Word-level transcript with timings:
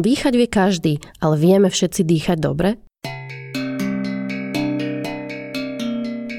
Dýchať 0.00 0.32
vie 0.32 0.48
každý, 0.48 0.92
ale 1.20 1.36
vieme 1.36 1.68
všetci 1.68 2.08
dýchať 2.08 2.40
dobre? 2.40 2.80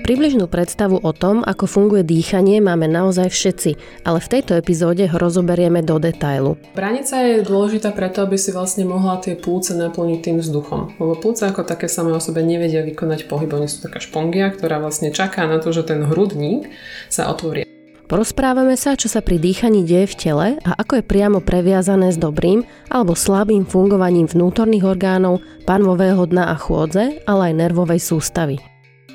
Približnú 0.01 0.49
predstavu 0.49 0.97
o 0.97 1.13
tom, 1.13 1.45
ako 1.45 1.69
funguje 1.69 2.01
dýchanie, 2.01 2.57
máme 2.57 2.89
naozaj 2.89 3.29
všetci, 3.29 3.71
ale 4.01 4.17
v 4.17 4.31
tejto 4.33 4.57
epizóde 4.57 5.05
ho 5.05 5.13
rozoberieme 5.13 5.85
do 5.85 6.01
detailu. 6.01 6.57
Branica 6.73 7.21
je 7.21 7.45
dôležitá 7.45 7.93
preto, 7.93 8.25
aby 8.25 8.33
si 8.33 8.49
vlastne 8.49 8.81
mohla 8.81 9.21
tie 9.21 9.37
plúce 9.37 9.77
naplniť 9.77 10.19
tým 10.25 10.37
vzduchom. 10.41 10.97
Lebo 10.97 11.13
plúce 11.21 11.45
ako 11.45 11.61
také 11.61 11.85
samé 11.85 12.17
o 12.17 12.19
sebe 12.19 12.41
nevedia 12.41 12.81
vykonať 12.81 13.29
pohyb, 13.29 13.53
oni 13.53 13.69
sú 13.69 13.85
taká 13.85 14.01
špongia, 14.01 14.49
ktorá 14.49 14.81
vlastne 14.81 15.13
čaká 15.13 15.45
na 15.45 15.61
to, 15.61 15.69
že 15.69 15.85
ten 15.85 16.01
hrudník 16.01 16.65
sa 17.13 17.29
otvorí. 17.29 17.70
Porozprávame 18.11 18.75
sa, 18.75 18.99
čo 18.99 19.07
sa 19.07 19.23
pri 19.23 19.39
dýchaní 19.39 19.87
deje 19.87 20.11
v 20.11 20.15
tele 20.19 20.47
a 20.67 20.75
ako 20.75 20.99
je 20.99 21.07
priamo 21.07 21.39
previazané 21.39 22.11
s 22.11 22.19
dobrým 22.19 22.67
alebo 22.91 23.15
slabým 23.15 23.63
fungovaním 23.63 24.27
vnútorných 24.27 24.83
orgánov, 24.83 25.39
panvového 25.63 26.19
dna 26.27 26.51
a 26.51 26.59
chôdze, 26.59 27.23
ale 27.23 27.41
aj 27.47 27.53
nervovej 27.55 28.03
sústavy. 28.03 28.59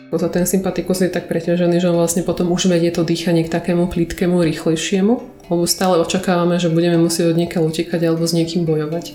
Potom 0.08 0.32
ten 0.32 0.48
sympatikus 0.48 1.04
je 1.04 1.12
tak 1.12 1.28
preťažený, 1.28 1.76
že 1.76 1.92
on 1.92 2.00
vlastne 2.00 2.24
potom 2.24 2.48
už 2.48 2.72
vedie 2.72 2.88
to 2.88 3.04
dýchanie 3.04 3.44
k 3.44 3.52
takému 3.52 3.84
plítkému, 3.92 4.40
rýchlejšiemu, 4.40 5.44
lebo 5.52 5.68
stále 5.68 6.00
očakávame, 6.00 6.56
že 6.56 6.72
budeme 6.72 6.96
musieť 6.96 7.36
od 7.36 7.36
niekiaľ 7.36 7.68
utekať 7.68 8.00
alebo 8.00 8.24
s 8.24 8.32
niekým 8.32 8.64
bojovať. 8.64 9.12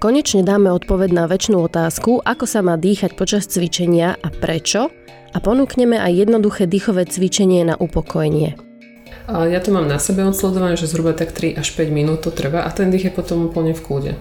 Konečne 0.00 0.40
dáme 0.40 0.72
odpoveď 0.72 1.12
na 1.12 1.28
väčšinu 1.28 1.60
otázku, 1.68 2.24
ako 2.24 2.48
sa 2.48 2.64
má 2.64 2.80
dýchať 2.80 3.12
počas 3.12 3.44
cvičenia 3.44 4.16
a 4.24 4.32
prečo 4.32 4.88
a 5.32 5.36
ponúkneme 5.36 6.00
aj 6.00 6.16
jednoduché 6.16 6.64
dýchové 6.64 7.04
cvičenie 7.04 7.68
na 7.68 7.76
upokojenie. 7.76 8.71
Ja 9.32 9.64
to 9.64 9.72
mám 9.72 9.88
na 9.88 9.96
sebe 9.96 10.20
odsledované, 10.28 10.76
že 10.76 10.84
zhruba 10.84 11.16
tak 11.16 11.32
3 11.32 11.56
až 11.56 11.72
5 11.72 11.88
minút 11.88 12.28
to 12.28 12.30
trvá 12.30 12.68
a 12.68 12.70
ten 12.70 12.92
dých 12.92 13.08
je 13.08 13.12
potom 13.16 13.48
úplne 13.48 13.72
v 13.72 13.80
kľude. 13.80 14.12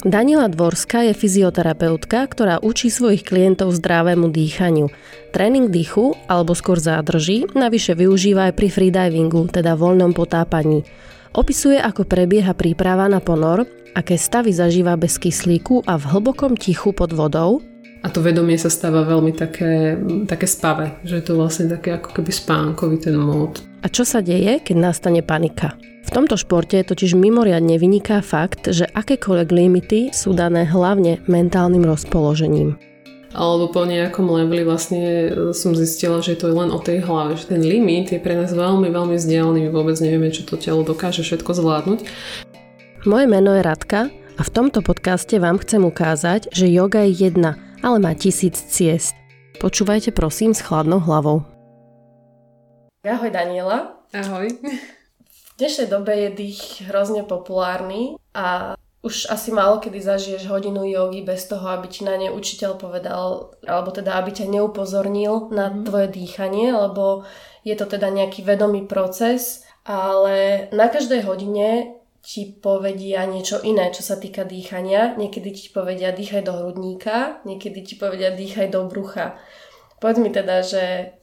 Daniela 0.00 0.48
Dvorská 0.48 1.04
je 1.04 1.12
fyzioterapeutka, 1.12 2.24
ktorá 2.24 2.56
učí 2.64 2.88
svojich 2.88 3.20
klientov 3.20 3.76
zdravému 3.76 4.32
dýchaniu. 4.32 4.88
Tréning 5.28 5.68
dýchu, 5.68 6.16
alebo 6.24 6.56
skôr 6.56 6.80
zádrží, 6.80 7.52
navyše 7.52 7.92
využíva 7.92 8.48
aj 8.48 8.56
pri 8.56 8.68
freedivingu, 8.72 9.52
teda 9.52 9.76
voľnom 9.76 10.16
potápaní. 10.16 10.88
Opisuje, 11.36 11.76
ako 11.76 12.08
prebieha 12.08 12.56
príprava 12.56 13.12
na 13.12 13.20
ponor, 13.20 13.68
aké 13.92 14.16
stavy 14.16 14.56
zažíva 14.56 14.96
bez 14.96 15.20
kyslíku 15.20 15.84
a 15.84 16.00
v 16.00 16.04
hlbokom 16.16 16.56
tichu 16.56 16.96
pod 16.96 17.12
vodou, 17.12 17.60
a 18.00 18.08
to 18.08 18.24
vedomie 18.24 18.56
sa 18.56 18.72
stáva 18.72 19.04
veľmi 19.04 19.36
také, 19.36 19.92
také 20.24 20.48
spavé, 20.48 20.96
že 21.04 21.20
je 21.20 21.24
to 21.28 21.36
vlastne 21.36 21.68
také 21.68 22.00
ako 22.00 22.16
keby 22.16 22.32
spánkový 22.32 22.96
ten 22.96 23.12
mód. 23.12 23.60
A 23.80 23.88
čo 23.88 24.04
sa 24.04 24.20
deje, 24.20 24.60
keď 24.60 24.76
nastane 24.76 25.24
panika? 25.24 25.72
V 26.04 26.10
tomto 26.12 26.36
športe 26.36 26.76
totiž 26.84 27.16
mimoriadne 27.16 27.80
vyniká 27.80 28.20
fakt, 28.20 28.68
že 28.68 28.84
akékoľvek 28.84 29.48
limity 29.48 30.00
sú 30.12 30.36
dané 30.36 30.68
hlavne 30.68 31.24
mentálnym 31.24 31.88
rozpoložením. 31.88 32.76
Alebo 33.30 33.70
po 33.70 33.86
nejakom 33.86 34.26
leveli 34.26 34.66
vlastne 34.66 35.30
som 35.54 35.72
zistila, 35.72 36.18
že 36.18 36.34
to 36.34 36.50
je 36.50 36.58
len 36.60 36.74
o 36.74 36.82
tej 36.82 37.06
hlave, 37.06 37.38
že 37.38 37.54
ten 37.54 37.62
limit 37.62 38.10
je 38.10 38.18
pre 38.18 38.34
nás 38.34 38.50
veľmi, 38.50 38.90
veľmi 38.90 39.14
vzdialený, 39.14 39.68
my 39.68 39.70
vôbec 39.70 39.96
nevieme, 40.02 40.34
čo 40.34 40.42
to 40.42 40.58
telo 40.58 40.82
dokáže 40.82 41.22
všetko 41.22 41.50
zvládnuť. 41.54 41.98
Moje 43.06 43.26
meno 43.30 43.54
je 43.54 43.62
Radka 43.62 44.10
a 44.10 44.42
v 44.42 44.50
tomto 44.50 44.82
podcaste 44.82 45.38
vám 45.38 45.62
chcem 45.62 45.80
ukázať, 45.86 46.50
že 46.50 46.68
yoga 46.68 47.06
je 47.06 47.30
jedna, 47.30 47.54
ale 47.86 48.02
má 48.02 48.12
tisíc 48.18 48.58
ciest. 48.66 49.14
Počúvajte 49.62 50.10
prosím 50.10 50.52
s 50.52 50.60
chladnou 50.60 50.98
hlavou. 50.98 51.46
Ahoj 53.00 53.32
Daniela. 53.32 53.96
Ahoj 54.12 54.52
dnešnej 55.60 55.92
dobe 55.92 56.16
je 56.16 56.28
dých 56.32 56.88
hrozne 56.88 57.20
populárny 57.20 58.16
a 58.32 58.76
už 59.04 59.28
asi 59.28 59.52
málo 59.52 59.76
kedy 59.76 60.00
zažiješ 60.00 60.48
hodinu 60.48 60.88
jogy 60.88 61.20
bez 61.20 61.44
toho, 61.48 61.68
aby 61.68 61.88
ti 61.88 62.04
na 62.04 62.16
ne 62.16 62.32
učiteľ 62.32 62.80
povedal, 62.80 63.56
alebo 63.68 63.92
teda 63.92 64.16
aby 64.16 64.32
ťa 64.32 64.48
neupozornil 64.48 65.52
na 65.52 65.68
mm. 65.68 65.84
tvoje 65.84 66.08
dýchanie, 66.12 66.72
lebo 66.72 67.28
je 67.60 67.76
to 67.76 67.84
teda 67.84 68.08
nejaký 68.08 68.40
vedomý 68.40 68.88
proces, 68.88 69.68
ale 69.84 70.68
na 70.72 70.88
každej 70.88 71.24
hodine 71.28 72.00
ti 72.20 72.52
povedia 72.52 73.24
niečo 73.28 73.60
iné, 73.64 73.92
čo 73.92 74.04
sa 74.04 74.16
týka 74.16 74.44
dýchania. 74.44 75.16
Niekedy 75.16 75.56
ti 75.56 75.68
povedia 75.72 76.12
dýchaj 76.12 76.44
do 76.44 76.52
hrudníka, 76.56 77.44
niekedy 77.44 77.80
ti 77.84 77.96
povedia 77.96 78.32
dýchaj 78.32 78.72
do 78.72 78.84
brucha. 78.88 79.40
Povedz 80.00 80.20
mi 80.20 80.32
teda, 80.32 80.64
že 80.64 81.16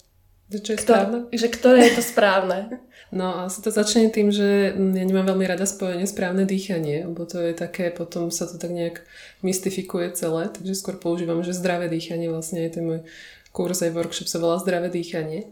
čo 0.48 0.72
je 0.74 0.80
Kto, 0.80 0.94
správne? 0.96 1.18
Že 1.36 1.48
ktoré 1.52 1.80
je 1.92 1.94
to 2.00 2.04
správne? 2.04 2.60
No 3.08 3.48
asi 3.48 3.64
to 3.64 3.72
začne 3.72 4.12
tým, 4.12 4.36
že 4.36 4.76
ja 4.76 5.06
nemám 5.08 5.32
veľmi 5.32 5.48
rada 5.48 5.64
spojenie 5.64 6.04
správne 6.04 6.44
dýchanie, 6.44 7.08
lebo 7.08 7.24
to 7.24 7.40
je 7.40 7.56
také, 7.56 7.88
potom 7.88 8.28
sa 8.36 8.52
to 8.52 8.60
tak 8.60 8.76
nejak 8.76 9.00
mystifikuje 9.48 10.12
celé, 10.12 10.52
takže 10.52 10.76
skôr 10.76 11.00
používam, 11.00 11.40
že 11.40 11.56
zdravé 11.56 11.88
dýchanie, 11.88 12.28
vlastne 12.28 12.68
aj 12.68 12.72
ten 12.76 12.84
môj 12.84 13.08
kurz 13.56 13.80
aj 13.80 13.96
workshop 13.96 14.28
sa 14.28 14.44
volá 14.44 14.60
zdravé 14.60 14.92
dýchanie. 14.92 15.48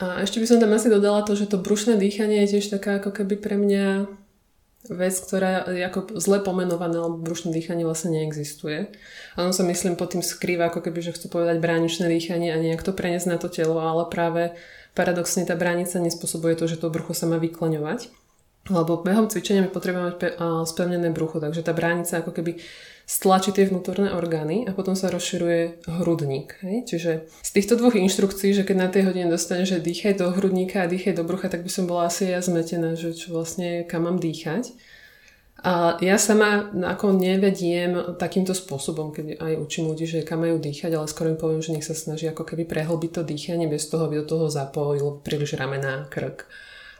A 0.00 0.24
ešte 0.24 0.40
by 0.40 0.48
som 0.48 0.56
tam 0.56 0.72
asi 0.72 0.88
dodala 0.88 1.20
to, 1.20 1.36
že 1.36 1.52
to 1.52 1.60
brušné 1.60 2.00
dýchanie 2.00 2.48
je 2.48 2.56
tiež 2.56 2.72
taká 2.72 2.96
ako 2.96 3.12
keby 3.12 3.44
pre 3.44 3.60
mňa 3.60 4.08
vec, 4.90 5.14
ktorá 5.18 5.66
je 5.70 5.82
ako 5.82 6.18
zle 6.18 6.38
pomenovaná, 6.42 7.06
lebo 7.06 7.18
brušné 7.18 7.50
dýchanie 7.50 7.82
vlastne 7.82 8.14
neexistuje. 8.14 8.90
A 9.34 9.46
on 9.46 9.54
sa 9.54 9.66
myslím 9.66 9.98
pod 9.98 10.14
tým 10.14 10.22
skrýva, 10.22 10.70
ako 10.70 10.86
keby, 10.86 11.02
že 11.02 11.14
chcú 11.14 11.40
povedať 11.40 11.58
bráničné 11.58 12.06
dýchanie 12.06 12.54
a 12.54 12.62
nejak 12.62 12.86
to 12.86 12.94
preniesť 12.94 13.26
na 13.30 13.38
to 13.38 13.50
telo, 13.50 13.82
ale 13.82 14.06
práve 14.06 14.54
paradoxne 14.96 15.44
tá 15.44 15.58
bránica 15.58 16.00
nespôsobuje 16.00 16.56
to, 16.56 16.64
že 16.70 16.80
to 16.80 16.88
brucho 16.88 17.12
sa 17.12 17.28
má 17.28 17.36
vyklaňovať. 17.36 18.08
Lebo 18.66 18.98
behom 18.98 19.30
cvičenia 19.30 19.62
my 19.62 19.70
potrebujeme 19.70 20.10
mať 20.10 20.18
spevnené 20.66 21.14
brucho, 21.14 21.38
takže 21.38 21.62
tá 21.62 21.70
bránica 21.70 22.18
ako 22.18 22.34
keby 22.34 22.58
stlačí 23.06 23.54
tie 23.54 23.70
vnútorné 23.70 24.10
orgány 24.10 24.66
a 24.66 24.74
potom 24.74 24.98
sa 24.98 25.06
rozširuje 25.14 25.86
hrudník. 26.02 26.58
Hej? 26.66 26.76
Čiže 26.90 27.10
z 27.30 27.50
týchto 27.54 27.78
dvoch 27.78 27.94
inštrukcií, 27.94 28.50
že 28.50 28.66
keď 28.66 28.76
na 28.76 28.88
tej 28.90 29.06
hodine 29.06 29.30
dostane, 29.30 29.62
že 29.62 29.78
dýchaj 29.78 30.18
do 30.18 30.34
hrudníka 30.34 30.82
a 30.82 30.90
dýchaj 30.90 31.14
do 31.14 31.22
brucha, 31.22 31.46
tak 31.46 31.62
by 31.62 31.70
som 31.70 31.86
bola 31.86 32.10
asi 32.10 32.34
ja 32.34 32.42
zmetená, 32.42 32.98
že 32.98 33.14
čo 33.14 33.30
vlastne 33.30 33.86
kam 33.86 34.10
mám 34.10 34.18
dýchať. 34.18 34.74
A 35.62 35.96
ja 36.04 36.20
sama 36.20 36.68
ako 36.68 37.16
nevediem 37.16 38.18
takýmto 38.20 38.52
spôsobom, 38.52 39.14
keď 39.14 39.40
aj 39.40 39.52
učím 39.56 39.88
ľudí, 39.88 40.04
že 40.04 40.26
kam 40.26 40.44
majú 40.44 40.60
dýchať, 40.60 40.92
ale 40.92 41.08
skôr 41.08 41.32
im 41.32 41.40
poviem, 41.40 41.64
že 41.64 41.72
nech 41.72 41.86
sa 41.86 41.96
snaží 41.96 42.28
ako 42.28 42.44
keby 42.44 42.68
prehlbiť 42.68 43.10
to 43.16 43.22
dýchanie 43.24 43.70
bez 43.70 43.88
toho, 43.88 44.10
aby 44.10 44.20
do 44.20 44.26
toho 44.28 44.46
zapojil 44.52 45.22
príliš 45.22 45.56
ramená, 45.56 46.10
krk 46.12 46.44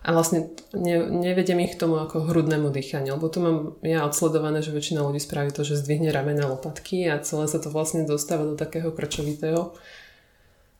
a 0.06 0.14
vlastne 0.14 0.54
ne, 0.70 1.02
nevedem 1.10 1.58
ich 1.66 1.74
k 1.74 1.82
tomu 1.82 1.98
ako 1.98 2.30
hrudnému 2.30 2.70
dýchaniu, 2.70 3.18
lebo 3.18 3.26
tu 3.26 3.42
mám 3.42 3.74
ja 3.82 4.06
odsledované, 4.06 4.62
že 4.62 4.70
väčšina 4.70 5.02
ľudí 5.02 5.18
spraví 5.18 5.50
to, 5.50 5.66
že 5.66 5.82
zdvihne 5.82 6.14
ramena 6.14 6.46
lopatky 6.46 7.10
a 7.10 7.18
celé 7.18 7.50
sa 7.50 7.58
to 7.58 7.74
vlastne 7.74 8.06
dostáva 8.06 8.46
do 8.46 8.54
takého 8.54 8.94
krčovitého. 8.94 9.74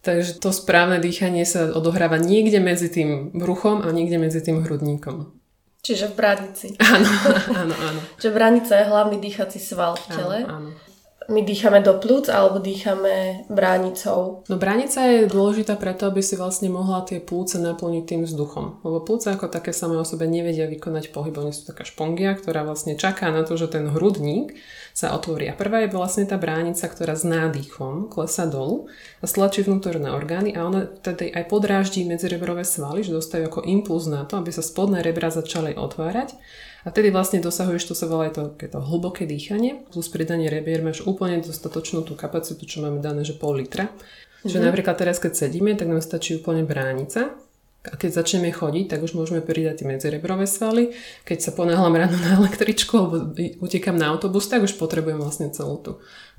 Takže 0.06 0.38
to 0.38 0.54
správne 0.54 1.03
dýchanie 1.03 1.42
sa 1.42 1.75
odohráva 1.75 2.22
niekde 2.22 2.62
medzi 2.62 2.87
tým 2.87 3.34
bruchom 3.34 3.82
a 3.82 3.91
niekde 3.91 4.22
medzi 4.22 4.38
tým 4.38 4.62
hrudníkom. 4.62 5.34
Čiže 5.82 6.14
v 6.14 6.14
bránici. 6.14 6.66
Áno, 6.78 7.10
áno, 7.50 7.75
áno. 7.75 8.00
Čiže 8.22 8.31
bránica 8.31 8.78
je 8.78 8.87
hlavný 8.87 9.19
dýchací 9.19 9.58
sval 9.58 9.98
v 9.98 10.06
tele. 10.14 10.38
Áno, 10.47 10.70
áno 10.70 10.95
my 11.28 11.41
dýchame 11.42 11.82
do 11.82 11.98
plúc 11.98 12.31
alebo 12.31 12.62
dýchame 12.62 13.47
bránicou? 13.50 14.47
No 14.47 14.56
bránica 14.56 15.03
je 15.06 15.26
dôležitá 15.26 15.75
preto, 15.75 16.06
aby 16.06 16.22
si 16.22 16.38
vlastne 16.38 16.70
mohla 16.70 17.03
tie 17.03 17.19
plúce 17.19 17.59
naplniť 17.59 18.04
tým 18.06 18.22
vzduchom. 18.22 18.87
Lebo 18.87 19.03
plúce 19.03 19.31
ako 19.31 19.50
také 19.50 19.75
samé 19.75 19.98
o 19.98 20.06
sebe 20.06 20.31
nevedia 20.31 20.70
vykonať 20.70 21.10
pohyb. 21.10 21.34
Oni 21.34 21.50
sú 21.50 21.66
taká 21.66 21.82
špongia, 21.82 22.34
ktorá 22.38 22.62
vlastne 22.62 22.94
čaká 22.94 23.34
na 23.34 23.42
to, 23.42 23.59
že 23.59 23.75
ten 23.75 23.91
hrudník 23.91 24.54
sa 24.97 25.12
otvorí. 25.12 25.50
A 25.50 25.59
prvá 25.59 25.84
je 25.84 25.92
vlastne 25.92 26.25
tá 26.25 26.38
bránica, 26.41 26.87
ktorá 26.88 27.12
s 27.12 27.26
nádychom 27.26 28.08
klesa 28.08 28.48
dolu 28.48 28.88
a 29.20 29.28
stlačí 29.28 29.66
vnútorné 29.66 30.08
orgány 30.08 30.56
a 30.56 30.64
ona 30.64 30.88
tedy 30.88 31.28
aj 31.34 31.53
podráždí 31.53 32.06
medzirebrové 32.08 32.64
svaly, 32.64 33.04
že 33.04 33.12
dostajú 33.12 33.50
ako 33.50 33.66
impuls 33.69 34.08
na 34.08 34.25
to, 34.25 34.41
aby 34.41 34.54
sa 34.54 34.64
spodné 34.64 35.05
rebra 35.05 35.28
začali 35.28 35.76
otvárať 35.76 36.38
a 36.87 36.88
tedy 36.94 37.11
vlastne 37.11 37.43
dosahuješ, 37.43 37.91
to 37.91 37.94
sa 37.99 38.06
volá 38.06 38.31
to, 38.31 38.55
to 38.55 38.79
hlboké 38.79 39.27
dýchanie, 39.27 39.83
plus 39.91 40.06
pridanie 40.06 40.47
rebier 40.47 40.87
máš 40.87 41.03
úplne 41.03 41.43
dostatočnú 41.43 42.06
tú 42.06 42.15
kapacitu, 42.15 42.62
čo 42.62 42.79
máme 42.79 43.03
dané, 43.03 43.27
že 43.27 43.35
pol 43.35 43.59
litra. 43.59 43.91
Mm-hmm. 43.91 44.47
Čiže 44.47 44.62
napríklad 44.62 44.94
teraz, 44.94 45.19
keď 45.19 45.35
sedíme, 45.35 45.75
tak 45.75 45.91
nám 45.91 45.99
stačí 45.99 46.38
úplne 46.38 46.62
bránica. 46.62 47.35
A 47.87 47.94
keď 47.94 48.23
začneme 48.23 48.50
chodiť, 48.50 48.87
tak 48.91 49.03
už 49.03 49.15
môžeme 49.15 49.38
pridať 49.43 49.83
tie 49.83 49.87
medzirebrové 49.87 50.47
svaly. 50.47 50.94
Keď 51.23 51.38
sa 51.38 51.50
ponáhľam 51.55 51.94
ráno 51.94 52.19
na 52.19 52.38
električku 52.38 52.94
alebo 52.99 53.31
utekám 53.62 53.94
na 53.94 54.11
autobus, 54.11 54.50
tak 54.50 54.67
už 54.67 54.75
potrebujem 54.75 55.23
vlastne 55.23 55.55
celú 55.55 55.79
tú, 55.79 55.93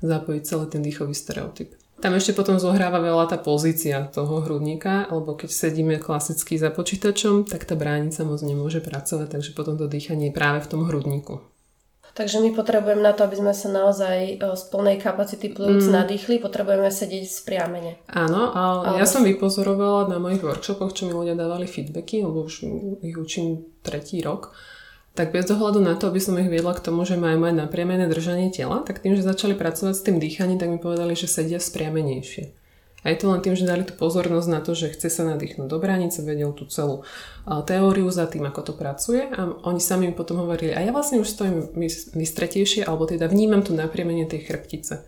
zapojiť 0.04 0.42
celý 0.44 0.64
ten 0.68 0.84
dýchový 0.84 1.16
stereotyp. 1.16 1.72
Tam 1.98 2.14
ešte 2.14 2.30
potom 2.30 2.62
zohráva 2.62 3.02
veľa 3.02 3.26
tá 3.26 3.38
pozícia 3.42 4.06
toho 4.14 4.46
hrudníka, 4.46 5.10
alebo 5.10 5.34
keď 5.34 5.50
sedíme 5.50 5.98
klasicky 5.98 6.54
za 6.54 6.70
počítačom, 6.70 7.42
tak 7.42 7.66
tá 7.66 7.74
bránica 7.74 8.22
moc 8.22 8.38
nemôže 8.46 8.78
pracovať, 8.78 9.26
takže 9.34 9.50
potom 9.50 9.74
to 9.74 9.90
dýchanie 9.90 10.30
je 10.30 10.36
práve 10.38 10.62
v 10.62 10.70
tom 10.70 10.86
hrudníku. 10.86 11.42
Takže 12.14 12.42
my 12.42 12.50
potrebujeme 12.50 12.98
na 12.98 13.14
to, 13.14 13.26
aby 13.26 13.38
sme 13.38 13.54
sa 13.54 13.70
naozaj 13.70 14.42
z 14.42 14.62
plnej 14.74 14.98
kapacity 14.98 15.54
plúc 15.54 15.86
mm. 15.86 16.02
nadýchli, 16.02 16.42
potrebujeme 16.42 16.90
sedieť 16.90 17.30
spriamene. 17.30 18.02
Áno, 18.10 18.50
ale, 18.50 18.94
ale 18.94 18.98
ja 18.98 19.06
som 19.06 19.22
vypozorovala 19.22 20.10
na 20.10 20.18
mojich 20.18 20.42
workshopoch, 20.42 20.94
čo 20.94 21.06
mi 21.06 21.14
ľudia 21.14 21.38
dávali 21.38 21.70
feedbacky, 21.70 22.26
lebo 22.26 22.46
už 22.46 22.66
ich 23.06 23.14
učím 23.14 23.70
tretí 23.86 24.18
rok, 24.18 24.50
tak 25.18 25.34
bez 25.34 25.50
ohľadu 25.50 25.82
na 25.82 25.98
to, 25.98 26.06
aby 26.06 26.22
som 26.22 26.38
ich 26.38 26.46
viedla 26.46 26.78
k 26.78 26.84
tomu, 26.86 27.02
že 27.02 27.18
majú 27.18 27.42
mať 27.42 27.66
napriamené 27.66 28.06
držanie 28.06 28.54
tela, 28.54 28.86
tak 28.86 29.02
tým, 29.02 29.18
že 29.18 29.26
začali 29.26 29.58
pracovať 29.58 29.98
s 29.98 30.06
tým 30.06 30.22
dýchaním, 30.22 30.62
tak 30.62 30.70
mi 30.70 30.78
povedali, 30.78 31.18
že 31.18 31.26
sedia 31.26 31.58
spriamenejšie. 31.58 32.54
A 33.02 33.14
je 33.14 33.18
to 33.18 33.30
len 33.30 33.42
tým, 33.42 33.58
že 33.58 33.66
dali 33.66 33.82
tú 33.82 33.98
pozornosť 33.98 34.48
na 34.50 34.62
to, 34.62 34.78
že 34.78 34.94
chce 34.94 35.10
sa 35.10 35.22
nadýchnuť 35.26 35.66
do 35.66 35.78
bránice, 35.78 36.22
vedel 36.22 36.54
tú 36.54 36.70
celú 36.70 37.02
teóriu 37.46 38.06
za 38.14 38.30
tým, 38.30 38.46
ako 38.46 38.70
to 38.70 38.72
pracuje 38.78 39.26
a 39.26 39.58
oni 39.66 39.82
sami 39.82 40.10
mi 40.10 40.14
potom 40.14 40.38
hovorili, 40.38 40.74
a 40.74 40.82
ja 40.86 40.94
vlastne 40.94 41.18
už 41.18 41.30
stojím 41.30 41.66
vystretejšie, 42.14 42.86
alebo 42.86 43.06
teda 43.06 43.26
vnímam 43.26 43.66
tu 43.66 43.74
napriemenie 43.74 44.26
tej 44.26 44.46
chrbtice. 44.46 45.02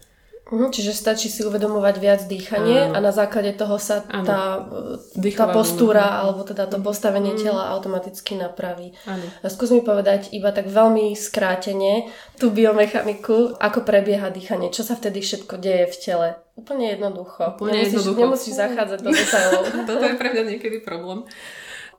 Uh-huh, 0.50 0.66
čiže 0.66 0.90
stačí 0.90 1.30
si 1.30 1.46
uvedomovať 1.46 1.96
viac 2.02 2.20
dýchanie 2.26 2.90
Áno. 2.90 2.98
a 2.98 2.98
na 2.98 3.14
základe 3.14 3.54
toho 3.54 3.78
sa 3.78 4.02
tá, 4.02 4.66
tá 4.66 5.46
postúra 5.54 6.02
môžem. 6.02 6.18
alebo 6.26 6.40
teda 6.42 6.66
to 6.66 6.82
postavenie 6.82 7.38
mm. 7.38 7.40
tela 7.40 7.70
automaticky 7.70 8.34
napraví. 8.34 8.90
Áno. 9.06 9.22
Skús 9.46 9.70
mi 9.70 9.78
povedať 9.78 10.34
iba 10.34 10.50
tak 10.50 10.66
veľmi 10.66 11.14
skrátene 11.14 12.10
tú 12.34 12.50
biomechaniku, 12.50 13.54
ako 13.62 13.86
prebieha 13.86 14.34
dýchanie, 14.34 14.74
čo 14.74 14.82
sa 14.82 14.98
vtedy 14.98 15.22
všetko 15.22 15.54
deje 15.62 15.86
v 15.86 15.96
tele. 16.02 16.28
Úplne 16.58 16.98
jednoducho. 16.98 17.54
Úplne 17.54 17.70
nemusíš, 17.70 17.94
jednoducho. 17.94 18.20
nemusíš 18.20 18.54
zachádzať 18.58 18.98
do 19.06 19.10
detailov. 19.14 19.64
Toto 19.88 20.04
je 20.04 20.14
pre 20.18 20.28
mňa 20.34 20.44
niekedy 20.50 20.82
problém. 20.82 21.22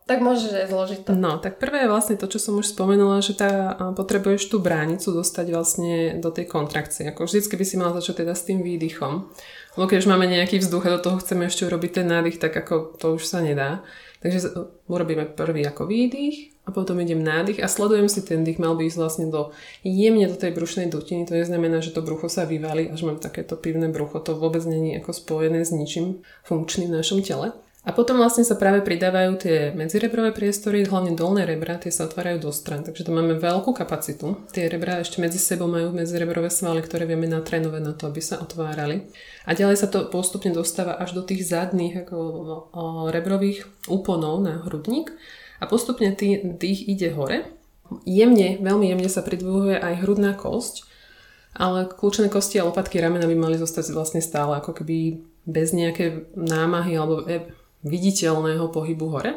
Tak 0.09 0.18
môžeš 0.18 0.51
aj 0.51 0.68
zložiť 0.74 1.00
to. 1.06 1.09
No, 1.13 1.38
tak 1.38 1.62
prvé 1.62 1.86
je 1.86 1.92
vlastne 1.94 2.18
to, 2.18 2.25
čo 2.25 2.42
som 2.42 2.57
už 2.57 2.74
spomenula, 2.74 3.21
že 3.21 3.38
tá, 3.38 3.77
potrebuješ 3.94 4.50
tú 4.50 4.57
bránicu 4.57 5.13
dostať 5.13 5.45
vlastne 5.53 6.18
do 6.18 6.33
tej 6.33 6.50
kontrakcie. 6.50 7.06
Ako 7.07 7.30
vždycky 7.30 7.53
by 7.53 7.65
si 7.65 7.75
mala 7.77 7.95
začať 7.95 8.25
teda 8.25 8.33
s 8.33 8.44
tým 8.44 8.65
výdychom. 8.65 9.30
Lebo 9.77 9.86
keď 9.88 10.03
už 10.03 10.12
máme 10.12 10.25
nejaký 10.27 10.59
vzduch 10.59 10.89
a 10.89 10.98
do 10.98 11.03
toho 11.06 11.21
chceme 11.21 11.48
ešte 11.48 11.69
urobiť 11.69 12.01
ten 12.01 12.07
nádych, 12.09 12.42
tak 12.42 12.51
ako 12.51 12.98
to 12.98 13.15
už 13.15 13.24
sa 13.24 13.39
nedá. 13.45 13.86
Takže 14.21 14.53
urobíme 14.86 15.25
prvý 15.33 15.65
ako 15.65 15.89
výdych 15.89 16.54
a 16.65 16.69
potom 16.69 17.01
idem 17.01 17.25
nádych 17.25 17.57
a 17.57 17.71
sledujem 17.71 18.06
si 18.06 18.21
ten 18.21 18.45
dých. 18.45 18.62
Mal 18.62 18.77
by 18.77 18.86
ísť 18.86 19.00
vlastne 19.00 19.25
do, 19.33 19.50
jemne 19.81 20.30
do 20.30 20.38
tej 20.38 20.54
brušnej 20.54 20.94
dutiny. 20.94 21.25
To 21.25 21.33
neznamená, 21.33 21.81
že 21.81 21.89
to 21.89 22.06
brucho 22.06 22.30
sa 22.30 22.45
vyvalí, 22.45 22.89
až 22.89 23.01
mám 23.01 23.18
takéto 23.18 23.57
pivné 23.57 23.89
brucho. 23.89 24.21
To 24.21 24.38
vôbec 24.38 24.62
není 24.65 24.97
ako 24.97 25.13
spojené 25.13 25.65
s 25.65 25.74
ničím 25.74 26.21
funkčným 26.45 26.94
v 26.94 26.97
našom 27.01 27.25
tele. 27.25 27.56
A 27.81 27.98
potom 27.98 28.22
vlastne 28.22 28.45
sa 28.45 28.54
práve 28.54 28.86
pridávajú 28.86 29.31
tie 29.42 29.57
medzirebrové 29.74 30.38
priestory, 30.38 30.86
hlavne 30.86 31.18
dolné 31.18 31.50
rebra, 31.50 31.81
tie 31.81 31.89
sa 31.89 32.06
otvárajú 32.06 32.38
do 32.38 32.54
stran, 32.54 32.86
takže 32.86 33.10
to 33.10 33.10
máme 33.10 33.42
veľkú 33.42 33.74
kapacitu. 33.74 34.38
Tie 34.54 34.69
rebra 34.69 35.01
ešte 35.01 35.18
medzi 35.18 35.42
sebou 35.42 35.66
majú 35.66 35.89
medzirebrové 35.89 36.54
svaly, 36.54 36.86
ktoré 36.86 37.10
vieme 37.10 37.25
natrénovať 37.25 37.81
na 37.81 37.98
to, 37.98 38.06
aby 38.06 38.22
sa 38.22 38.38
otvárali. 38.38 39.10
A 39.50 39.57
ďalej 39.57 39.81
sa 39.81 39.89
to 39.89 40.06
postupne 40.13 40.54
dostáva 40.54 40.94
až 40.94 41.18
do 41.18 41.25
tých 41.25 41.42
zadných 41.42 42.06
ako, 42.06 42.18
o, 42.69 42.81
rebrových 43.10 43.66
úponov 43.89 44.45
na 44.45 44.62
hrudník 44.62 45.10
a 45.57 45.66
postupne 45.66 46.13
tý, 46.13 46.38
tých 46.62 46.86
ide 46.86 47.10
hore. 47.18 47.50
Jemne, 48.06 48.62
veľmi 48.62 48.94
jemne 48.94 49.10
sa 49.10 49.25
pridvihuje 49.25 49.81
aj 49.81 50.06
hrudná 50.06 50.38
kosť, 50.38 50.86
ale 51.57 51.89
kľúčené 51.89 52.30
kosti 52.30 52.62
a 52.62 52.69
lopatky 52.69 53.01
ramena 53.01 53.25
by 53.25 53.33
mali 53.33 53.57
zostať 53.57 53.89
vlastne 53.89 54.22
stále 54.22 54.62
ako 54.62 54.78
keby 54.78 55.25
bez 55.50 55.74
nejaké 55.74 56.30
námahy 56.38 56.94
alebo 56.94 57.25
e, 57.25 57.42
viditeľného 57.83 58.69
pohybu 58.69 59.07
hore. 59.12 59.33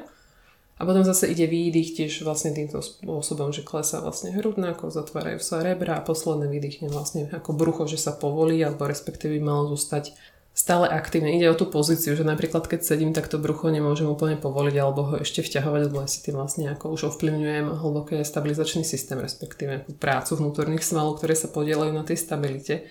A 0.75 0.83
potom 0.83 1.07
zase 1.07 1.31
ide 1.31 1.47
výdych 1.47 1.95
tiež 1.95 2.27
vlastne 2.27 2.51
týmto 2.51 2.83
spôsobom, 2.83 3.55
že 3.55 3.63
klesá 3.63 4.03
vlastne 4.03 4.35
hrudná 4.35 4.75
ako 4.75 4.91
zatvárajú 4.91 5.39
sa 5.39 5.63
rebra 5.63 6.03
a 6.03 6.05
posledné 6.05 6.51
výdychne 6.51 6.91
vlastne 6.91 7.31
ako 7.31 7.55
brucho, 7.55 7.87
že 7.87 7.95
sa 7.95 8.11
povolí 8.11 8.59
alebo 8.59 8.91
respektíve 8.91 9.39
malo 9.39 9.71
zostať 9.71 10.19
stále 10.55 10.87
aktívne. 10.87 11.35
Ide 11.35 11.51
o 11.51 11.59
tú 11.59 11.67
pozíciu, 11.67 12.15
že 12.15 12.23
napríklad 12.23 12.71
keď 12.71 12.87
sedím, 12.87 13.11
tak 13.11 13.27
to 13.27 13.43
brucho 13.43 13.71
nemôžem 13.71 14.07
úplne 14.07 14.39
povoliť 14.39 14.75
alebo 14.79 15.01
ho 15.03 15.15
ešte 15.19 15.43
vťahovať, 15.43 15.81
lebo 15.91 16.03
ja 16.03 16.09
si 16.11 16.23
tým 16.23 16.39
vlastne 16.39 16.71
ako 16.71 16.95
už 16.95 17.15
ovplyvňujem 17.15 17.67
hlboké 17.83 18.23
stabilizačný 18.23 18.87
systém, 18.87 19.19
respektíve 19.19 19.87
prácu 19.99 20.39
vnútorných 20.39 20.87
svalov, 20.87 21.19
ktoré 21.19 21.35
sa 21.35 21.51
podielajú 21.51 21.91
na 21.91 22.07
tej 22.07 22.19
stabilite. 22.23 22.87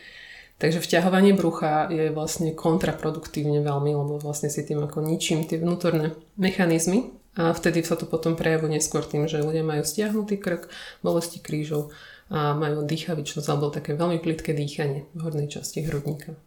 Takže 0.63 0.79
vťahovanie 0.79 1.35
brucha 1.35 1.91
je 1.91 2.07
vlastne 2.15 2.55
kontraproduktívne 2.55 3.59
veľmi, 3.59 3.99
lebo 3.99 4.15
vlastne 4.15 4.47
si 4.47 4.63
tým 4.63 4.87
ako 4.87 5.03
ničím 5.03 5.43
tie 5.43 5.59
vnútorné 5.59 6.15
mechanizmy 6.39 7.11
a 7.35 7.51
vtedy 7.51 7.83
sa 7.83 7.99
to 7.99 8.07
potom 8.07 8.39
prejavuje 8.39 8.79
neskôr 8.79 9.03
tým, 9.03 9.27
že 9.27 9.43
ľudia 9.43 9.59
majú 9.59 9.83
stiahnutý 9.83 10.39
krk, 10.39 10.71
bolesti 11.03 11.43
krížov 11.43 11.91
a 12.31 12.55
majú 12.55 12.87
dýchavičnosť 12.87 13.47
alebo 13.51 13.75
také 13.75 13.99
veľmi 13.99 14.23
plitké 14.23 14.55
dýchanie 14.55 15.03
v 15.11 15.19
hornej 15.19 15.51
časti 15.51 15.83
hrudníka. 15.83 16.39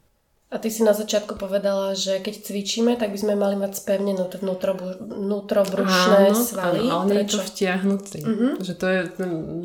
A 0.46 0.62
ty 0.62 0.70
si 0.70 0.86
na 0.86 0.94
začiatku 0.94 1.34
povedala, 1.34 1.98
že 1.98 2.22
keď 2.22 2.46
cvičíme, 2.46 2.94
tak 2.94 3.10
by 3.10 3.18
sme 3.18 3.34
mali 3.34 3.58
mať 3.58 3.82
spevnené 3.82 4.14
vnútrobrušné 4.14 6.38
svaly. 6.38 6.86
Áno, 6.86 7.02
ale 7.02 7.10
nie 7.10 7.26
je 7.26 7.34
to 7.34 7.42
vtiahnutý. 7.42 8.22
Uh-huh. 8.22 8.54
Že 8.62 8.72
to 8.78 8.86
je, 8.86 9.00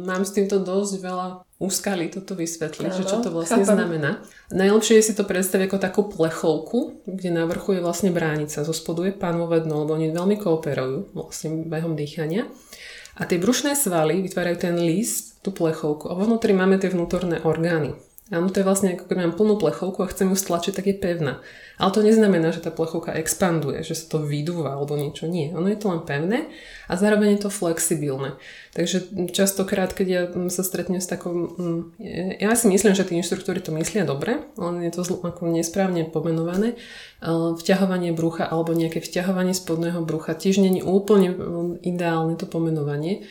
mám 0.02 0.26
s 0.26 0.34
týmto 0.34 0.58
dosť 0.58 0.94
veľa 0.98 1.46
úskalí 1.62 2.10
toto 2.10 2.34
vysvetliť, 2.34 2.98
že 2.98 3.06
čo 3.06 3.22
to 3.22 3.30
vlastne 3.30 3.62
chápam. 3.62 3.78
znamená. 3.78 4.26
Najlepšie 4.50 4.98
je 4.98 5.06
si 5.06 5.14
to 5.14 5.22
predstaviť 5.22 5.70
ako 5.70 5.78
takú 5.78 6.10
plechovku, 6.10 7.06
kde 7.06 7.30
na 7.30 7.46
vrchu 7.46 7.78
je 7.78 7.86
vlastne 7.86 8.10
bránica. 8.10 8.66
Zo 8.66 8.74
spodu 8.74 9.06
je 9.06 9.14
pánové 9.14 9.62
dno, 9.62 9.86
lebo 9.86 9.94
oni 9.94 10.10
veľmi 10.10 10.42
kooperujú 10.42 11.14
vlastne 11.14 11.62
behom 11.62 11.94
dýchania. 11.94 12.50
A 13.22 13.30
tie 13.30 13.38
brušné 13.38 13.78
svaly 13.78 14.26
vytvárajú 14.26 14.66
ten 14.66 14.82
list, 14.82 15.46
tú 15.46 15.54
plechovku. 15.54 16.10
A 16.10 16.18
vo 16.18 16.26
vnútri 16.26 16.58
máme 16.58 16.82
tie 16.82 16.90
vnútorné 16.90 17.46
orgány. 17.46 17.94
Áno, 18.32 18.48
to 18.48 18.64
je 18.64 18.68
vlastne 18.68 18.96
ako 18.96 19.12
keď 19.12 19.18
mám 19.20 19.36
plnú 19.36 19.60
plechovku 19.60 20.00
a 20.00 20.08
chcem 20.08 20.32
ju 20.32 20.40
stlačiť, 20.40 20.72
tak 20.72 20.88
je 20.88 20.96
pevná. 20.96 21.44
Ale 21.76 21.92
to 21.92 22.00
neznamená, 22.00 22.56
že 22.56 22.64
tá 22.64 22.72
plechovka 22.72 23.12
expanduje, 23.12 23.84
že 23.84 23.92
sa 23.92 24.08
to 24.08 24.24
vydúva 24.24 24.80
alebo 24.80 24.96
niečo. 24.96 25.28
Nie, 25.28 25.52
ono 25.52 25.68
je 25.68 25.76
to 25.76 25.92
len 25.92 26.08
pevné 26.08 26.48
a 26.88 26.96
zároveň 26.96 27.36
je 27.36 27.42
to 27.44 27.52
flexibilné. 27.52 28.40
Takže 28.72 29.28
častokrát, 29.36 29.92
keď 29.92 30.08
ja 30.08 30.22
sa 30.48 30.64
stretnem 30.64 31.04
s 31.04 31.12
takou... 31.12 31.60
Mm, 31.60 32.00
ja 32.40 32.56
si 32.56 32.72
myslím, 32.72 32.96
že 32.96 33.04
tí 33.04 33.20
inštruktori 33.20 33.60
to 33.60 33.76
myslia 33.76 34.08
dobre, 34.08 34.40
len 34.56 34.80
je 34.80 34.96
to 34.96 35.04
ako 35.04 35.52
nesprávne 35.52 36.08
pomenované. 36.08 36.80
Vťahovanie 37.60 38.16
brucha 38.16 38.48
alebo 38.48 38.72
nejaké 38.72 39.04
vťahovanie 39.04 39.52
spodného 39.52 40.08
brucha 40.08 40.40
tiež 40.40 40.64
není 40.64 40.80
úplne 40.80 41.36
mm, 41.36 41.84
ideálne 41.84 42.40
to 42.40 42.48
pomenovanie 42.48 43.28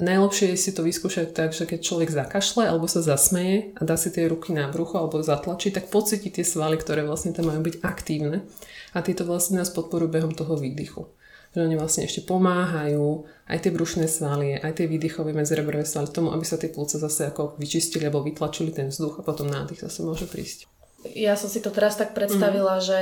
Najlepšie 0.00 0.56
je 0.56 0.56
si 0.56 0.70
to 0.72 0.80
vyskúšať 0.80 1.36
tak, 1.36 1.52
že 1.52 1.68
keď 1.68 1.84
človek 1.84 2.08
zakašle 2.08 2.64
alebo 2.64 2.88
sa 2.88 3.04
zasmeje 3.04 3.76
a 3.76 3.84
dá 3.84 4.00
si 4.00 4.08
tie 4.08 4.24
ruky 4.24 4.56
na 4.56 4.64
brucho 4.72 4.96
alebo 4.96 5.20
zatlačí, 5.20 5.68
tak 5.68 5.92
pocíti 5.92 6.32
tie 6.32 6.40
svaly, 6.40 6.80
ktoré 6.80 7.04
vlastne 7.04 7.36
tam 7.36 7.52
majú 7.52 7.60
byť 7.60 7.84
aktívne 7.84 8.40
a 8.96 9.04
tieto 9.04 9.28
vlastne 9.28 9.60
nás 9.60 9.68
podporujú 9.68 10.08
behom 10.08 10.32
toho 10.32 10.56
výdychu. 10.56 11.04
Že 11.52 11.68
oni 11.68 11.76
vlastne 11.76 12.08
ešte 12.08 12.24
pomáhajú 12.24 13.28
aj 13.52 13.58
tie 13.68 13.72
brušné 13.76 14.08
svaly, 14.08 14.56
aj 14.56 14.80
tie 14.80 14.88
výdychové 14.88 15.36
medzirebrové 15.36 15.84
svaly 15.84 16.08
tomu, 16.08 16.32
aby 16.32 16.44
sa 16.48 16.56
tie 16.56 16.72
plúca 16.72 16.96
zase 16.96 17.28
ako 17.28 17.60
vyčistili 17.60 18.08
alebo 18.08 18.24
vytlačili 18.24 18.72
ten 18.72 18.88
vzduch 18.88 19.20
a 19.20 19.26
potom 19.26 19.52
nádych 19.52 19.84
zase 19.84 20.00
môže 20.00 20.24
prísť. 20.24 20.72
Ja 21.12 21.34
som 21.34 21.50
si 21.50 21.60
to 21.60 21.74
teraz 21.74 21.98
tak 21.98 22.14
predstavila, 22.16 22.78
mm. 22.78 22.84
že 22.86 22.98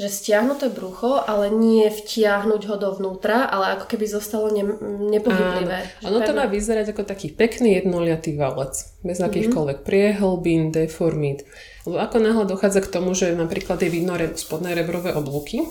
že 0.00 0.08
stiahnuté 0.08 0.72
brucho, 0.72 1.20
ale 1.20 1.52
nie 1.52 1.92
vtiahnuť 1.92 2.62
ho 2.72 2.76
dovnútra, 2.80 3.44
ale 3.44 3.76
ako 3.76 3.84
keby 3.84 4.08
zostalo 4.08 4.48
ne, 4.48 4.64
nepohyblivé. 5.12 6.00
Áno, 6.00 6.08
ono 6.08 6.18
to 6.24 6.32
má 6.32 6.48
vyzerať 6.48 6.96
ako 6.96 7.04
taký 7.04 7.28
pekný 7.28 7.76
jednoliatý 7.84 8.32
valec, 8.32 8.80
bez 9.04 9.20
mhm. 9.20 9.28
akýchkoľvek 9.28 9.76
mm-hmm. 9.76 9.90
priehlbín, 9.92 10.72
deformít. 10.72 11.44
Lebo 11.84 12.00
ako 12.00 12.16
náhle 12.16 12.44
dochádza 12.48 12.80
k 12.80 12.92
tomu, 12.96 13.12
že 13.12 13.36
napríklad 13.36 13.76
je 13.84 13.92
vidno 13.92 14.16
re, 14.16 14.32
spodné 14.32 14.72
rebrové 14.72 15.12
oblúky, 15.12 15.68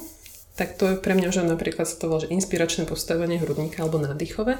tak 0.54 0.76
to 0.76 0.92
je 0.92 0.96
pre 1.00 1.16
mňa, 1.16 1.32
že 1.32 1.42
napríklad 1.48 1.88
sa 1.88 1.96
to 1.96 2.12
volá, 2.12 2.28
že 2.28 2.36
inspiračné 2.36 2.84
postavenie 2.84 3.40
hrudníka 3.40 3.82
alebo 3.82 3.98
nádychové, 3.98 4.60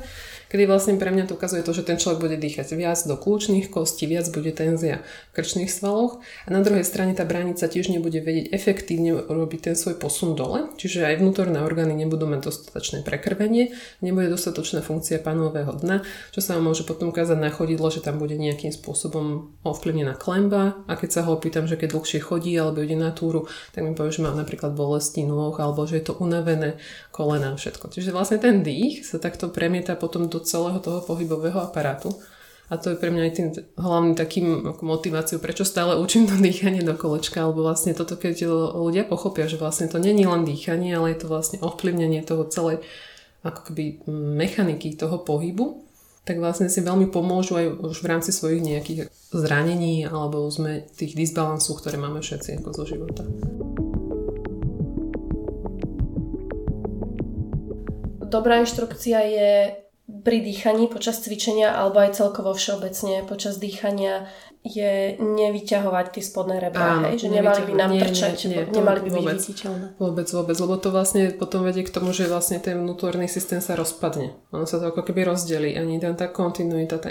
kedy 0.50 0.66
vlastne 0.66 0.98
pre 0.98 1.14
mňa 1.14 1.30
to 1.30 1.38
ukazuje 1.38 1.62
to, 1.62 1.72
že 1.72 1.86
ten 1.86 2.02
človek 2.02 2.20
bude 2.26 2.38
dýchať 2.42 2.74
viac 2.74 3.00
do 3.06 3.16
kľúčných 3.16 3.70
kostí, 3.70 4.10
viac 4.10 4.26
bude 4.34 4.50
tenzia 4.52 5.06
v 5.30 5.40
krčných 5.40 5.70
svaloch 5.70 6.20
a 6.46 6.50
na 6.50 6.66
druhej 6.66 6.84
strane 6.84 7.14
tá 7.14 7.24
bránica 7.24 7.70
tiež 7.70 7.94
nebude 7.94 8.18
vedieť 8.20 8.50
efektívne 8.50 9.22
robiť 9.30 9.72
ten 9.72 9.76
svoj 9.78 10.02
posun 10.02 10.34
dole, 10.34 10.74
čiže 10.82 11.06
aj 11.06 11.22
vnútorné 11.22 11.62
orgány 11.62 11.94
nebudú 11.94 12.26
mať 12.26 12.50
dostatočné 12.50 13.06
prekrvenie, 13.06 13.78
nebude 14.02 14.28
dostatočná 14.34 14.82
funkcia 14.82 15.22
panového 15.22 15.70
dna, 15.78 16.02
čo 16.34 16.42
sa 16.42 16.58
vám 16.58 16.74
môže 16.74 16.82
potom 16.84 17.14
ukázať 17.14 17.38
na 17.38 17.54
chodidlo, 17.54 17.94
že 17.94 18.02
tam 18.02 18.18
bude 18.18 18.34
nejakým 18.34 18.74
spôsobom 18.74 19.54
ovplyvnená 19.62 20.18
klemba 20.18 20.82
a 20.90 20.98
keď 20.98 21.10
sa 21.14 21.22
ho 21.30 21.38
opýtam, 21.38 21.70
že 21.70 21.78
keď 21.78 21.94
dlhšie 21.94 22.20
chodí 22.26 22.58
alebo 22.58 22.82
ide 22.82 22.98
na 22.98 23.14
túru, 23.14 23.46
tak 23.72 23.86
mi 23.86 23.94
povie, 23.94 24.10
že 24.10 24.26
mám 24.26 24.34
napríklad 24.34 24.74
bolesti 24.74 25.22
nôh 25.22 25.54
alebo 25.62 25.86
že 25.86 26.02
je 26.02 26.10
to 26.10 26.18
unavené 26.18 26.82
kolena 27.14 27.54
všetko. 27.54 27.94
Čiže 27.94 28.10
vlastne 28.16 28.42
ten 28.42 28.66
dých 28.66 29.06
sa 29.06 29.22
takto 29.22 29.54
premieta 29.54 29.94
potom 29.94 30.26
do 30.32 30.39
celého 30.44 30.80
toho 30.80 31.02
pohybového 31.02 31.60
aparátu. 31.60 32.14
A 32.70 32.78
to 32.78 32.94
je 32.94 33.02
pre 33.02 33.10
mňa 33.10 33.24
aj 33.26 33.34
tým 33.34 33.48
hlavným 33.82 34.14
takým 34.14 34.78
motiváciou, 34.86 35.42
prečo 35.42 35.66
stále 35.66 35.98
učím 35.98 36.30
to 36.30 36.38
dýchanie 36.38 36.86
do 36.86 36.94
kolečka, 36.94 37.42
alebo 37.42 37.66
vlastne 37.66 37.98
toto, 37.98 38.14
keď 38.14 38.46
ľudia 38.78 39.10
pochopia, 39.10 39.50
že 39.50 39.58
vlastne 39.58 39.90
to 39.90 39.98
není 39.98 40.30
len 40.30 40.46
dýchanie, 40.46 40.94
ale 40.94 41.18
je 41.18 41.26
to 41.26 41.28
vlastne 41.34 41.58
ovplyvnenie 41.66 42.22
toho 42.22 42.46
celej 42.46 42.86
ako 43.42 43.72
keby 43.72 44.06
mechaniky 44.12 44.94
toho 44.94 45.24
pohybu, 45.26 45.82
tak 46.28 46.38
vlastne 46.38 46.70
si 46.70 46.86
veľmi 46.86 47.10
pomôžu 47.10 47.58
aj 47.58 47.66
už 47.82 48.06
v 48.06 48.10
rámci 48.12 48.30
svojich 48.30 48.62
nejakých 48.62 49.00
zranení 49.34 50.06
alebo 50.06 50.46
sme 50.52 50.86
tých 50.94 51.18
disbalansov, 51.18 51.82
ktoré 51.82 51.98
máme 51.98 52.22
všetci 52.22 52.62
ako 52.62 52.70
zo 52.76 52.84
života. 52.86 53.24
dobrá 58.30 58.62
inštrukcia 58.62 59.20
je 59.26 59.52
pri 60.24 60.44
dýchaní 60.44 60.92
počas 60.92 61.20
cvičenia 61.24 61.76
alebo 61.76 62.04
aj 62.04 62.20
celkovo 62.20 62.52
všeobecne 62.56 63.24
počas 63.26 63.58
dýchania 63.58 64.28
je 64.60 65.16
nevyťahovať 65.16 66.06
tie 66.20 66.24
spodné 66.24 66.60
rebra, 66.60 67.08
hej? 67.08 67.24
že 67.24 67.28
nemali 67.32 67.64
by 67.64 67.74
nám 67.80 67.92
prčať, 67.96 68.52
nie, 68.52 68.60
nie, 68.60 68.76
nemali 68.76 69.00
by 69.00 69.08
byť 69.08 69.16
vôbec, 69.16 69.40
viditeľné. 69.40 69.86
Vôbec, 69.96 70.28
vôbec, 70.36 70.58
lebo 70.60 70.76
to 70.76 70.90
vlastne 70.92 71.32
potom 71.32 71.64
vedie 71.64 71.88
k 71.88 71.96
tomu, 71.96 72.12
že 72.12 72.28
vlastne 72.28 72.60
ten 72.60 72.76
vnútorný 72.76 73.32
systém 73.32 73.64
sa 73.64 73.80
rozpadne. 73.80 74.36
Ono 74.52 74.68
sa 74.68 74.84
to 74.84 74.92
ako 74.92 75.08
keby 75.08 75.24
rozdelí. 75.32 75.80
Ani 75.80 76.04
tam 76.04 76.20
tá 76.20 76.28
kontinuita, 76.28 77.00
tá 77.00 77.08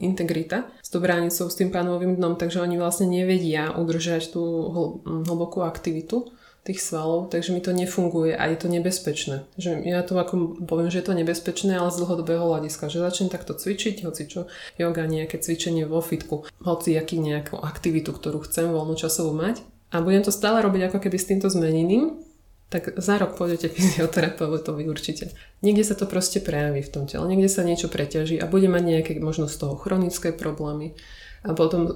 integrita 0.00 0.72
s 0.80 0.88
tou 0.88 1.04
bránicou, 1.04 1.52
s 1.52 1.58
tým 1.60 1.68
pánovým 1.68 2.16
dnom, 2.16 2.40
takže 2.40 2.64
oni 2.64 2.80
vlastne 2.80 3.12
nevedia 3.12 3.76
udržať 3.76 4.32
tú 4.32 4.42
hlbokú 5.04 5.68
aktivitu 5.68 6.32
tých 6.66 6.82
svalov, 6.82 7.30
takže 7.30 7.54
mi 7.54 7.62
to 7.62 7.70
nefunguje 7.70 8.34
a 8.34 8.50
je 8.50 8.58
to 8.58 8.66
nebezpečné. 8.66 9.46
Že 9.54 9.86
ja 9.86 10.02
to 10.02 10.18
ako 10.18 10.66
poviem, 10.66 10.90
že 10.90 10.98
je 10.98 11.06
to 11.06 11.14
nebezpečné, 11.14 11.78
ale 11.78 11.94
z 11.94 12.02
dlhodobého 12.02 12.42
hľadiska, 12.42 12.90
že 12.90 12.98
začnem 12.98 13.30
takto 13.30 13.54
cvičiť, 13.54 14.02
hoci 14.02 14.26
čo, 14.26 14.50
yoga, 14.74 15.06
nejaké 15.06 15.38
cvičenie 15.38 15.86
vo 15.86 16.02
fitku, 16.02 16.42
hoci 16.66 16.98
aký 16.98 17.22
nejakú 17.22 17.54
aktivitu, 17.54 18.10
ktorú 18.10 18.42
chcem 18.42 18.66
voľnočasovo 18.74 19.30
mať 19.30 19.62
a 19.94 20.02
budem 20.02 20.26
to 20.26 20.34
stále 20.34 20.58
robiť 20.58 20.90
ako 20.90 20.98
keby 20.98 21.16
s 21.16 21.28
týmto 21.30 21.46
zmeneným, 21.46 22.18
tak 22.66 22.98
za 22.98 23.14
rok 23.22 23.38
pôjdete 23.38 23.70
fyzioterapeutovi 23.74 24.90
určite. 24.90 25.30
Niekde 25.62 25.86
sa 25.86 25.94
to 25.94 26.10
proste 26.10 26.42
prejaví 26.42 26.82
v 26.82 26.92
tom 26.92 27.04
tele, 27.06 27.30
niekde 27.30 27.46
sa 27.46 27.62
niečo 27.62 27.86
preťaží 27.86 28.42
a 28.42 28.50
bude 28.50 28.66
mať 28.66 28.82
nejaké 28.82 29.12
možno 29.22 29.46
z 29.46 29.56
toho 29.62 29.78
chronické 29.78 30.34
problémy 30.34 30.98
a 31.46 31.54
potom 31.54 31.82
uh, 31.86 31.92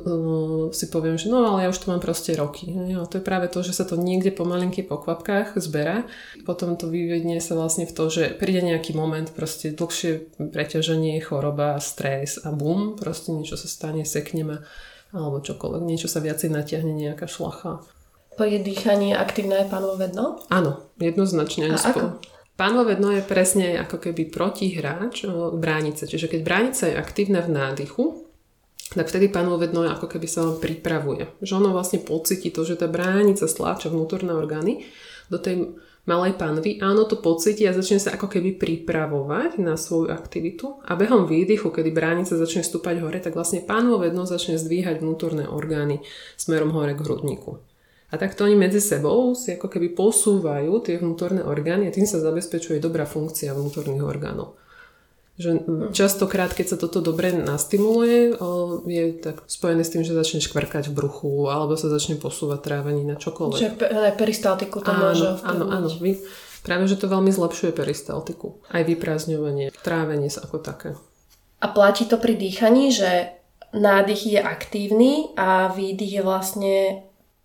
si 0.71 0.87
poviem, 0.87 1.19
že 1.19 1.27
no 1.27 1.43
ale 1.43 1.67
ja 1.67 1.69
už 1.75 1.83
to 1.83 1.91
mám 1.91 1.99
proste 1.99 2.39
roky. 2.39 2.71
No, 2.71 3.11
to 3.11 3.19
je 3.19 3.27
práve 3.27 3.51
to, 3.51 3.67
že 3.67 3.75
sa 3.75 3.83
to 3.83 3.99
niekde 3.99 4.31
pomalinky 4.31 4.87
po 4.87 5.03
kvapkách 5.03 5.59
zberá. 5.59 6.07
Potom 6.47 6.79
to 6.79 6.87
vyvedne 6.87 7.43
sa 7.43 7.59
vlastne 7.59 7.91
v 7.91 7.93
to, 7.93 8.07
že 8.07 8.39
príde 8.39 8.63
nejaký 8.63 8.95
moment, 8.95 9.27
proste 9.35 9.75
dlhšie 9.75 10.39
preťaženie, 10.39 11.19
choroba, 11.19 11.75
stres 11.83 12.39
a 12.39 12.55
bum, 12.55 12.95
proste 12.95 13.35
niečo 13.35 13.59
sa 13.59 13.67
stane, 13.67 14.07
seknem 14.07 14.63
alebo 15.11 15.43
čokoľvek, 15.43 15.83
niečo 15.83 16.07
sa 16.07 16.23
viacej 16.23 16.55
natiahne, 16.55 16.95
nejaká 16.95 17.27
šlacha. 17.27 17.83
Je 18.41 18.57
dýchanie 18.57 19.13
aktívne 19.13 19.61
aj 19.61 19.69
pánové 19.69 20.09
dno? 20.09 20.41
Áno, 20.49 20.89
jednoznačne. 20.97 21.75
A 21.75 21.77
ako? 21.77 22.23
Pánové 22.57 22.97
dno 22.97 23.13
je 23.13 23.21
presne 23.21 23.77
ako 23.77 24.01
keby 24.01 24.33
protihráč 24.33 25.29
bránice. 25.61 26.09
Čiže 26.09 26.29
keď 26.29 26.41
bránica 26.41 26.89
je 26.89 26.97
aktívna 26.97 27.45
v 27.45 27.53
nádychu, 27.53 28.30
tak 28.91 29.07
vtedy 29.07 29.31
panové 29.31 29.71
dno 29.71 29.87
ako 29.87 30.11
keby 30.11 30.27
sa 30.27 30.43
vám 30.43 30.59
pripravuje. 30.59 31.39
Že 31.39 31.63
ono 31.63 31.71
vlastne 31.71 32.03
pocíti 32.03 32.51
to, 32.51 32.67
že 32.67 32.75
tá 32.75 32.91
bránica 32.91 33.47
stláča 33.47 33.87
vnútorné 33.87 34.35
orgány 34.35 34.83
do 35.31 35.39
tej 35.39 35.79
malej 36.11 36.35
panvy 36.35 36.83
a 36.83 36.91
ono 36.91 37.07
to 37.07 37.23
pocíti 37.23 37.69
a 37.69 37.77
začne 37.77 38.03
sa 38.03 38.19
ako 38.19 38.27
keby 38.27 38.59
pripravovať 38.59 39.63
na 39.63 39.79
svoju 39.79 40.11
aktivitu 40.11 40.83
a 40.83 40.99
behom 40.99 41.31
výdychu, 41.31 41.71
kedy 41.71 41.95
bránica 41.95 42.35
začne 42.35 42.67
stúpať 42.67 42.99
hore, 42.99 43.23
tak 43.23 43.39
vlastne 43.39 43.63
pánové 43.63 44.11
dno 44.11 44.27
začne 44.27 44.59
zdvíhať 44.59 44.99
vnútorné 44.99 45.47
orgány 45.47 46.03
smerom 46.35 46.75
hore 46.75 46.99
k 46.99 47.05
hrudníku. 47.07 47.63
A 48.11 48.19
takto 48.19 48.43
oni 48.43 48.59
medzi 48.59 48.83
sebou 48.83 49.39
si 49.39 49.55
ako 49.55 49.71
keby 49.71 49.95
posúvajú 49.95 50.83
tie 50.83 50.99
vnútorné 50.99 51.47
orgány 51.47 51.87
a 51.87 51.95
tým 51.95 52.11
sa 52.11 52.19
zabezpečuje 52.19 52.83
dobrá 52.83 53.07
funkcia 53.07 53.55
vnútorných 53.55 54.03
orgánov. 54.03 54.59
Že 55.41 55.51
častokrát, 55.97 56.53
keď 56.53 56.67
sa 56.67 56.77
toto 56.77 57.01
dobre 57.01 57.33
nastimuluje, 57.33 58.37
je 58.85 59.05
tak 59.17 59.41
spojené 59.49 59.81
s 59.81 59.91
tým, 59.97 60.05
že 60.05 60.13
začne 60.13 60.45
škvrkať 60.45 60.93
v 60.93 60.97
bruchu 61.01 61.49
alebo 61.49 61.81
sa 61.81 61.89
začne 61.89 62.21
posúvať 62.21 62.61
trávenie 62.61 63.09
na 63.09 63.17
čokoľvek. 63.17 63.57
Čiže 63.57 63.73
peristaltiku 64.21 64.85
to 64.85 64.93
áno, 64.93 65.01
môže 65.01 65.29
Áno, 65.41 65.73
áno. 65.73 65.89
Vy, 65.89 66.21
práve, 66.61 66.85
že 66.85 67.01
to 67.01 67.09
veľmi 67.09 67.33
zlepšuje 67.33 67.73
peristaltiku. 67.73 68.61
Aj 68.69 68.85
vyprázdňovanie, 68.85 69.73
trávenie 69.81 70.29
sa 70.29 70.45
ako 70.45 70.61
také. 70.61 70.93
A 71.65 71.67
platí 71.73 72.05
to 72.05 72.21
pri 72.21 72.37
dýchaní, 72.37 72.93
že 72.93 73.33
nádych 73.73 74.29
je 74.29 74.41
aktívny 74.45 75.33
a 75.41 75.73
výdych 75.73 76.21
je 76.21 76.23
vlastne 76.23 76.77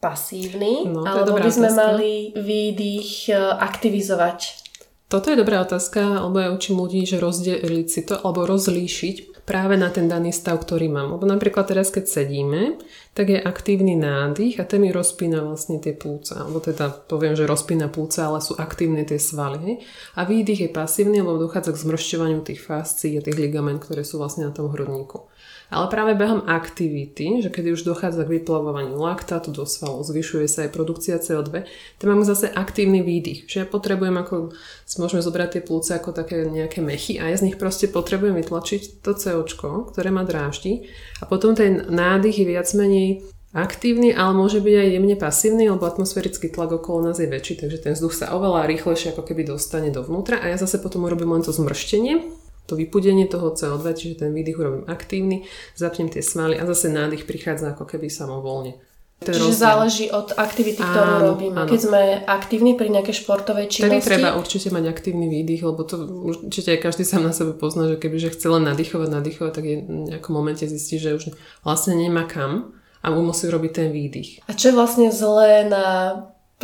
pasívny? 0.03 0.85
No, 0.85 1.07
alebo 1.07 1.39
by 1.39 1.51
sme 1.51 1.69
otázka. 1.71 1.81
mali 1.81 2.11
výdych 2.35 3.31
e, 3.31 3.39
aktivizovať? 3.39 4.64
Toto 5.05 5.29
je 5.29 5.37
dobrá 5.37 5.61
otázka, 5.61 6.25
alebo 6.25 6.41
ja 6.41 6.49
učím 6.49 6.81
ľudí, 6.81 7.05
že 7.05 7.21
rozdeliť 7.21 7.87
si 7.87 8.01
to, 8.01 8.17
alebo 8.17 8.49
rozlíšiť 8.49 9.35
práve 9.45 9.77
na 9.77 9.93
ten 9.93 10.09
daný 10.09 10.33
stav, 10.33 10.57
ktorý 10.57 10.89
mám. 10.89 11.13
Lebo 11.15 11.29
napríklad 11.29 11.69
teraz, 11.69 11.93
keď 11.93 12.09
sedíme, 12.09 12.81
tak 13.13 13.29
je 13.29 13.37
aktívny 13.37 13.93
nádych 13.93 14.57
a 14.57 14.65
ten 14.65 14.81
mi 14.81 14.89
rozpína 14.89 15.45
vlastne 15.45 15.77
tie 15.77 15.93
plúca. 15.93 16.41
Alebo 16.41 16.57
teda 16.57 16.89
poviem, 16.89 17.37
že 17.37 17.45
rozpína 17.45 17.87
plúca, 17.93 18.25
ale 18.25 18.41
sú 18.41 18.57
aktívne 18.57 19.05
tie 19.05 19.21
svaly. 19.21 19.85
A 20.17 20.25
výdych 20.25 20.65
je 20.65 20.69
pasívny, 20.73 21.21
lebo 21.21 21.37
dochádza 21.37 21.77
k 21.77 21.81
zmršťovaniu 21.85 22.41
tých 22.41 22.65
fascií 22.65 23.21
a 23.21 23.23
tých 23.23 23.37
ligament, 23.37 23.85
ktoré 23.85 24.01
sú 24.01 24.17
vlastne 24.17 24.49
na 24.49 24.53
tom 24.57 24.73
hrudníku. 24.73 25.29
Ale 25.73 25.89
práve 25.89 26.13
behom 26.13 26.45
aktivity, 26.45 27.41
že 27.41 27.49
kedy 27.49 27.73
už 27.73 27.89
dochádza 27.89 28.23
k 28.25 28.37
vyplavovaniu 28.37 29.01
laktátu 29.01 29.49
do 29.49 29.65
svalov, 29.65 30.05
zvyšuje 30.05 30.45
sa 30.45 30.69
aj 30.69 30.73
produkcia 30.73 31.17
CO2, 31.17 31.65
tam 31.97 32.07
máme 32.13 32.25
zase 32.25 32.53
aktívny 32.53 33.01
výdych. 33.01 33.49
Že 33.49 33.57
ja 33.61 33.65
potrebujem 33.65 34.15
ako, 34.15 34.53
si 34.85 34.95
môžeme 35.01 35.25
zobrať 35.25 35.57
tie 35.57 35.61
plúce 35.65 35.91
ako 35.97 36.13
také 36.13 36.45
nejaké 36.45 36.85
mechy 36.85 37.17
a 37.17 37.33
ja 37.33 37.35
z 37.37 37.49
nich 37.49 37.57
proste 37.57 37.89
potrebujem 37.89 38.37
vytlačiť 38.37 39.01
to 39.01 39.17
CO, 39.17 39.41
ktoré 39.89 40.13
ma 40.13 40.21
dráždi. 40.21 40.85
A 41.19 41.25
potom 41.25 41.57
ten 41.57 41.81
nádych 41.89 42.41
je 42.41 42.45
viac 42.45 42.69
menej 42.77 43.25
aktívny, 43.55 44.11
ale 44.11 44.35
môže 44.35 44.59
byť 44.59 44.75
aj 44.75 44.89
jemne 44.99 45.15
pasívny, 45.15 45.63
lebo 45.71 45.87
atmosférický 45.87 46.51
tlak 46.51 46.75
okolo 46.75 47.09
nás 47.09 47.17
je 47.23 47.31
väčší, 47.31 47.63
takže 47.63 47.79
ten 47.79 47.95
vzduch 47.95 48.11
sa 48.11 48.35
oveľa 48.35 48.67
rýchlejšie 48.67 49.15
ako 49.15 49.23
keby 49.23 49.47
dostane 49.47 49.89
dovnútra. 49.95 50.43
A 50.43 50.51
ja 50.51 50.59
zase 50.59 50.77
potom 50.83 51.07
urobím 51.07 51.31
len 51.31 51.41
to 51.41 51.55
zmrštenie 51.55 52.44
to 52.65 52.73
vypudenie 52.73 53.29
toho 53.29 53.53
CO2, 53.53 53.85
čiže 53.93 54.25
ten 54.25 54.33
výdych 54.33 54.57
urobím 54.57 54.85
aktívny, 54.89 55.45
zapnem 55.77 56.09
tie 56.09 56.25
svaly 56.25 56.57
a 56.57 56.65
zase 56.65 56.89
nádych 56.89 57.29
prichádza 57.29 57.77
ako 57.77 57.85
keby 57.85 58.09
samovolne. 58.09 58.77
Čiže 59.15 59.47
rozdiel. 59.47 59.63
záleží 59.63 60.05
od 60.11 60.35
aktivity, 60.35 60.83
ktorú 60.83 61.13
áno, 61.15 61.25
robíme. 61.33 61.63
Áno. 61.63 61.71
Keď 61.71 61.79
sme 61.79 62.01
aktívni 62.27 62.75
pri 62.75 62.91
nejakej 62.91 63.15
športovej 63.23 63.71
činnosti... 63.71 64.03
Vtedy 64.03 64.11
treba 64.11 64.35
určite 64.35 64.67
mať 64.75 64.83
aktívny 64.91 65.31
výdych, 65.31 65.63
lebo 65.63 65.87
to 65.87 65.95
určite 66.03 66.75
aj 66.75 66.79
každý 66.83 67.07
sám 67.07 67.23
na 67.23 67.31
sebe 67.31 67.55
pozná, 67.55 67.87
že 67.87 67.95
kebyže 67.95 68.35
chce 68.35 68.51
len 68.51 68.67
nadýchovať, 68.67 69.07
nadýchovať, 69.07 69.51
tak 69.55 69.65
je 69.65 69.75
v 69.87 70.11
nejakom 70.11 70.33
momente 70.35 70.67
zistí, 70.67 70.99
že 70.99 71.15
už 71.15 71.31
vlastne 71.63 71.95
nemá 71.95 72.27
kam 72.27 72.75
a 72.99 73.07
musí 73.15 73.47
robiť 73.47 73.71
ten 73.71 73.87
výdych. 73.95 74.43
A 74.49 74.51
čo 74.51 74.73
je 74.73 74.77
vlastne 74.77 75.07
zlé 75.15 75.63
na 75.63 75.85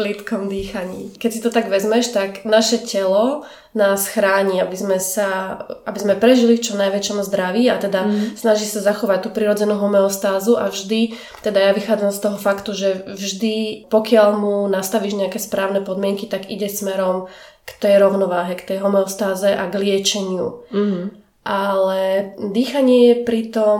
plitkom 0.01 0.49
dýchaní. 0.49 1.13
Keď 1.21 1.29
si 1.29 1.43
to 1.45 1.53
tak 1.53 1.69
vezmeš, 1.69 2.09
tak 2.09 2.41
naše 2.41 2.81
telo 2.81 3.45
nás 3.77 4.09
chráni, 4.09 4.59
aby 4.59 4.75
sme, 4.75 4.97
sa, 4.99 5.61
aby 5.85 5.99
sme 6.01 6.19
prežili 6.19 6.57
v 6.57 6.65
čo 6.65 6.73
najväčšom 6.75 7.23
zdraví 7.23 7.69
a 7.71 7.77
teda 7.77 8.03
mm. 8.03 8.35
snaží 8.35 8.65
sa 8.67 8.81
zachovať 8.81 9.23
tú 9.23 9.29
prirodzenú 9.31 9.79
homeostázu 9.79 10.59
a 10.59 10.67
vždy, 10.67 11.15
teda 11.45 11.69
ja 11.69 11.71
vychádzam 11.71 12.11
z 12.11 12.19
toho 12.19 12.37
faktu, 12.41 12.75
že 12.75 12.89
vždy, 13.15 13.87
pokiaľ 13.87 14.29
mu 14.35 14.55
nastavíš 14.67 15.15
nejaké 15.15 15.39
správne 15.39 15.79
podmienky, 15.85 16.27
tak 16.27 16.51
ide 16.51 16.67
smerom 16.67 17.31
k 17.63 17.71
tej 17.79 18.01
rovnováhe, 18.01 18.57
k 18.59 18.75
tej 18.75 18.77
homeostáze 18.83 19.53
a 19.53 19.69
k 19.69 19.79
liečeniu. 19.79 20.65
Mm. 20.73 21.15
Ale 21.47 22.01
dýchanie 22.37 22.99
je 23.13 23.15
pritom 23.23 23.79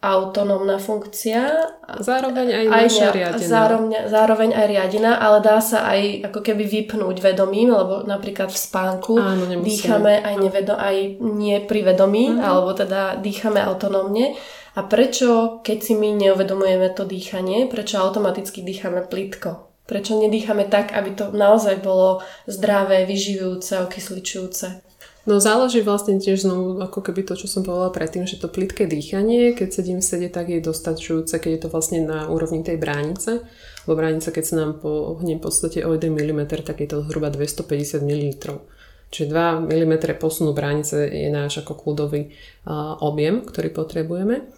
autonómna 0.00 0.80
funkcia. 0.80 1.76
Zároveň 2.00 2.48
aj, 2.56 2.66
aj 2.72 2.84
naša 2.88 3.08
riadená. 3.12 3.44
Zároveň, 3.44 3.92
zároveň 4.08 4.50
aj 4.56 4.66
riadená, 4.66 5.12
ale 5.20 5.44
dá 5.44 5.60
sa 5.60 5.84
aj 5.92 6.32
ako 6.32 6.40
keby 6.40 6.64
vypnúť 6.64 7.20
vedomím, 7.20 7.76
lebo 7.76 8.08
napríklad 8.08 8.48
v 8.48 8.58
spánku 8.58 9.20
Áno, 9.20 9.44
dýchame 9.60 10.24
aj, 10.24 10.34
nevedo, 10.40 10.72
aj 10.72 11.20
nie 11.20 11.60
pri 11.60 11.92
vedomí, 11.92 12.32
uh-huh. 12.32 12.40
alebo 12.40 12.72
teda 12.72 13.20
dýchame 13.20 13.60
autonómne. 13.60 14.32
A 14.78 14.80
prečo, 14.88 15.60
keď 15.60 15.78
si 15.84 15.92
my 15.92 16.16
neuvedomujeme 16.16 16.88
to 16.96 17.04
dýchanie, 17.04 17.68
prečo 17.68 18.00
automaticky 18.00 18.64
dýchame 18.64 19.04
plitko? 19.04 19.68
Prečo 19.84 20.16
nedýchame 20.16 20.70
tak, 20.70 20.94
aby 20.94 21.12
to 21.18 21.34
naozaj 21.34 21.82
bolo 21.82 22.22
zdravé, 22.46 23.04
vyživujúce, 23.04 23.82
okysličujúce? 23.84 24.89
No 25.28 25.36
záleží 25.36 25.84
vlastne 25.84 26.16
tiež 26.16 26.48
znovu, 26.48 26.80
ako 26.80 27.04
keby 27.04 27.28
to, 27.28 27.36
čo 27.36 27.44
som 27.44 27.60
povedala 27.60 27.92
predtým, 27.92 28.24
že 28.24 28.40
to 28.40 28.48
plitké 28.48 28.88
dýchanie, 28.88 29.52
keď 29.52 29.68
sedím 29.68 29.98
v 30.00 30.08
sede, 30.08 30.28
tak 30.32 30.48
je 30.48 30.64
dostačujúce, 30.64 31.36
keď 31.36 31.50
je 31.52 31.60
to 31.60 31.68
vlastne 31.68 32.08
na 32.08 32.24
úrovni 32.32 32.64
tej 32.64 32.80
bránice. 32.80 33.44
Lebo 33.84 34.00
bránica, 34.00 34.32
keď 34.32 34.44
sa 34.48 34.56
nám 34.64 34.80
pohne 34.80 35.36
v 35.36 35.44
podstate 35.44 35.84
o 35.84 35.92
1 35.92 36.08
mm, 36.08 36.40
tak 36.64 36.80
je 36.80 36.88
to 36.88 37.04
zhruba 37.04 37.28
250 37.28 38.00
ml. 38.00 38.28
Čiže 39.10 39.26
2 39.28 39.68
mm 39.68 39.94
posunu 40.16 40.56
bránice 40.56 41.04
je 41.04 41.28
náš 41.28 41.66
ako 41.66 41.76
kľudový 41.76 42.32
objem, 43.04 43.44
ktorý 43.44 43.68
potrebujeme. 43.76 44.48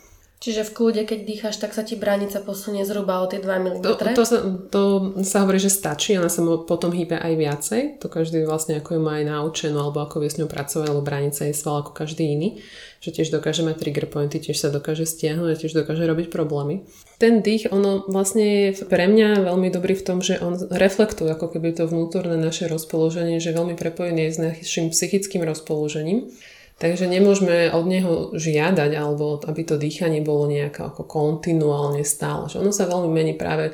Čiže 0.42 0.66
v 0.66 0.74
kľude, 0.74 1.02
keď 1.06 1.18
dýcháš, 1.22 1.62
tak 1.62 1.70
sa 1.70 1.86
ti 1.86 1.94
bránica 1.94 2.42
posunie 2.42 2.82
zhruba 2.82 3.22
o 3.22 3.30
tie 3.30 3.38
2 3.38 3.46
mm? 3.46 3.74
To, 3.86 3.94
to, 3.94 4.24
sa, 4.26 4.38
to 4.74 4.82
sa 5.22 5.46
hovorí, 5.46 5.62
že 5.62 5.70
stačí, 5.70 6.18
ona 6.18 6.26
sa 6.26 6.42
potom 6.66 6.90
hýbe 6.90 7.14
aj 7.14 7.32
viacej. 7.38 7.80
To 8.02 8.10
každý 8.10 8.42
vlastne 8.42 8.82
ako 8.82 8.98
ju 8.98 9.00
má 9.06 9.22
aj 9.22 9.30
naučenú, 9.30 9.78
alebo 9.78 10.02
ako 10.02 10.18
vie 10.18 10.34
s 10.34 10.42
ňou 10.42 10.50
pracovať, 10.50 10.90
lebo 10.90 10.98
bránica 10.98 11.46
je 11.46 11.54
sval 11.54 11.86
ako 11.86 11.94
každý 11.94 12.34
iný. 12.34 12.58
Že 13.06 13.22
tiež 13.22 13.28
dokáže 13.30 13.62
mať 13.62 13.86
trigger 13.86 14.10
pointy, 14.10 14.42
tiež 14.42 14.58
sa 14.58 14.74
dokáže 14.74 15.06
stiahnuť 15.06 15.46
a 15.46 15.58
tiež 15.62 15.78
dokáže 15.78 16.02
robiť 16.10 16.26
problémy. 16.34 16.90
Ten 17.22 17.38
dých, 17.38 17.70
ono 17.70 18.02
vlastne 18.10 18.74
je 18.74 18.82
pre 18.82 19.06
mňa 19.06 19.46
veľmi 19.46 19.70
dobrý 19.70 19.94
v 19.94 20.06
tom, 20.10 20.18
že 20.26 20.42
on 20.42 20.58
reflektuje 20.58 21.30
ako 21.30 21.54
keby 21.54 21.70
to 21.70 21.86
vnútorné 21.86 22.34
naše 22.34 22.66
rozpoloženie, 22.66 23.38
že 23.38 23.54
je 23.54 23.58
veľmi 23.62 23.78
prepojený 23.78 24.26
s 24.26 24.42
našim 24.42 24.90
psychickým 24.90 25.46
rozpoložením. 25.46 26.34
Takže 26.82 27.06
nemôžeme 27.06 27.70
od 27.70 27.86
neho 27.86 28.34
žiadať, 28.34 28.90
alebo 28.98 29.38
aby 29.38 29.62
to 29.62 29.78
dýchanie 29.78 30.18
bolo 30.18 30.50
nejako 30.50 30.90
ako 30.90 31.02
kontinuálne 31.06 32.02
stále. 32.02 32.50
Že 32.50 32.66
ono 32.66 32.72
sa 32.74 32.90
veľmi 32.90 33.06
mení 33.06 33.38
práve 33.38 33.70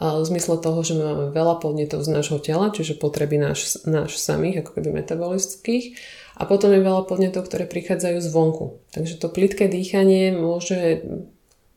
v 0.00 0.24
zmysle 0.24 0.64
toho, 0.64 0.80
že 0.80 0.96
máme 0.96 1.36
veľa 1.36 1.60
podnetov 1.60 2.00
z 2.00 2.16
nášho 2.16 2.40
tela, 2.40 2.72
čiže 2.72 2.96
potreby 2.96 3.36
náš, 3.36 3.84
náš 3.84 4.16
samých, 4.16 4.64
ako 4.64 4.70
keby 4.72 4.88
metabolických. 5.04 6.00
A 6.40 6.48
potom 6.48 6.72
je 6.72 6.80
veľa 6.80 7.04
podnetov, 7.04 7.44
ktoré 7.44 7.68
prichádzajú 7.68 8.24
zvonku. 8.24 8.80
Takže 8.88 9.20
to 9.20 9.28
plitké 9.28 9.68
dýchanie 9.68 10.32
môže 10.32 11.04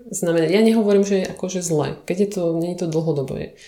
znamenať, 0.07 0.49
ja 0.55 0.61
nehovorím, 0.63 1.03
že 1.03 1.21
je 1.21 1.25
akože 1.27 1.59
zle, 1.59 1.99
keď 2.07 2.17
je 2.23 2.29
to, 2.39 2.43
nie 2.55 2.71
je 2.71 2.79
to 2.81 2.87
dlhodobé 2.87 3.59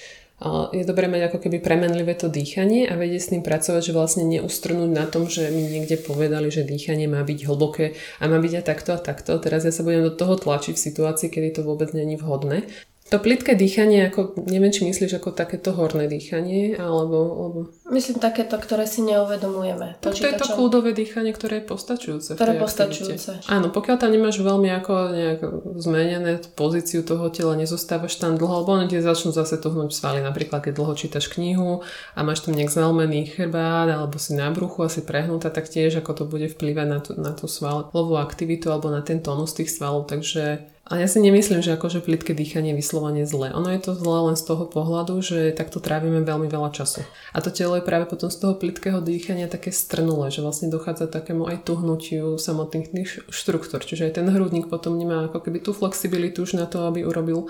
je 0.73 0.81
dobré 0.89 1.05
mať 1.05 1.29
ako 1.29 1.37
keby 1.37 1.61
premenlivé 1.61 2.17
to 2.17 2.25
dýchanie 2.25 2.89
a 2.89 2.97
vedieť 2.97 3.21
s 3.21 3.31
ním 3.37 3.45
pracovať, 3.45 3.93
že 3.93 3.93
vlastne 3.93 4.25
neustrnúť 4.25 4.89
na 4.89 5.05
tom, 5.05 5.29
že 5.29 5.53
mi 5.53 5.69
niekde 5.69 6.01
povedali, 6.01 6.49
že 6.49 6.65
dýchanie 6.65 7.05
má 7.05 7.21
byť 7.21 7.45
hlboké 7.45 7.93
a 8.17 8.25
má 8.25 8.41
byť 8.41 8.53
aj 8.57 8.65
takto 8.65 8.89
a 8.97 8.99
takto. 8.99 9.37
Teraz 9.37 9.69
ja 9.69 9.73
sa 9.73 9.85
budem 9.85 10.01
do 10.01 10.13
toho 10.17 10.33
tlačiť 10.41 10.73
v 10.73 10.85
situácii, 10.89 11.29
kedy 11.29 11.61
to 11.61 11.61
vôbec 11.61 11.93
není 11.93 12.17
vhodné. 12.17 12.65
To 13.11 13.19
plitké 13.19 13.59
dýchanie, 13.59 14.07
ako, 14.07 14.39
neviem, 14.47 14.71
či 14.71 14.87
myslíš 14.87 15.19
ako 15.19 15.35
takéto 15.35 15.75
horné 15.75 16.07
dýchanie, 16.07 16.79
alebo... 16.79 17.19
alebo... 17.43 17.59
Myslím 17.91 18.23
takéto, 18.23 18.55
ktoré 18.55 18.87
si 18.87 19.03
neuvedomujeme. 19.03 19.99
To, 19.99 20.15
to 20.15 20.31
je 20.31 20.39
to 20.39 20.47
kľudové 20.47 20.95
dýchanie, 20.95 21.35
ktoré 21.35 21.59
je 21.59 21.65
postačujúce. 21.67 22.39
Ktoré 22.39 22.55
je 22.55 22.63
postačujúce. 22.63 23.51
Áno, 23.51 23.67
pokiaľ 23.67 23.95
tam 23.99 24.15
nemáš 24.15 24.39
veľmi 24.39 24.71
ako 24.79 24.93
nejak 25.11 25.39
zmenené 25.83 26.39
pozíciu 26.55 27.03
toho 27.03 27.27
tela, 27.27 27.59
nezostávaš 27.59 28.15
tam 28.15 28.39
dlho, 28.39 28.63
lebo 28.63 28.79
oni 28.79 28.87
ti 28.87 29.03
začnú 29.03 29.35
zase 29.35 29.59
tuhnúť 29.59 29.91
svaly. 29.91 30.23
Napríklad, 30.23 30.63
keď 30.63 30.79
dlho 30.79 30.95
čítaš 30.95 31.27
knihu 31.35 31.83
a 32.15 32.19
máš 32.23 32.47
tam 32.47 32.55
nejak 32.55 32.71
zalmený 32.71 33.27
chrbát, 33.27 33.91
alebo 33.91 34.15
si 34.23 34.39
na 34.39 34.47
bruchu 34.55 34.87
asi 34.87 35.03
prehnutá, 35.03 35.51
tak 35.51 35.67
tiež 35.67 35.99
ako 35.99 36.11
to 36.15 36.23
bude 36.31 36.47
vplývať 36.47 36.87
na 36.87 37.03
tú, 37.03 37.11
na 37.19 37.35
tú 37.35 37.51
svalovú 37.51 38.15
aktivitu 38.15 38.71
alebo 38.71 38.87
na 38.87 39.03
ten 39.03 39.19
tónus 39.19 39.51
tých 39.51 39.67
svalov. 39.67 40.07
Takže 40.07 40.63
a 40.81 40.97
ja 40.97 41.07
si 41.07 41.21
nemyslím, 41.21 41.61
že 41.61 41.77
akože 41.77 42.01
plitké 42.03 42.33
dýchanie 42.33 42.73
je 42.73 42.79
vyslovene 42.81 43.23
zlé. 43.23 43.53
Ono 43.53 43.69
je 43.69 43.79
to 43.79 43.93
zlé 43.95 44.27
len 44.27 44.35
z 44.35 44.43
toho 44.43 44.65
pohľadu, 44.65 45.21
že 45.21 45.53
takto 45.53 45.77
trávime 45.77 46.25
veľmi 46.25 46.49
veľa 46.49 46.73
času. 46.73 47.05
A 47.31 47.39
to 47.39 47.53
telo 47.53 47.77
je 47.77 47.85
práve 47.85 48.09
potom 48.09 48.33
z 48.33 48.41
toho 48.41 48.57
plitkého 48.57 48.99
dýchania 48.99 49.45
také 49.45 49.69
strnulé, 49.69 50.33
že 50.33 50.41
vlastne 50.41 50.73
dochádza 50.73 51.07
takému 51.07 51.47
aj 51.47 51.69
tuhnutiu 51.69 52.35
samotných 52.35 53.29
štruktúr. 53.29 53.85
Čiže 53.85 54.09
aj 54.09 54.13
ten 54.19 54.27
hrudník 54.27 54.67
potom 54.67 54.97
nemá 54.97 55.29
ako 55.29 55.45
keby 55.47 55.61
tú 55.63 55.71
flexibilitu 55.71 56.43
už 56.43 56.57
na 56.57 56.65
to, 56.67 56.83
aby 56.89 57.05
urobil 57.05 57.47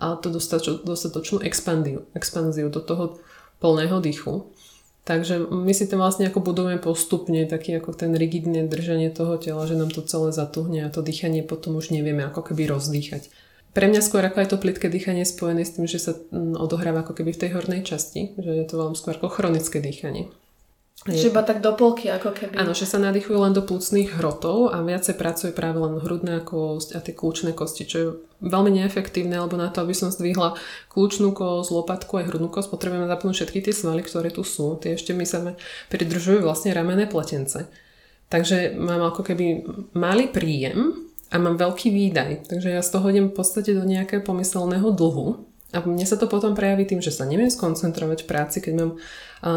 a 0.00 0.16
to 0.16 0.32
dostatočnú 0.82 1.44
expandiu, 1.44 2.08
expanziu 2.16 2.72
do 2.72 2.80
toho 2.80 3.20
plného 3.60 4.00
dýchu. 4.00 4.50
Takže 5.04 5.48
my 5.48 5.72
si 5.72 5.88
to 5.88 5.96
vlastne 5.96 6.28
ako 6.28 6.44
budujeme 6.44 6.76
postupne, 6.76 7.48
taký 7.48 7.80
ako 7.80 7.96
ten 7.96 8.12
rigidné 8.12 8.68
držanie 8.68 9.08
toho 9.08 9.40
tela, 9.40 9.64
že 9.64 9.74
nám 9.74 9.88
to 9.88 10.04
celé 10.04 10.30
zatuhne 10.30 10.84
a 10.84 10.92
to 10.92 11.00
dýchanie 11.00 11.40
potom 11.40 11.80
už 11.80 11.90
nevieme 11.90 12.20
ako 12.28 12.52
keby 12.52 12.68
rozdýchať. 12.68 13.32
Pre 13.70 13.86
mňa 13.86 14.02
skôr 14.02 14.20
ako 14.26 14.42
aj 14.42 14.48
to 14.50 14.58
plitké 14.58 14.90
dýchanie 14.90 15.22
spojené 15.22 15.62
s 15.62 15.78
tým, 15.78 15.86
že 15.86 16.02
sa 16.02 16.12
mm, 16.18 16.58
odohráva 16.58 17.06
ako 17.06 17.16
keby 17.22 17.30
v 17.32 17.40
tej 17.46 17.50
hornej 17.54 17.80
časti, 17.86 18.34
že 18.34 18.50
je 18.50 18.66
to 18.66 18.74
veľmi 18.76 18.98
skôr 18.98 19.14
ako 19.14 19.30
chronické 19.30 19.78
dýchanie. 19.78 20.26
Že 21.08 21.32
iba 21.32 21.40
tak 21.40 21.64
do 21.64 21.72
polky, 21.72 22.12
ako 22.12 22.36
keby. 22.36 22.60
Áno, 22.60 22.76
že 22.76 22.84
sa 22.84 23.00
nadýchujú 23.00 23.40
len 23.40 23.56
do 23.56 23.64
plúcných 23.64 24.20
hrotov 24.20 24.68
a 24.68 24.84
viacej 24.84 25.16
pracuje 25.16 25.48
práve 25.48 25.80
len 25.80 25.96
hrudná 25.96 26.44
kosť 26.44 26.92
a 26.92 27.00
tie 27.00 27.16
kľúčne 27.16 27.56
kosti, 27.56 27.88
čo 27.88 27.96
je 27.96 28.08
veľmi 28.44 28.68
neefektívne, 28.68 29.32
lebo 29.40 29.56
na 29.56 29.72
to, 29.72 29.80
aby 29.80 29.96
som 29.96 30.12
zdvihla 30.12 30.60
kľúčnú 30.92 31.32
kosť, 31.32 31.72
lopatku 31.72 32.20
aj 32.20 32.28
hrudnú 32.28 32.52
kosť, 32.52 32.68
potrebujeme 32.68 33.08
zapnúť 33.08 33.32
všetky 33.32 33.64
tie 33.64 33.72
svaly, 33.72 34.04
ktoré 34.04 34.28
tu 34.28 34.44
sú. 34.44 34.76
Tie 34.76 34.92
ešte 34.92 35.16
mi 35.16 35.24
sa 35.24 35.56
pridržujú 35.88 36.44
vlastne 36.44 36.76
ramené 36.76 37.08
pletence. 37.08 37.64
Takže 38.28 38.76
mám 38.76 39.00
ako 39.00 39.24
keby 39.24 39.46
malý 39.96 40.28
príjem 40.28 41.08
a 41.32 41.40
mám 41.40 41.56
veľký 41.56 41.88
výdaj. 41.96 42.52
Takže 42.52 42.76
ja 42.76 42.84
z 42.84 42.90
toho 42.92 43.08
idem 43.08 43.32
v 43.32 43.40
podstate 43.40 43.72
do 43.72 43.88
nejakého 43.88 44.20
pomyselného 44.20 44.92
dlhu, 44.92 45.48
a 45.70 45.78
mne 45.86 46.02
sa 46.02 46.18
to 46.18 46.26
potom 46.26 46.58
prejaví 46.58 46.82
tým, 46.82 46.98
že 46.98 47.14
sa 47.14 47.22
neviem 47.22 47.46
skoncentrovať 47.46 48.26
v 48.26 48.28
práci, 48.30 48.58
keď 48.58 48.72
mám 48.74 48.92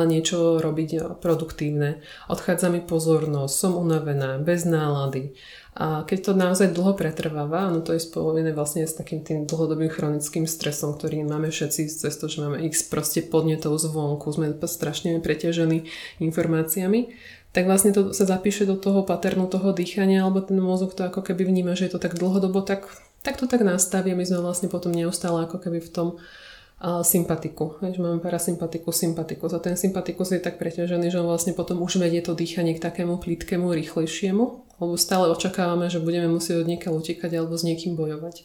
niečo 0.05 0.61
robiť 0.61 1.19
produktívne. 1.19 2.05
Odchádza 2.29 2.69
mi 2.69 2.79
pozornosť, 2.79 3.53
som 3.53 3.73
unavená, 3.75 4.37
bez 4.37 4.63
nálady. 4.63 5.33
A 5.73 6.05
keď 6.05 6.19
to 6.21 6.31
naozaj 6.37 6.69
dlho 6.69 6.93
pretrváva, 6.93 7.65
no 7.73 7.81
to 7.81 7.97
je 7.97 8.05
spojené 8.05 8.53
vlastne 8.53 8.85
s 8.85 8.93
takým 8.93 9.25
tým 9.25 9.49
dlhodobým 9.49 9.89
chronickým 9.89 10.45
stresom, 10.45 10.93
ktorý 10.93 11.25
máme 11.25 11.49
všetci 11.49 11.89
cez 11.89 12.13
to, 12.13 12.29
že 12.29 12.45
máme 12.45 12.61
x 12.69 12.85
proste 12.85 13.25
podnetov 13.25 13.81
zvonku, 13.81 14.29
sme 14.29 14.53
strašne 14.69 15.17
preťažení 15.17 15.89
informáciami, 16.21 17.17
tak 17.57 17.65
vlastne 17.65 17.89
to 17.89 18.13
sa 18.13 18.29
zapíše 18.29 18.69
do 18.69 18.77
toho 18.77 19.01
paternu 19.01 19.49
toho 19.49 19.73
dýchania, 19.73 20.21
alebo 20.21 20.45
ten 20.45 20.61
mozog 20.61 20.93
to 20.93 21.09
ako 21.09 21.25
keby 21.25 21.41
vníma, 21.49 21.73
že 21.73 21.89
je 21.89 21.97
to 21.97 22.01
tak 22.01 22.21
dlhodobo, 22.21 22.61
tak 22.61 22.85
tak 23.23 23.39
to 23.39 23.47
tak 23.47 23.63
nastaví 23.63 24.11
my 24.11 24.27
sme 24.27 24.43
vlastne 24.43 24.67
potom 24.67 24.91
neustále 24.91 25.47
ako 25.47 25.63
keby 25.63 25.79
v 25.79 25.89
tom 25.89 26.07
uh, 26.19 27.01
sympatiku. 27.07 27.79
Že 27.79 28.03
máme 28.03 28.19
parasympatiku, 28.19 28.91
sympatikus 28.91 29.55
a 29.55 29.63
ten 29.63 29.79
sympatikus 29.79 30.35
je 30.35 30.43
tak 30.43 30.59
preťažený, 30.59 31.07
že 31.07 31.23
on 31.23 31.31
vlastne 31.31 31.55
potom 31.55 31.79
už 31.79 32.03
vedie 32.03 32.19
to 32.19 32.35
dýchanie 32.35 32.75
k 32.75 32.83
takému 32.83 33.23
plítkému, 33.23 33.71
rýchlejšiemu, 33.71 34.43
lebo 34.83 34.93
stále 34.99 35.31
očakávame, 35.31 35.87
že 35.87 36.03
budeme 36.03 36.27
musieť 36.27 36.61
od 36.61 36.67
niekiaľ 36.67 36.99
utekať 36.99 37.31
alebo 37.31 37.55
s 37.55 37.63
niekým 37.63 37.95
bojovať. 37.95 38.43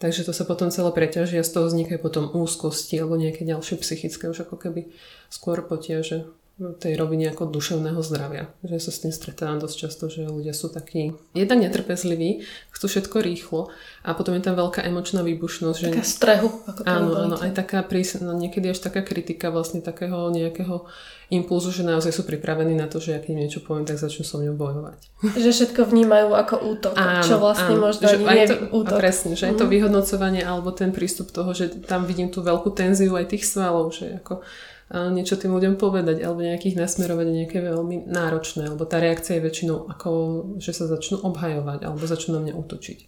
Takže 0.00 0.24
to 0.24 0.32
sa 0.32 0.48
potom 0.48 0.72
celé 0.72 0.88
preťaží 0.96 1.36
a 1.36 1.44
z 1.44 1.52
toho 1.52 1.68
vznikajú 1.68 2.00
potom 2.00 2.32
úzkosti 2.32 2.96
alebo 2.96 3.20
nejaké 3.20 3.44
ďalšie 3.44 3.76
psychické 3.84 4.32
už 4.32 4.48
ako 4.48 4.56
keby 4.56 4.88
skôr 5.28 5.60
potiaže 5.60 6.24
tej 6.60 6.92
rovine 7.00 7.32
ako 7.32 7.48
duševného 7.48 8.00
zdravia. 8.04 8.52
Že 8.60 8.76
sa 8.76 8.90
s 8.92 9.00
tým 9.00 9.12
stretávam 9.16 9.56
dosť 9.56 9.76
často, 9.88 10.04
že 10.12 10.28
ľudia 10.28 10.52
sú 10.52 10.68
takí 10.68 11.16
jednak 11.32 11.64
netrpezliví, 11.64 12.44
chcú 12.76 12.86
všetko 12.86 13.16
rýchlo 13.24 13.72
a 14.04 14.12
potom 14.12 14.36
je 14.36 14.44
tam 14.44 14.60
veľká 14.60 14.84
emočná 14.84 15.24
výbušnosť. 15.24 15.78
Že... 15.80 15.88
Taká 15.88 16.04
strehu. 16.04 16.48
Ako 16.68 16.80
áno, 16.84 17.08
áno, 17.16 17.36
aj 17.40 17.56
taká 17.56 17.80
prís... 17.80 18.20
no, 18.20 18.36
niekedy 18.36 18.68
až 18.68 18.84
taká 18.84 19.00
kritika 19.00 19.48
vlastne 19.48 19.80
takého 19.80 20.28
nejakého 20.28 20.84
impulzu, 21.30 21.70
že 21.70 21.86
naozaj 21.86 22.10
sú 22.10 22.22
pripravení 22.26 22.74
na 22.74 22.90
to, 22.90 22.98
že 22.98 23.16
ak 23.16 23.30
im 23.30 23.38
niečo 23.38 23.62
poviem, 23.62 23.86
tak 23.86 24.02
začnú 24.02 24.26
so 24.26 24.36
mňou 24.42 24.58
bojovať. 24.58 24.98
Že 25.46 25.50
všetko 25.54 25.80
vnímajú 25.86 26.34
ako 26.34 26.54
útok, 26.74 26.94
áno, 26.98 27.22
čo 27.22 27.38
vlastne 27.38 27.78
áno, 27.78 27.86
možno 27.86 28.02
že 28.02 28.18
nie 28.18 28.44
je 28.44 28.56
útok. 28.74 28.98
Presne, 28.98 29.38
že 29.38 29.46
mm. 29.46 29.50
je 29.54 29.56
to 29.56 29.66
mhm. 29.70 29.72
vyhodnocovanie 29.72 30.42
alebo 30.42 30.74
ten 30.74 30.90
prístup 30.90 31.30
toho, 31.30 31.54
že 31.54 31.70
tam 31.86 32.04
vidím 32.04 32.34
tú 32.34 32.42
veľkú 32.42 32.74
tenziu 32.74 33.14
aj 33.14 33.30
tých 33.30 33.46
svalov, 33.46 33.94
že 33.94 34.18
ako 34.18 34.42
niečo 34.90 35.38
tým 35.38 35.54
ľuďom 35.54 35.78
povedať 35.78 36.18
alebo 36.26 36.42
nejakých 36.42 36.74
nasmerovať 36.74 37.26
nejaké 37.30 37.58
veľmi 37.62 38.10
náročné, 38.10 38.66
alebo 38.66 38.82
tá 38.82 38.98
reakcia 38.98 39.38
je 39.38 39.46
väčšinou 39.46 39.86
ako, 39.86 40.10
že 40.58 40.74
sa 40.74 40.90
začnú 40.90 41.22
obhajovať 41.22 41.86
alebo 41.86 42.02
začnú 42.02 42.38
na 42.38 42.42
mňa 42.42 42.54
útočiť. 42.58 42.98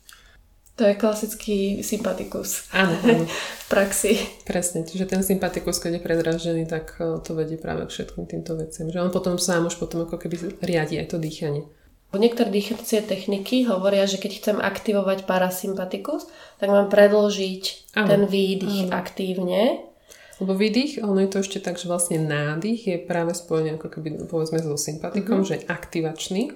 To 0.80 0.88
je 0.88 0.94
klasický 0.96 1.84
sympatikus. 1.84 2.72
Áno, 2.72 2.96
áno. 3.04 3.26
v 3.28 3.66
praxi. 3.68 4.16
Presne, 4.48 4.88
čiže 4.88 5.04
ten 5.04 5.20
sympatikus, 5.20 5.82
keď 5.82 6.00
je 6.00 6.04
predražený, 6.06 6.62
tak 6.64 6.96
e, 6.96 7.20
to 7.20 7.36
vedie 7.36 7.60
práve 7.60 7.84
k 7.84 7.92
všetkým 7.92 8.24
týmto 8.24 8.56
veciam. 8.56 8.88
Že 8.88 9.04
on 9.04 9.10
potom 9.12 9.36
sám 9.36 9.68
už 9.68 9.76
potom 9.76 10.08
ako 10.08 10.16
keby 10.16 10.64
riadi 10.64 10.96
aj 10.96 11.12
to 11.12 11.20
dýchanie. 11.20 11.68
Niektoré 12.12 12.52
dýchacie 12.52 13.00
techniky 13.04 13.64
hovoria, 13.64 14.04
že 14.04 14.20
keď 14.20 14.32
chcem 14.36 14.56
aktivovať 14.60 15.24
parasympatikus, 15.24 16.28
tak 16.60 16.68
mám 16.68 16.92
predložiť 16.92 17.92
ano. 17.96 18.08
ten 18.08 18.22
výdych 18.28 18.92
ano. 18.92 18.96
aktívne 18.96 19.91
lebo 20.42 20.58
výdych, 20.58 20.98
ono 21.06 21.22
je 21.22 21.30
to 21.30 21.38
ešte 21.46 21.62
tak, 21.62 21.78
že 21.78 21.86
vlastne 21.86 22.18
nádych 22.18 22.90
je 22.90 22.96
práve 22.98 23.30
spojený 23.30 23.78
ako 23.78 23.88
keby 23.94 24.08
povedzme 24.26 24.58
so 24.58 24.74
sympatikom, 24.74 25.46
mm-hmm. 25.46 25.62
že 25.62 25.70
aktivačný 25.70 26.50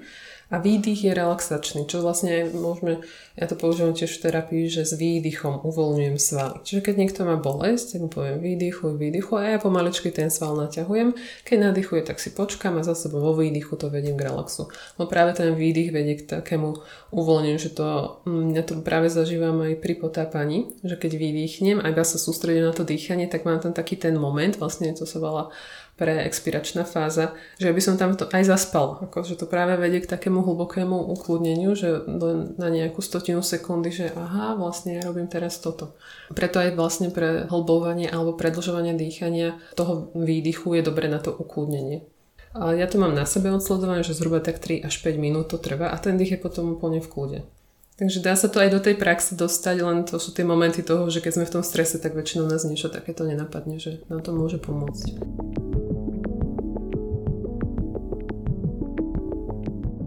a 0.47 0.63
výdych 0.63 1.11
je 1.11 1.13
relaxačný, 1.13 1.91
čo 1.91 2.07
vlastne 2.07 2.47
môžeme, 2.55 3.03
ja 3.35 3.51
to 3.51 3.59
používam 3.59 3.99
tiež 3.99 4.15
v 4.15 4.23
terapii, 4.31 4.65
že 4.71 4.87
s 4.87 4.95
výdychom 4.95 5.67
uvoľňujem 5.67 6.17
svaly. 6.23 6.63
Čiže 6.63 6.81
keď 6.87 6.95
niekto 7.03 7.21
má 7.27 7.35
bolesť, 7.35 7.99
tak 7.99 8.01
mu 8.07 8.09
poviem 8.09 8.39
výdychuj, 8.39 8.95
výdychuj 8.95 9.39
a 9.43 9.47
ja 9.55 9.59
pomaličky 9.59 10.15
ten 10.15 10.31
sval 10.31 10.55
naťahujem. 10.55 11.19
Keď 11.43 11.57
nadýchuje, 11.59 12.07
tak 12.07 12.23
si 12.23 12.31
počkám 12.31 12.79
a 12.79 12.87
zase 12.87 13.11
vo 13.11 13.35
výdychu 13.35 13.75
to 13.75 13.91
vediem 13.91 14.15
k 14.15 14.31
relaxu. 14.31 14.71
No 15.03 15.11
práve 15.11 15.35
ten 15.35 15.51
výdych 15.51 15.91
vedie 15.91 16.15
k 16.23 16.39
takému 16.39 16.79
uvoľneniu, 17.11 17.59
že 17.59 17.75
to, 17.75 18.23
mm, 18.23 18.55
ja 18.55 18.63
to 18.63 18.79
práve 18.87 19.11
zažívam 19.11 19.59
aj 19.67 19.83
pri 19.83 19.99
potápaní, 19.99 20.71
že 20.87 20.95
keď 20.95 21.19
vydýchnem 21.19 21.83
a 21.83 21.91
iba 21.91 22.07
sa 22.07 22.23
sústredím 22.23 22.71
na 22.71 22.75
to 22.77 22.87
dýchanie, 22.87 23.27
tak 23.27 23.43
mám 23.43 23.59
tam 23.59 23.75
taký 23.75 23.99
ten 23.99 24.15
moment, 24.15 24.55
vlastne 24.63 24.95
to 24.95 25.11
sa 25.11 25.19
volá 25.19 25.51
pre 25.97 26.29
expiračná 26.29 26.85
fáza, 26.85 27.33
že 27.57 27.73
by 27.73 27.81
som 27.81 27.97
tam 27.97 28.13
to 28.13 28.29
aj 28.29 28.45
zaspal. 28.45 29.01
Ako, 29.09 29.25
že 29.25 29.41
to 29.41 29.49
práve 29.49 29.81
vedie 29.81 30.05
k 30.05 30.13
takému 30.13 30.45
hlbokému 30.45 30.93
ukludneniu, 31.17 31.73
že 31.73 32.05
na 32.61 32.69
nejakú 32.69 33.01
stotinu 33.01 33.41
sekundy, 33.41 33.89
že 33.89 34.13
aha, 34.13 34.61
vlastne 34.61 35.01
ja 35.01 35.03
robím 35.09 35.25
teraz 35.25 35.57
toto. 35.57 35.97
Preto 36.37 36.61
aj 36.61 36.77
vlastne 36.77 37.09
pre 37.09 37.49
hlbovanie 37.49 38.13
alebo 38.13 38.37
predlžovanie 38.37 38.93
dýchania 38.93 39.57
toho 39.73 40.13
výdychu 40.13 40.77
je 40.77 40.83
dobre 40.85 41.09
na 41.09 41.17
to 41.17 41.33
ukludnenie. 41.33 42.05
A 42.57 42.73
ja 42.73 42.89
to 42.89 42.97
mám 42.97 43.13
na 43.13 43.29
sebe 43.29 43.53
odsledované, 43.53 44.01
že 44.05 44.17
zhruba 44.17 44.41
tak 44.41 44.61
3 44.61 44.85
až 44.85 45.01
5 45.01 45.17
minút 45.21 45.53
to 45.53 45.61
trvá 45.61 45.93
a 45.93 45.97
ten 46.01 46.17
dých 46.17 46.37
je 46.37 46.45
potom 46.45 46.77
úplne 46.77 47.01
v 47.01 47.09
kľude. 47.09 47.41
Takže 47.97 48.21
dá 48.21 48.37
sa 48.37 48.53
to 48.53 48.61
aj 48.61 48.69
do 48.77 48.81
tej 48.81 49.01
praxe 49.01 49.33
dostať, 49.33 49.77
len 49.81 50.05
to 50.05 50.21
sú 50.21 50.37
tie 50.37 50.45
momenty 50.45 50.85
toho, 50.85 51.09
že 51.09 51.25
keď 51.25 51.33
sme 51.33 51.49
v 51.49 51.55
tom 51.57 51.65
strese, 51.65 51.97
tak 51.97 52.13
väčšinou 52.13 52.45
nás 52.45 52.69
niečo 52.69 52.93
takéto 52.93 53.25
nenapadne, 53.25 53.81
že 53.81 54.05
nám 54.13 54.21
to 54.21 54.37
môže 54.37 54.61
pomôcť. 54.61 55.17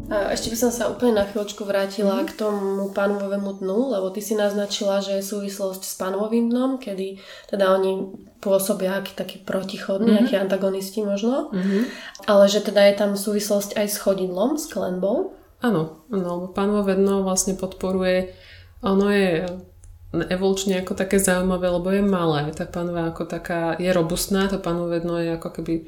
A 0.10 0.34
ešte 0.34 0.50
by 0.50 0.58
som 0.58 0.72
sa 0.74 0.90
úplne 0.90 1.22
na 1.22 1.26
chvíľočku 1.30 1.62
vrátila 1.70 2.22
mm-hmm. 2.22 2.30
k 2.34 2.38
tomu 2.38 2.90
pánovému 2.90 3.62
dnu, 3.62 3.94
lebo 3.94 4.10
ty 4.10 4.26
si 4.26 4.34
naznačila, 4.34 5.06
že 5.06 5.22
je 5.22 5.30
súvislosť 5.30 5.86
s 5.86 5.94
pánovým 6.02 6.50
dnom, 6.50 6.82
kedy 6.82 7.22
teda 7.46 7.78
oni 7.78 8.10
pôsobia 8.42 8.98
aký 8.98 9.14
taký 9.14 9.38
protichodný, 9.46 10.18
mm-hmm. 10.18 10.26
akí 10.26 10.34
antagonisti 10.34 11.06
možno, 11.06 11.54
mm-hmm. 11.54 11.82
ale 12.26 12.50
že 12.50 12.66
teda 12.66 12.90
je 12.90 12.96
tam 12.98 13.12
súvislosť 13.14 13.78
aj 13.78 13.88
s 13.88 13.98
chodidlom, 14.02 14.58
s 14.58 14.66
klenbou. 14.74 15.38
Áno, 15.62 16.02
no, 16.10 16.50
pánové 16.58 16.98
dno 16.98 17.22
vlastne 17.22 17.54
podporuje, 17.54 18.34
ono 18.82 19.14
je 19.14 19.46
evolučne 20.10 20.82
ako 20.82 20.98
také 20.98 21.22
zaujímavé, 21.22 21.70
lebo 21.70 21.94
je 21.94 22.02
malé. 22.02 22.50
Tá 22.58 22.66
panva 22.66 23.14
ako 23.14 23.30
taká 23.30 23.78
je 23.78 23.94
robustná, 23.94 24.50
to 24.50 24.58
panové 24.58 25.06
dno 25.06 25.22
je 25.22 25.38
ako 25.38 25.50
keby 25.62 25.86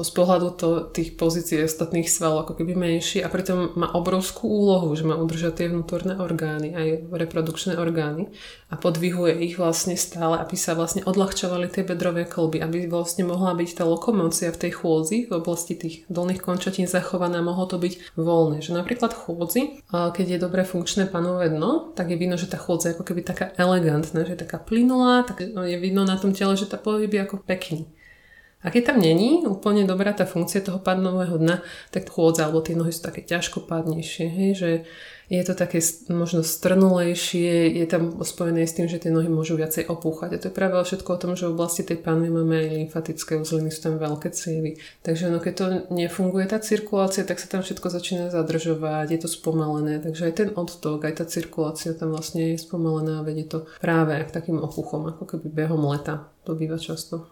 z 0.00 0.10
pohľadu 0.14 0.48
to, 0.54 0.68
tých 0.94 1.18
pozícií 1.18 1.62
ostatných 1.66 2.06
svalov 2.06 2.46
ako 2.46 2.62
keby 2.62 2.78
menší 2.78 3.20
a 3.20 3.28
pritom 3.28 3.74
má 3.74 3.90
obrovskú 3.92 4.46
úlohu, 4.46 4.94
že 4.94 5.02
má 5.02 5.18
udržať 5.18 5.52
tie 5.58 5.66
vnútorné 5.68 6.16
orgány, 6.16 6.74
aj 6.74 7.10
reprodukčné 7.10 7.74
orgány 7.74 8.30
a 8.70 8.78
podvihuje 8.78 9.42
ich 9.42 9.58
vlastne 9.58 9.96
stále, 9.96 10.38
aby 10.38 10.54
sa 10.54 10.78
vlastne 10.78 11.02
odľahčovali 11.02 11.72
tie 11.72 11.82
bedrové 11.82 12.28
kolby, 12.28 12.60
aby 12.62 12.86
vlastne 12.86 13.26
mohla 13.26 13.56
byť 13.56 13.70
tá 13.74 13.84
lokomócia 13.88 14.54
v 14.54 14.60
tej 14.68 14.72
chôdzi 14.78 15.28
v 15.28 15.32
oblasti 15.34 15.74
tých 15.74 16.04
dolných 16.12 16.44
končatín 16.44 16.86
zachovaná, 16.86 17.40
mohlo 17.40 17.66
to 17.66 17.80
byť 17.80 18.14
voľné. 18.14 18.60
Že 18.60 18.78
napríklad 18.78 19.12
chôdzi, 19.16 19.84
keď 19.90 20.26
je 20.36 20.38
dobre 20.38 20.62
funkčné 20.68 21.08
panové 21.08 21.48
dno, 21.48 21.90
tak 21.96 22.12
je 22.12 22.20
vidno, 22.20 22.36
že 22.36 22.46
tá 22.46 22.60
chôdza 22.60 22.92
je 22.92 22.94
ako 22.94 23.04
keby 23.08 23.24
taká 23.24 23.50
elegantná, 23.56 24.22
že 24.22 24.36
je 24.36 24.44
taká 24.44 24.60
plynulá, 24.60 25.24
tak 25.24 25.42
je 25.42 25.76
vidno 25.80 26.04
na 26.04 26.20
tom 26.20 26.36
tele, 26.36 26.54
že 26.54 26.68
tá 26.68 26.76
pohyb 26.76 27.08
je 27.08 27.24
ako 27.24 27.40
pekný. 27.42 27.88
A 28.58 28.74
keď 28.74 28.90
tam 28.90 28.98
není 28.98 29.46
úplne 29.46 29.86
dobrá 29.86 30.10
tá 30.10 30.26
funkcia 30.26 30.66
toho 30.66 30.82
padnového 30.82 31.38
dna, 31.38 31.62
tak 31.94 32.10
chôdza 32.10 32.50
alebo 32.50 32.58
tie 32.58 32.74
nohy 32.74 32.90
sú 32.90 33.06
také 33.06 33.22
ťažkopádnejšie, 33.22 34.26
hej, 34.26 34.50
že 34.58 34.70
je 35.28 35.44
to 35.44 35.52
také 35.52 35.78
možno 36.08 36.40
strnulejšie, 36.40 37.68
je 37.76 37.86
tam 37.86 38.16
spojené 38.24 38.64
s 38.64 38.74
tým, 38.74 38.88
že 38.88 38.96
tie 38.96 39.12
nohy 39.12 39.28
môžu 39.28 39.60
viacej 39.60 39.84
opúchať. 39.86 40.34
A 40.34 40.40
to 40.40 40.48
je 40.48 40.56
práve 40.56 40.72
všetko 40.80 41.08
o 41.12 41.20
tom, 41.20 41.32
že 41.36 41.44
v 41.44 41.54
oblasti 41.54 41.84
tej 41.84 42.00
panvy 42.00 42.32
máme 42.32 42.56
aj 42.56 42.68
lymfatické 42.82 43.36
uzliny, 43.36 43.68
sú 43.68 43.80
tam 43.92 44.00
veľké 44.00 44.32
cievy. 44.32 44.80
Takže 45.04 45.28
no, 45.28 45.38
keď 45.38 45.52
to 45.54 45.66
nefunguje 45.92 46.48
tá 46.48 46.56
cirkulácia, 46.58 47.28
tak 47.28 47.38
sa 47.38 47.46
tam 47.46 47.60
všetko 47.60 47.86
začína 47.92 48.32
zadržovať, 48.32 49.06
je 49.12 49.20
to 49.20 49.28
spomalené. 49.28 50.00
Takže 50.00 50.22
aj 50.24 50.34
ten 50.34 50.50
odtok, 50.56 51.04
aj 51.04 51.20
tá 51.20 51.24
cirkulácia 51.28 51.92
tam 51.92 52.16
vlastne 52.16 52.56
je 52.56 52.64
spomalená 52.64 53.20
a 53.20 53.26
vedie 53.26 53.44
to 53.44 53.68
práve 53.84 54.16
k 54.16 54.32
takým 54.32 54.56
opuchom, 54.56 55.12
ako 55.12 55.28
keby 55.28 55.46
behom 55.52 55.84
leta. 55.92 56.32
To 56.48 56.56
býva 56.56 56.80
často. 56.80 57.28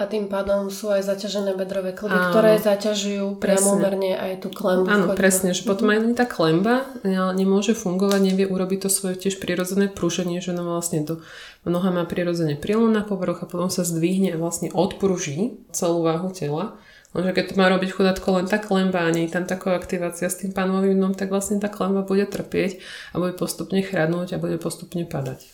A 0.00 0.08
tým 0.08 0.32
pádom 0.32 0.72
sú 0.72 0.88
aj 0.88 1.12
zaťažené 1.12 1.52
bedrové 1.60 1.92
klby, 1.92 2.16
Áno, 2.16 2.32
ktoré 2.32 2.56
zaťažujú 2.56 3.36
priamomerne 3.36 4.16
aj 4.16 4.32
tú 4.40 4.48
klembu. 4.48 4.88
Áno, 4.88 5.12
presne, 5.12 5.52
že 5.52 5.68
potom 5.68 5.92
aj 5.92 6.16
tá 6.16 6.24
klemba 6.24 6.88
nemôže 7.36 7.76
fungovať, 7.76 8.32
nevie 8.32 8.48
urobiť 8.48 8.88
to 8.88 8.90
svoje 8.90 9.20
tiež 9.20 9.36
prirodzené 9.36 9.92
prúženie, 9.92 10.40
že 10.40 10.56
ona 10.56 10.64
vlastne 10.64 11.04
do 11.04 11.20
noha 11.68 11.92
má 11.92 12.08
prirodzene 12.08 12.56
prílom 12.56 12.88
na 12.88 13.04
povrch 13.04 13.44
a 13.44 13.50
potom 13.52 13.68
sa 13.68 13.84
zdvihne 13.84 14.32
a 14.32 14.40
vlastne 14.40 14.72
odpruží 14.72 15.60
celú 15.68 16.00
váhu 16.00 16.32
tela. 16.32 16.80
Lenže 17.12 17.36
keď 17.36 17.44
to 17.52 17.54
má 17.60 17.68
robiť 17.68 17.90
chudátko 17.92 18.40
len 18.40 18.48
tá 18.48 18.56
klemba 18.56 19.04
a 19.04 19.12
nie 19.12 19.28
tam 19.28 19.44
taká 19.44 19.76
aktivácia 19.76 20.32
s 20.32 20.40
tým 20.40 20.56
panovým 20.56 20.96
dnom, 20.96 21.12
tak 21.12 21.28
vlastne 21.28 21.60
tá 21.60 21.68
klemba 21.68 22.06
bude 22.06 22.24
trpieť 22.24 22.80
a 23.12 23.20
bude 23.20 23.36
postupne 23.36 23.84
chradnúť 23.84 24.38
a 24.38 24.40
bude 24.40 24.56
postupne 24.56 25.04
padať. 25.04 25.44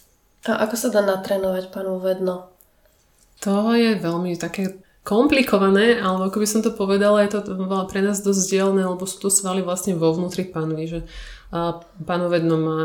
A 0.46 0.62
ako 0.62 0.78
sa 0.78 0.88
dá 0.94 1.02
natrénovať 1.02 1.74
panové 1.74 2.14
dno? 2.14 2.54
To 3.44 3.76
je 3.76 4.00
veľmi 4.00 4.38
také 4.40 4.80
komplikované, 5.06 6.02
ale 6.02 6.26
ako 6.26 6.42
by 6.42 6.48
som 6.48 6.60
to 6.66 6.74
povedala, 6.74 7.22
je 7.22 7.38
to 7.38 7.54
pre 7.86 8.02
nás 8.02 8.24
dosť 8.24 8.42
dielne, 8.50 8.82
lebo 8.82 9.06
sú 9.06 9.22
to 9.22 9.30
svaly 9.30 9.62
vlastne 9.62 9.94
vo 9.94 10.10
vnútri 10.10 10.42
panvy, 10.48 10.84
že 10.88 11.00
panovedno 12.02 12.54
má 12.58 12.80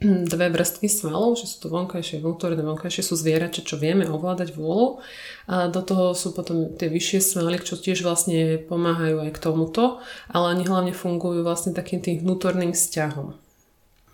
dve 0.00 0.48
vrstvy 0.48 0.88
svalov, 0.88 1.36
že 1.36 1.44
sú 1.44 1.64
to 1.64 1.68
vonkajšie, 1.72 2.24
vnútorné, 2.24 2.60
vonkajšie 2.64 3.04
sú 3.04 3.20
zvierače, 3.20 3.64
čo 3.64 3.76
vieme 3.76 4.08
ovládať 4.08 4.56
vôľou. 4.56 5.04
A 5.48 5.68
do 5.68 5.84
toho 5.84 6.16
sú 6.16 6.32
potom 6.32 6.72
tie 6.72 6.88
vyššie 6.88 7.20
svaly, 7.20 7.60
čo 7.60 7.76
tiež 7.76 8.00
vlastne 8.04 8.60
pomáhajú 8.64 9.24
aj 9.24 9.30
k 9.36 9.42
tomuto, 9.44 10.00
ale 10.32 10.56
oni 10.56 10.64
hlavne 10.64 10.92
fungujú 10.96 11.44
vlastne 11.44 11.76
takým 11.76 12.00
tým 12.00 12.20
vnútorným 12.24 12.72
vzťahom. 12.72 13.36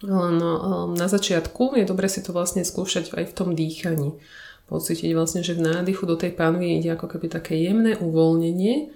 No, 0.07 0.91
na 0.93 1.07
začiatku 1.07 1.79
je 1.79 1.87
dobre 1.87 2.11
si 2.11 2.19
to 2.19 2.35
vlastne 2.35 2.67
skúšať 2.67 3.15
aj 3.15 3.25
v 3.31 3.35
tom 3.35 3.55
dýchaní 3.55 4.19
pocítiť 4.67 5.15
vlastne, 5.15 5.47
že 5.47 5.55
v 5.55 5.65
nádychu 5.65 6.05
do 6.07 6.19
tej 6.19 6.35
panvy 6.35 6.83
ide 6.83 6.95
ako 6.95 7.07
keby 7.17 7.31
také 7.31 7.55
jemné 7.59 7.95
uvoľnenie 7.99 8.91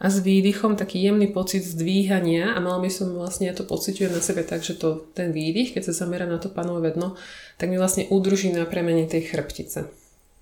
a 0.00 0.06
s 0.08 0.24
výdychom 0.24 0.80
taký 0.80 1.04
jemný 1.04 1.28
pocit 1.28 1.60
zdvíhania 1.60 2.56
a 2.56 2.58
mal 2.64 2.80
by 2.80 2.88
som 2.88 3.12
vlastne, 3.12 3.52
ja 3.52 3.54
to 3.54 3.68
pociťujem 3.68 4.16
na 4.16 4.24
sebe 4.24 4.40
tak, 4.40 4.64
že 4.64 4.80
to, 4.80 5.04
ten 5.12 5.28
výdych, 5.28 5.76
keď 5.76 5.92
sa 5.92 6.04
zamerám 6.04 6.32
na 6.32 6.40
to 6.40 6.48
panové 6.48 6.96
dno, 6.96 7.20
tak 7.60 7.68
mi 7.68 7.76
vlastne 7.76 8.08
udrží 8.08 8.48
na 8.48 8.64
premene 8.64 9.04
tej 9.04 9.28
chrbtice. 9.28 9.92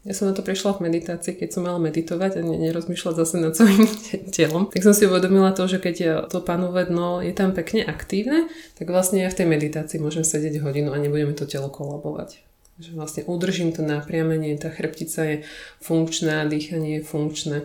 Ja 0.07 0.15
som 0.15 0.31
na 0.31 0.35
to 0.39 0.47
prišla 0.47 0.79
v 0.79 0.87
meditácii, 0.87 1.35
keď 1.35 1.59
som 1.59 1.67
mala 1.67 1.83
meditovať 1.83 2.39
a 2.39 2.41
nerozmýšľať 2.47 3.15
zase 3.19 3.37
nad 3.43 3.53
svojim 3.59 3.83
telom. 4.37 4.71
Tak 4.71 4.87
som 4.87 4.95
si 4.95 5.11
uvedomila 5.11 5.51
to, 5.51 5.67
že 5.67 5.83
keď 5.83 6.31
to 6.31 6.39
panové 6.39 6.87
dno 6.87 7.19
je 7.19 7.35
tam 7.35 7.51
pekne 7.51 7.83
aktívne, 7.83 8.47
tak 8.79 8.87
vlastne 8.87 9.27
ja 9.27 9.29
v 9.29 9.43
tej 9.43 9.47
meditácii 9.51 9.99
môžem 9.99 10.23
sedieť 10.23 10.63
hodinu 10.63 10.95
a 10.95 11.03
nebudeme 11.03 11.35
to 11.35 11.51
telo 11.51 11.67
kolabovať. 11.67 12.48
Že 12.79 12.91
vlastne 12.95 13.23
udržím 13.27 13.75
to 13.75 13.83
napriamenie, 13.83 14.55
tá 14.55 14.71
chrbtica 14.71 15.27
je 15.27 15.37
funkčná, 15.83 16.47
dýchanie 16.47 17.03
je 17.03 17.03
funkčné. 17.03 17.59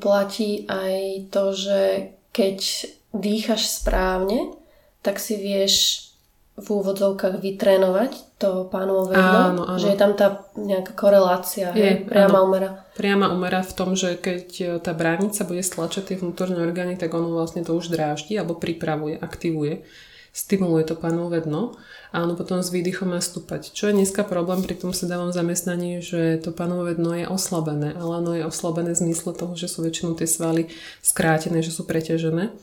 Platí 0.00 0.64
aj 0.68 1.28
to, 1.28 1.52
že 1.52 1.80
keď 2.32 2.58
dýchaš 3.12 3.82
správne, 3.82 4.56
tak 5.04 5.20
si 5.20 5.36
vieš 5.36 6.08
v 6.58 6.66
úvodzovkách 6.66 7.38
vytrénovať 7.38 8.38
to 8.38 8.66
pánové 8.66 9.14
áno, 9.14 9.62
áno. 9.62 9.78
že 9.78 9.94
je 9.94 9.98
tam 9.98 10.18
tá 10.18 10.46
nejaká 10.58 10.90
korelácia, 10.94 11.70
je, 11.70 11.78
hej, 11.78 11.96
priama 12.06 12.42
áno. 12.42 12.46
umera. 12.50 12.70
Priama 12.98 13.30
umera 13.30 13.62
v 13.62 13.72
tom, 13.78 13.94
že 13.94 14.18
keď 14.18 14.82
tá 14.82 14.90
bránica 14.90 15.46
bude 15.46 15.62
stlačať 15.62 16.14
tie 16.14 16.16
vnútorné 16.18 16.58
orgány, 16.58 16.98
tak 16.98 17.14
ono 17.14 17.30
vlastne 17.30 17.62
to 17.62 17.78
už 17.78 17.94
dráždi 17.94 18.34
alebo 18.34 18.58
pripravuje, 18.58 19.18
aktivuje 19.18 19.86
stimuluje 20.38 20.86
to 20.86 20.94
panové 20.94 21.42
dno 21.42 21.74
a 22.14 22.22
ono 22.22 22.38
potom 22.38 22.62
s 22.62 22.70
výdychom 22.70 23.10
má 23.10 23.18
stúpať. 23.18 23.74
Čo 23.74 23.90
je 23.90 23.98
dneska 23.98 24.22
problém 24.22 24.62
pri 24.62 24.78
tom 24.78 24.94
sedavom 24.94 25.34
zamestnaní, 25.34 25.98
že 25.98 26.38
to 26.38 26.54
panové 26.54 26.94
dno 26.94 27.10
je 27.18 27.26
oslabené, 27.26 27.98
ale 27.98 28.22
ono 28.22 28.32
je 28.38 28.46
oslabené 28.46 28.94
v 28.94 29.02
zmysle 29.02 29.34
toho, 29.34 29.58
že 29.58 29.66
sú 29.66 29.82
väčšinou 29.82 30.14
tie 30.14 30.30
svaly 30.30 30.70
skrátené, 31.02 31.58
že 31.58 31.74
sú 31.74 31.82
preťažené. 31.82 32.54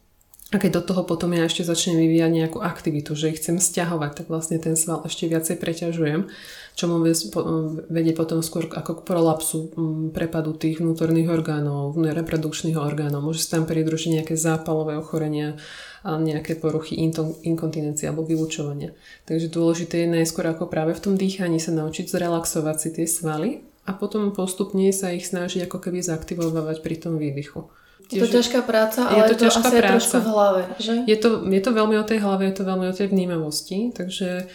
A 0.53 0.61
keď 0.61 0.79
do 0.79 0.93
toho 0.93 1.03
potom 1.09 1.33
ja 1.33 1.49
ešte 1.49 1.65
začnem 1.65 1.97
vyvíjať 1.97 2.31
nejakú 2.31 2.61
aktivitu, 2.61 3.17
že 3.17 3.33
ich 3.33 3.41
chcem 3.41 3.57
stiahovať, 3.57 4.23
tak 4.23 4.25
vlastne 4.29 4.61
ten 4.61 4.77
sval 4.77 5.01
ešte 5.01 5.25
viacej 5.25 5.57
preťažujem, 5.57 6.29
čo 6.77 6.85
mu 6.85 7.01
vedie 7.89 8.13
potom 8.13 8.45
skôr 8.45 8.69
ako 8.69 9.01
k 9.01 9.05
prolapsu 9.09 9.73
mm, 9.73 10.13
prepadu 10.13 10.53
tých 10.53 10.85
vnútorných 10.85 11.33
orgánov, 11.33 11.97
reprodukčných 11.97 12.77
orgánov. 12.77 13.25
Môže 13.25 13.41
sa 13.41 13.57
tam 13.57 13.65
pridružiť 13.65 14.21
nejaké 14.21 14.37
zápalové 14.37 15.01
ochorenia, 15.01 15.57
nejaké 16.05 16.53
poruchy 16.53 17.01
inkontinencie 17.41 18.05
alebo 18.05 18.21
vylúčovania. 18.21 18.93
Takže 19.25 19.49
dôležité 19.49 20.05
je 20.05 20.13
najskôr 20.21 20.45
ako 20.45 20.69
práve 20.69 20.93
v 20.93 21.01
tom 21.01 21.13
dýchaní 21.17 21.57
sa 21.57 21.73
naučiť 21.73 22.05
zrelaxovať 22.05 22.77
si 22.77 22.89
tie 22.93 23.07
svaly 23.09 23.65
a 23.89 23.91
potom 23.97 24.29
postupne 24.29 24.85
sa 24.93 25.09
ich 25.09 25.25
snažiť 25.25 25.65
ako 25.65 25.81
keby 25.81 26.05
zaktivovať 26.05 26.85
pri 26.85 26.95
tom 27.01 27.17
výdychu. 27.17 27.65
Je 28.13 28.21
to 28.21 28.29
ťažká 28.29 28.61
práca, 28.61 29.09
ale 29.09 29.25
je 29.25 29.33
to, 29.33 29.49
ťažká 29.49 29.65
asi 29.65 29.77
práca. 29.81 29.93
trošku 29.97 30.17
v 30.21 30.29
hlave, 30.29 30.61
že? 30.77 30.93
Je 31.09 31.17
to, 31.17 31.41
je 31.41 31.61
to 31.65 31.71
veľmi 31.73 31.97
o 31.97 32.05
tej 32.05 32.21
hlave, 32.21 32.45
je 32.45 32.55
to 32.61 32.63
veľmi 32.69 32.85
o 32.85 32.93
tej 32.93 33.07
vnímavosti, 33.09 33.89
takže 33.97 34.45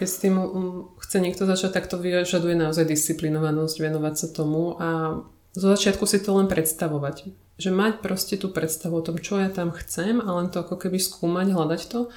keď 0.00 0.08
s 0.08 0.18
tým 0.24 0.34
mm, 0.40 0.80
chce 1.04 1.16
niekto 1.20 1.44
začať, 1.44 1.70
tak 1.76 1.84
to 1.84 2.00
vyžaduje 2.00 2.56
naozaj 2.56 2.88
disciplinovanosť, 2.88 3.76
venovať 3.76 4.14
sa 4.16 4.28
tomu 4.32 4.80
a 4.80 5.20
zo 5.52 5.66
začiatku 5.68 6.08
si 6.08 6.16
to 6.24 6.32
len 6.32 6.48
predstavovať 6.48 7.43
že 7.54 7.70
mať 7.70 8.02
proste 8.02 8.34
tú 8.34 8.50
predstavu 8.50 8.98
o 8.98 9.04
tom, 9.04 9.18
čo 9.18 9.38
ja 9.38 9.50
tam 9.50 9.70
chcem 9.70 10.18
a 10.18 10.28
len 10.34 10.50
to 10.50 10.62
ako 10.62 10.74
keby 10.74 10.98
skúmať, 10.98 11.54
hľadať 11.54 11.82
to. 11.86 12.10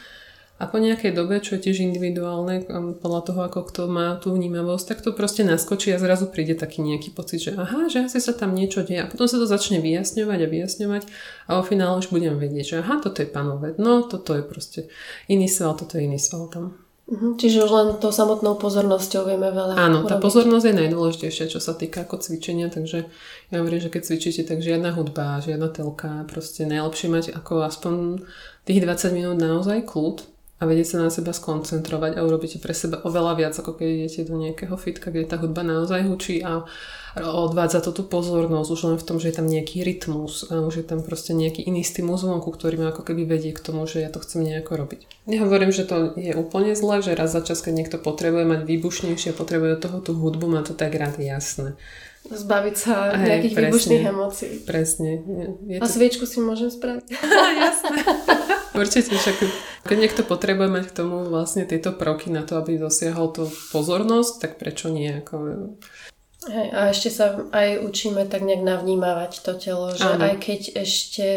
A 0.57 0.65
po 0.65 0.81
nejakej 0.81 1.13
dobe, 1.13 1.37
čo 1.37 1.53
je 1.53 1.69
tiež 1.69 1.85
individuálne, 1.85 2.65
um, 2.65 2.97
podľa 2.97 3.21
toho, 3.29 3.39
ako 3.45 3.69
kto 3.69 3.81
má 3.85 4.17
tú 4.17 4.33
vnímavosť, 4.33 4.85
tak 4.89 4.99
to 5.05 5.13
proste 5.13 5.45
naskočí 5.45 5.93
a 5.93 6.01
zrazu 6.01 6.33
príde 6.33 6.57
taký 6.57 6.81
nejaký 6.81 7.13
pocit, 7.13 7.45
že 7.45 7.51
aha, 7.53 7.85
že 7.85 8.09
asi 8.09 8.17
sa 8.17 8.33
tam 8.33 8.57
niečo 8.57 8.81
deje. 8.81 9.05
A 9.05 9.09
potom 9.09 9.29
sa 9.29 9.37
to 9.37 9.45
začne 9.45 9.77
vyjasňovať 9.85 10.39
a 10.41 10.47
vyjasňovať 10.49 11.03
a 11.45 11.61
o 11.61 11.61
finále 11.61 12.01
už 12.01 12.09
budem 12.09 12.41
vedieť, 12.41 12.65
že 12.73 12.75
aha, 12.81 12.97
toto 12.97 13.21
je 13.21 13.29
panové 13.29 13.77
dno, 13.77 14.09
toto 14.09 14.33
je 14.33 14.41
proste 14.41 14.89
iný 15.29 15.45
sval, 15.45 15.77
toto 15.77 16.01
je 16.01 16.09
iný 16.09 16.17
sval 16.17 16.49
tam. 16.49 16.86
Mhm, 17.07 17.39
čiže 17.39 17.63
už 17.63 17.71
len 17.71 17.87
tou 18.03 18.11
samotnou 18.11 18.59
pozornosťou 18.59 19.31
vieme 19.31 19.47
veľa 19.47 19.79
Áno, 19.79 20.03
urobiť. 20.03 20.11
tá 20.11 20.15
pozornosť 20.19 20.65
je 20.67 20.75
najdôležitejšia, 20.75 21.45
čo 21.47 21.63
sa 21.63 21.71
týka 21.71 22.03
ako 22.03 22.19
cvičenia, 22.19 22.67
takže 22.67 23.07
ja 23.47 23.55
hovorím, 23.63 23.79
že 23.79 23.87
keď 23.87 24.01
cvičíte, 24.11 24.43
tak 24.43 24.59
žiadna 24.59 24.91
hudba, 24.91 25.39
žiadna 25.39 25.71
telka, 25.71 26.27
proste 26.27 26.67
najlepšie 26.67 27.07
mať 27.07 27.25
ako 27.31 27.63
aspoň 27.63 27.93
tých 28.67 28.83
20 28.83 29.15
minút 29.15 29.39
naozaj 29.39 29.87
kľud 29.87 30.27
a 30.59 30.65
vedieť 30.67 30.87
sa 30.89 30.97
na 31.05 31.07
seba 31.07 31.31
skoncentrovať 31.31 32.19
a 32.19 32.25
urobíte 32.27 32.59
pre 32.59 32.75
seba 32.75 32.99
oveľa 33.07 33.39
viac, 33.39 33.53
ako 33.55 33.79
keď 33.79 33.87
idete 33.87 34.21
do 34.27 34.35
nejakého 34.35 34.75
fitka, 34.75 35.07
kde 35.07 35.31
tá 35.31 35.39
hudba 35.39 35.63
naozaj 35.63 36.03
hučí 36.11 36.43
a 36.43 36.67
odvádza 37.23 37.81
to 37.81 37.95
tú 37.95 38.03
pozornosť 38.05 38.69
už 38.69 38.81
len 38.93 38.97
v 38.99 39.07
tom, 39.07 39.17
že 39.17 39.31
je 39.31 39.35
tam 39.39 39.47
nejaký 39.47 39.81
rytmus 39.81 40.47
už 40.67 40.83
je 40.83 40.85
tam 40.85 41.01
proste 41.01 41.31
nejaký 41.31 41.63
iný 41.63 41.81
stimul 41.81 42.19
zvonku, 42.19 42.51
ktorý 42.51 42.77
ma 42.77 42.87
ako 42.91 43.07
keby 43.07 43.23
vedie 43.23 43.55
k 43.55 43.63
tomu, 43.63 43.87
že 43.87 44.03
ja 44.03 44.09
to 44.11 44.19
chcem 44.19 44.43
nejako 44.43 44.75
robiť. 44.75 45.01
Nehovorím, 45.25 45.71
že 45.71 45.87
to 45.87 46.13
je 46.19 46.35
úplne 46.35 46.75
zle, 46.75 46.99
že 46.99 47.15
raz 47.15 47.31
za 47.31 47.41
čas, 47.41 47.63
keď 47.63 47.73
niekto 47.73 47.97
potrebuje 47.97 48.45
mať 48.45 48.61
výbušnejšie, 48.67 49.37
potrebuje 49.37 49.79
do 49.79 49.81
toho 49.87 49.97
tú 50.03 50.11
hudbu, 50.15 50.45
má 50.51 50.61
to 50.61 50.75
tak 50.75 50.95
rád 50.95 51.17
jasné. 51.19 51.79
Zbaviť 52.27 52.75
sa 52.75 53.15
Hej, 53.15 53.23
nejakých 53.23 53.55
presne, 53.55 53.67
výbušných 53.71 54.03
emócií. 54.03 54.53
Presne. 54.67 55.11
Je 55.63 55.77
to... 55.79 55.83
A 55.83 55.87
sviečku 55.87 56.27
si 56.27 56.43
môžem 56.43 56.67
spraviť? 56.67 57.07
Jasné. 57.63 57.99
Určite, 58.75 59.15
však 59.15 59.35
keď 59.87 59.97
niekto 59.97 60.21
potrebuje 60.27 60.67
mať 60.67 60.83
k 60.91 60.97
tomu 61.01 61.23
vlastne 61.23 61.63
tieto 61.63 61.95
proky 61.95 62.27
na 62.27 62.43
to, 62.43 62.59
aby 62.59 62.75
dosiahol 62.75 63.31
tú 63.31 63.47
pozornosť, 63.71 64.33
tak 64.43 64.51
prečo 64.59 64.91
nie? 64.91 65.23
Ako... 65.23 65.71
Hej, 66.47 66.67
a 66.71 66.79
ešte 66.89 67.09
sa 67.11 67.25
aj 67.51 67.83
učíme 67.83 68.23
tak 68.27 68.43
nejak 68.47 68.63
navnímavať 68.63 69.31
to 69.43 69.53
telo, 69.59 69.91
že 69.91 70.07
Áno. 70.07 70.23
aj 70.23 70.35
keď 70.39 70.61
ešte 70.79 71.27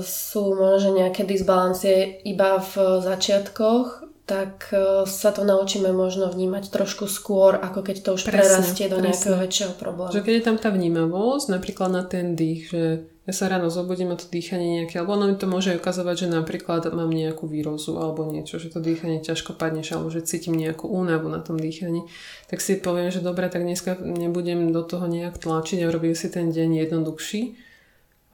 sú 0.00 0.56
možno 0.56 0.96
nejaké 0.96 1.28
disbalancie 1.28 2.24
iba 2.24 2.56
v 2.56 3.04
začiatkoch, 3.04 4.08
tak 4.24 4.72
sa 5.04 5.30
to 5.36 5.44
naučíme 5.44 5.92
možno 5.92 6.32
vnímať 6.32 6.72
trošku 6.72 7.04
skôr, 7.04 7.60
ako 7.60 7.84
keď 7.84 7.96
to 8.00 8.10
už 8.16 8.24
presne, 8.24 8.40
prerastie 8.40 8.86
do 8.88 8.96
presne. 8.96 9.12
nejakého 9.12 9.36
väčšieho 9.36 9.74
problému. 9.76 10.16
Že 10.16 10.24
keď 10.24 10.34
je 10.40 10.44
tam 10.48 10.56
tá 10.56 10.72
vnímavosť, 10.72 11.46
napríklad 11.52 11.90
na 11.92 12.02
ten 12.08 12.32
dých, 12.32 12.72
že 12.72 12.84
ja 13.24 13.32
sa 13.32 13.48
ráno 13.48 13.72
zobudím 13.72 14.12
a 14.12 14.20
to 14.20 14.28
dýchanie 14.28 14.84
nejaké, 14.84 15.00
alebo 15.00 15.16
ono 15.16 15.32
mi 15.32 15.36
to 15.40 15.48
môže 15.48 15.72
ukazovať, 15.80 16.28
že 16.28 16.28
napríklad 16.28 16.92
mám 16.92 17.08
nejakú 17.08 17.48
výrozu 17.48 17.96
alebo 17.96 18.28
niečo, 18.28 18.60
že 18.60 18.68
to 18.68 18.84
dýchanie 18.84 19.24
ťažko 19.24 19.56
padneš 19.56 19.96
alebo 19.96 20.12
že 20.12 20.28
cítim 20.28 20.52
nejakú 20.52 20.84
únavu 20.84 21.32
na 21.32 21.40
tom 21.40 21.56
dýchaní, 21.56 22.04
tak 22.52 22.60
si 22.60 22.76
poviem, 22.76 23.08
že 23.08 23.24
dobre, 23.24 23.48
tak 23.48 23.64
dneska 23.64 23.96
nebudem 23.96 24.76
do 24.76 24.84
toho 24.84 25.08
nejak 25.08 25.40
tlačiť 25.40 25.88
a 25.88 25.92
robím 25.92 26.12
si 26.12 26.28
ten 26.28 26.52
deň 26.52 26.84
jednoduchší 26.84 27.56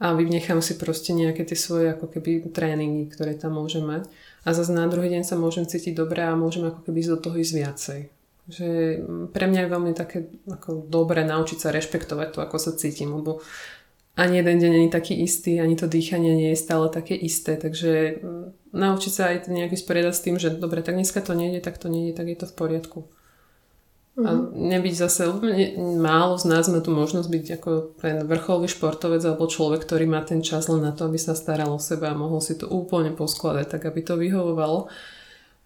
a 0.03 0.11
vynechám 0.11 0.59
si 0.59 0.75
proste 0.75 1.15
nejaké 1.15 1.47
tie 1.47 1.55
svoje 1.55 1.93
ako 1.95 2.11
keby 2.11 2.51
tréningy, 2.51 3.07
ktoré 3.07 3.37
tam 3.39 3.61
môžem 3.61 3.87
mať. 3.87 4.11
A 4.43 4.51
zase 4.51 4.73
na 4.73 4.89
druhý 4.89 5.07
deň 5.13 5.23
sa 5.23 5.37
môžem 5.37 5.69
cítiť 5.69 5.93
dobre 5.93 6.25
a 6.25 6.33
môžem 6.33 6.67
ako 6.67 6.83
keby 6.83 6.99
do 7.05 7.21
toho 7.21 7.37
ísť 7.37 7.53
viacej. 7.53 7.99
Že 8.49 8.69
pre 9.29 9.45
mňa 9.45 9.61
je 9.61 9.71
veľmi 9.71 9.93
také 9.93 10.25
ako 10.49 10.89
dobré 10.89 11.21
naučiť 11.21 11.57
sa 11.61 11.69
rešpektovať 11.69 12.33
to, 12.33 12.39
ako 12.41 12.57
sa 12.57 12.73
cítim, 12.73 13.13
lebo 13.13 13.45
ani 14.17 14.37
jeden 14.37 14.59
deň 14.59 14.71
není 14.71 14.89
taký 14.89 15.15
istý, 15.23 15.61
ani 15.61 15.75
to 15.75 15.87
dýchanie 15.87 16.35
nie 16.35 16.49
je 16.51 16.59
stále 16.59 16.91
také 16.91 17.15
isté, 17.15 17.55
takže 17.55 18.19
mm, 18.19 18.75
naučiť 18.75 19.11
sa 19.11 19.31
aj 19.31 19.47
nejak 19.47 19.71
vysporiadať 19.71 20.13
s 20.15 20.25
tým, 20.25 20.35
že 20.35 20.51
dobre, 20.51 20.83
tak 20.83 20.99
dneska 20.99 21.23
to 21.23 21.31
nejde, 21.31 21.63
tak 21.63 21.79
to 21.79 21.87
nejde, 21.87 22.19
tak 22.19 22.27
je 22.27 22.37
to 22.37 22.45
v 22.51 22.57
poriadku. 22.57 22.99
Mm-hmm. 24.11 24.27
A 24.27 24.29
mhm. 24.35 24.43
nebyť 24.67 24.95
zase, 25.07 25.23
ne, 25.39 25.67
málo 25.95 26.35
z 26.35 26.45
nás 26.51 26.67
má 26.67 26.83
tu 26.83 26.91
možnosť 26.91 27.29
byť 27.31 27.45
ako 27.55 27.71
ten 28.03 28.15
vrcholový 28.27 28.67
športovec 28.67 29.23
alebo 29.23 29.47
človek, 29.47 29.87
ktorý 29.87 30.03
má 30.11 30.19
ten 30.27 30.43
čas 30.43 30.67
len 30.67 30.83
na 30.83 30.91
to, 30.91 31.07
aby 31.07 31.15
sa 31.15 31.31
staral 31.31 31.71
o 31.71 31.79
seba 31.79 32.11
a 32.11 32.19
mohol 32.19 32.43
si 32.43 32.59
to 32.59 32.67
úplne 32.67 33.15
poskladať, 33.15 33.71
tak 33.71 33.87
aby 33.87 34.03
to 34.03 34.19
vyhovovalo. 34.19 34.91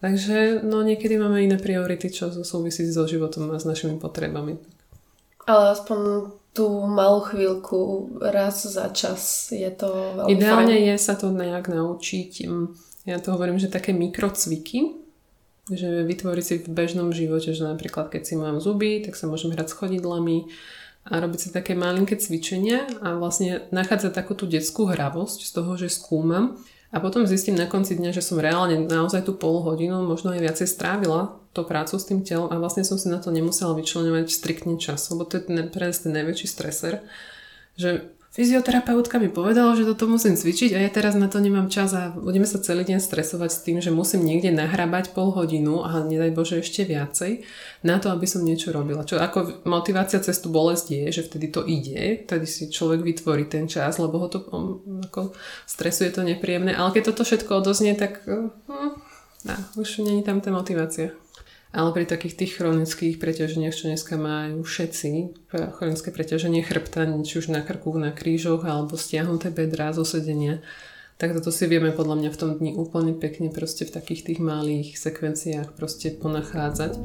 Takže 0.06 0.62
no 0.62 0.86
niekedy 0.86 1.18
máme 1.18 1.42
iné 1.42 1.58
priority, 1.58 2.14
čo 2.14 2.30
súvisí 2.46 2.86
so 2.86 3.10
životom 3.10 3.50
a 3.50 3.58
s 3.58 3.66
našimi 3.66 3.98
potrebami. 3.98 4.62
Ale 5.50 5.74
aspoň 5.74 6.30
tú 6.56 6.88
malú 6.88 7.20
chvíľku 7.28 8.16
raz 8.24 8.64
za 8.64 8.88
čas 8.96 9.52
je 9.52 9.68
to 9.76 9.92
veľmi 10.24 10.32
Ideálne 10.40 10.72
fajn. 10.72 10.88
je 10.88 10.96
sa 10.96 11.14
to 11.20 11.28
nejak 11.36 11.68
naučiť. 11.68 12.32
Mm, 12.48 12.68
ja 13.06 13.20
to 13.20 13.36
hovorím, 13.36 13.60
že 13.60 13.68
také 13.68 13.92
mikrocviky, 13.92 14.96
že 15.68 16.08
vytvoriť 16.08 16.44
si 16.48 16.56
v 16.64 16.72
bežnom 16.72 17.12
živote, 17.12 17.52
že 17.52 17.68
napríklad 17.68 18.08
keď 18.08 18.22
si 18.24 18.34
mám 18.40 18.64
zuby, 18.64 19.04
tak 19.04 19.20
sa 19.20 19.28
môžem 19.28 19.52
hrať 19.52 19.76
s 19.76 19.78
chodidlami 19.78 20.48
a 21.06 21.22
robiť 21.22 21.40
si 21.40 21.50
také 21.54 21.78
malinké 21.78 22.18
cvičenia 22.18 22.88
a 23.04 23.14
vlastne 23.20 23.68
nachádzať 23.70 24.16
takú 24.16 24.34
tú 24.34 24.50
detskú 24.50 24.90
hravosť 24.90 25.46
z 25.46 25.52
toho, 25.52 25.72
že 25.78 25.92
skúmam 25.92 26.58
a 26.94 26.98
potom 27.02 27.26
zistím 27.26 27.58
na 27.58 27.66
konci 27.66 27.98
dňa, 27.98 28.14
že 28.14 28.22
som 28.22 28.42
reálne 28.42 28.86
naozaj 28.86 29.26
tú 29.26 29.34
pol 29.36 29.62
hodinu, 29.66 30.06
možno 30.06 30.32
aj 30.32 30.42
viacej 30.42 30.68
strávila 30.70 31.38
to 31.56 31.64
prácu 31.64 31.96
s 31.96 32.08
tým 32.08 32.22
telom 32.22 32.52
a 32.52 32.60
vlastne 32.60 32.84
som 32.84 33.00
si 33.00 33.08
na 33.08 33.18
to 33.18 33.32
nemusela 33.32 33.74
vyčlenovať 33.74 34.28
striktne 34.28 34.76
čas, 34.76 35.08
lebo 35.12 35.24
to 35.24 35.40
je 35.40 35.48
ten, 35.48 35.58
pre 35.72 35.90
nás 35.90 36.04
ten 36.04 36.12
najväčší 36.12 36.48
streser, 36.52 37.02
že 37.80 38.15
fyzioterapeutka 38.36 39.16
mi 39.16 39.32
povedala, 39.32 39.80
že 39.80 39.88
toto 39.88 40.12
musím 40.12 40.36
cvičiť 40.36 40.76
a 40.76 40.84
ja 40.84 40.92
teraz 40.92 41.16
na 41.16 41.32
to 41.32 41.40
nemám 41.40 41.72
čas 41.72 41.96
a 41.96 42.12
budeme 42.12 42.44
sa 42.44 42.60
celý 42.60 42.84
deň 42.84 43.00
stresovať 43.00 43.50
s 43.50 43.64
tým, 43.64 43.80
že 43.80 43.96
musím 43.96 44.28
niekde 44.28 44.52
nahrabať 44.52 45.16
pol 45.16 45.32
hodinu 45.32 45.88
a 45.88 46.04
nedaj 46.04 46.36
Bože 46.36 46.60
ešte 46.60 46.84
viacej 46.84 47.48
na 47.88 47.96
to, 48.04 48.12
aby 48.12 48.28
som 48.28 48.44
niečo 48.44 48.76
robila. 48.76 49.08
Čo 49.08 49.24
ako 49.24 49.64
motivácia 49.64 50.20
cez 50.20 50.36
tú 50.44 50.52
bolesť 50.52 50.92
je, 50.92 51.04
že 51.16 51.26
vtedy 51.32 51.48
to 51.48 51.64
ide, 51.64 52.28
vtedy 52.28 52.44
si 52.44 52.68
človek 52.68 53.08
vytvorí 53.08 53.48
ten 53.48 53.72
čas, 53.72 53.96
lebo 54.04 54.20
ho 54.20 54.28
to 54.28 54.44
ako 55.08 55.32
stresuje 55.64 56.12
to 56.12 56.20
nepríjemné, 56.28 56.76
ale 56.76 56.92
keď 56.92 57.16
toto 57.16 57.24
všetko 57.24 57.64
odoznie, 57.64 57.96
tak 57.96 58.20
hm, 58.28 58.52
no, 59.48 59.56
už 59.80 60.04
není 60.04 60.28
tam 60.28 60.44
tá 60.44 60.52
motivácia. 60.52 61.16
Ale 61.76 61.92
pri 61.92 62.08
takých 62.08 62.40
tých 62.40 62.52
chronických 62.56 63.20
preťaženiach, 63.20 63.76
čo 63.76 63.92
dneska 63.92 64.16
majú 64.16 64.64
všetci, 64.64 65.12
chronické 65.76 66.08
preťaženie 66.08 66.64
chrbta, 66.64 67.04
či 67.28 67.44
už 67.44 67.52
na 67.52 67.60
krku, 67.60 67.92
na 68.00 68.16
krížoch, 68.16 68.64
alebo 68.64 68.96
stiahnuté 68.96 69.52
bedrá 69.52 69.92
zo 69.92 70.08
sedenia, 70.08 70.64
tak 71.20 71.36
toto 71.36 71.52
si 71.52 71.68
vieme 71.68 71.92
podľa 71.92 72.16
mňa 72.16 72.30
v 72.32 72.40
tom 72.40 72.52
dni 72.56 72.80
úplne 72.80 73.12
pekne 73.20 73.52
proste 73.52 73.84
v 73.84 73.92
takých 73.92 74.24
tých 74.24 74.40
malých 74.40 74.96
sekvenciách 74.96 75.76
proste 75.76 76.16
ponachádzať. 76.16 76.96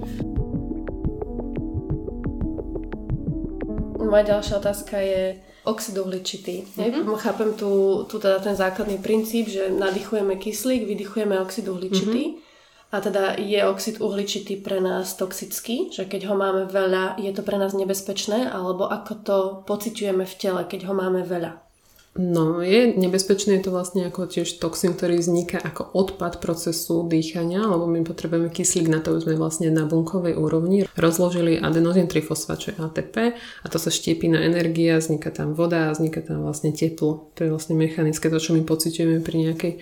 Moja 3.98 4.24
ďalšia 4.26 4.54
otázka 4.58 5.02
je 5.02 5.38
oxid 5.66 5.98
uhličitý. 5.98 6.66
Mm-hmm. 6.78 7.10
Chápem 7.18 7.58
tu, 7.58 8.02
tu 8.06 8.22
teda 8.22 8.38
ten 8.38 8.54
základný 8.54 9.02
princíp, 9.02 9.50
že 9.50 9.66
nadýchujeme 9.70 10.38
kyslík, 10.38 10.86
vydychujeme 10.86 11.38
oxid 11.42 11.66
uhličitý. 11.66 12.22
Mm-hmm. 12.38 12.49
A 12.90 12.98
teda 12.98 13.38
je 13.38 13.62
oxid 13.62 14.02
uhličitý 14.02 14.58
pre 14.58 14.82
nás 14.82 15.14
toxický, 15.14 15.94
že 15.94 16.10
keď 16.10 16.26
ho 16.26 16.34
máme 16.34 16.66
veľa, 16.66 17.22
je 17.22 17.30
to 17.30 17.46
pre 17.46 17.54
nás 17.54 17.70
nebezpečné, 17.70 18.50
alebo 18.50 18.90
ako 18.90 19.12
to 19.22 19.38
pociťujeme 19.62 20.26
v 20.26 20.34
tele, 20.34 20.66
keď 20.66 20.90
ho 20.90 20.94
máme 20.98 21.22
veľa? 21.22 21.70
No, 22.18 22.58
je 22.58 22.90
nebezpečné, 22.98 23.62
je 23.62 23.70
to 23.70 23.70
vlastne 23.70 24.02
ako 24.02 24.26
tiež 24.26 24.58
toxín, 24.58 24.98
ktorý 24.98 25.22
vzniká 25.22 25.62
ako 25.62 25.94
odpad 25.94 26.42
procesu 26.42 27.06
dýchania, 27.06 27.62
lebo 27.62 27.86
my 27.86 28.02
potrebujeme 28.02 28.50
kyslík 28.50 28.90
na 28.90 28.98
to, 28.98 29.14
aby 29.14 29.22
sme 29.22 29.38
vlastne 29.38 29.70
na 29.70 29.86
bunkovej 29.86 30.34
úrovni 30.34 30.90
rozložili 30.98 31.62
adenozín 31.62 32.10
trifosfát, 32.10 32.58
čo 32.58 32.74
je 32.74 32.82
ATP 32.82 33.38
a 33.38 33.66
to 33.70 33.78
sa 33.78 33.94
štiepí 33.94 34.26
na 34.26 34.42
energia, 34.42 34.98
vzniká 34.98 35.30
tam 35.30 35.54
voda 35.54 35.86
a 35.86 35.94
vzniká 35.94 36.18
tam 36.26 36.42
vlastne 36.42 36.74
teplo. 36.74 37.30
To 37.38 37.46
je 37.46 37.54
vlastne 37.54 37.78
mechanické, 37.78 38.26
to, 38.26 38.42
čo 38.42 38.58
my 38.58 38.66
pociťujeme 38.66 39.22
pri 39.22 39.36
nejakej 39.46 39.72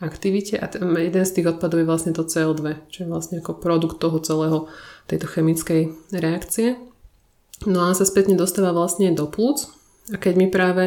aktivite 0.00 0.58
a 0.58 0.66
jeden 0.80 1.24
z 1.26 1.34
tých 1.34 1.54
odpadov 1.54 1.82
je 1.82 1.90
vlastne 1.90 2.12
to 2.14 2.26
CO2, 2.26 2.90
čo 2.90 3.06
je 3.06 3.10
vlastne 3.10 3.38
ako 3.38 3.58
produkt 3.58 4.02
toho 4.02 4.18
celého 4.18 4.66
tejto 5.06 5.26
chemickej 5.30 5.94
reakcie. 6.14 6.80
No 7.68 7.86
a 7.86 7.94
sa 7.94 8.02
spätne 8.02 8.34
dostáva 8.34 8.74
vlastne 8.74 9.14
do 9.14 9.30
plúc 9.30 9.70
a 10.12 10.20
keď 10.20 10.34
my 10.36 10.46
práve 10.50 10.84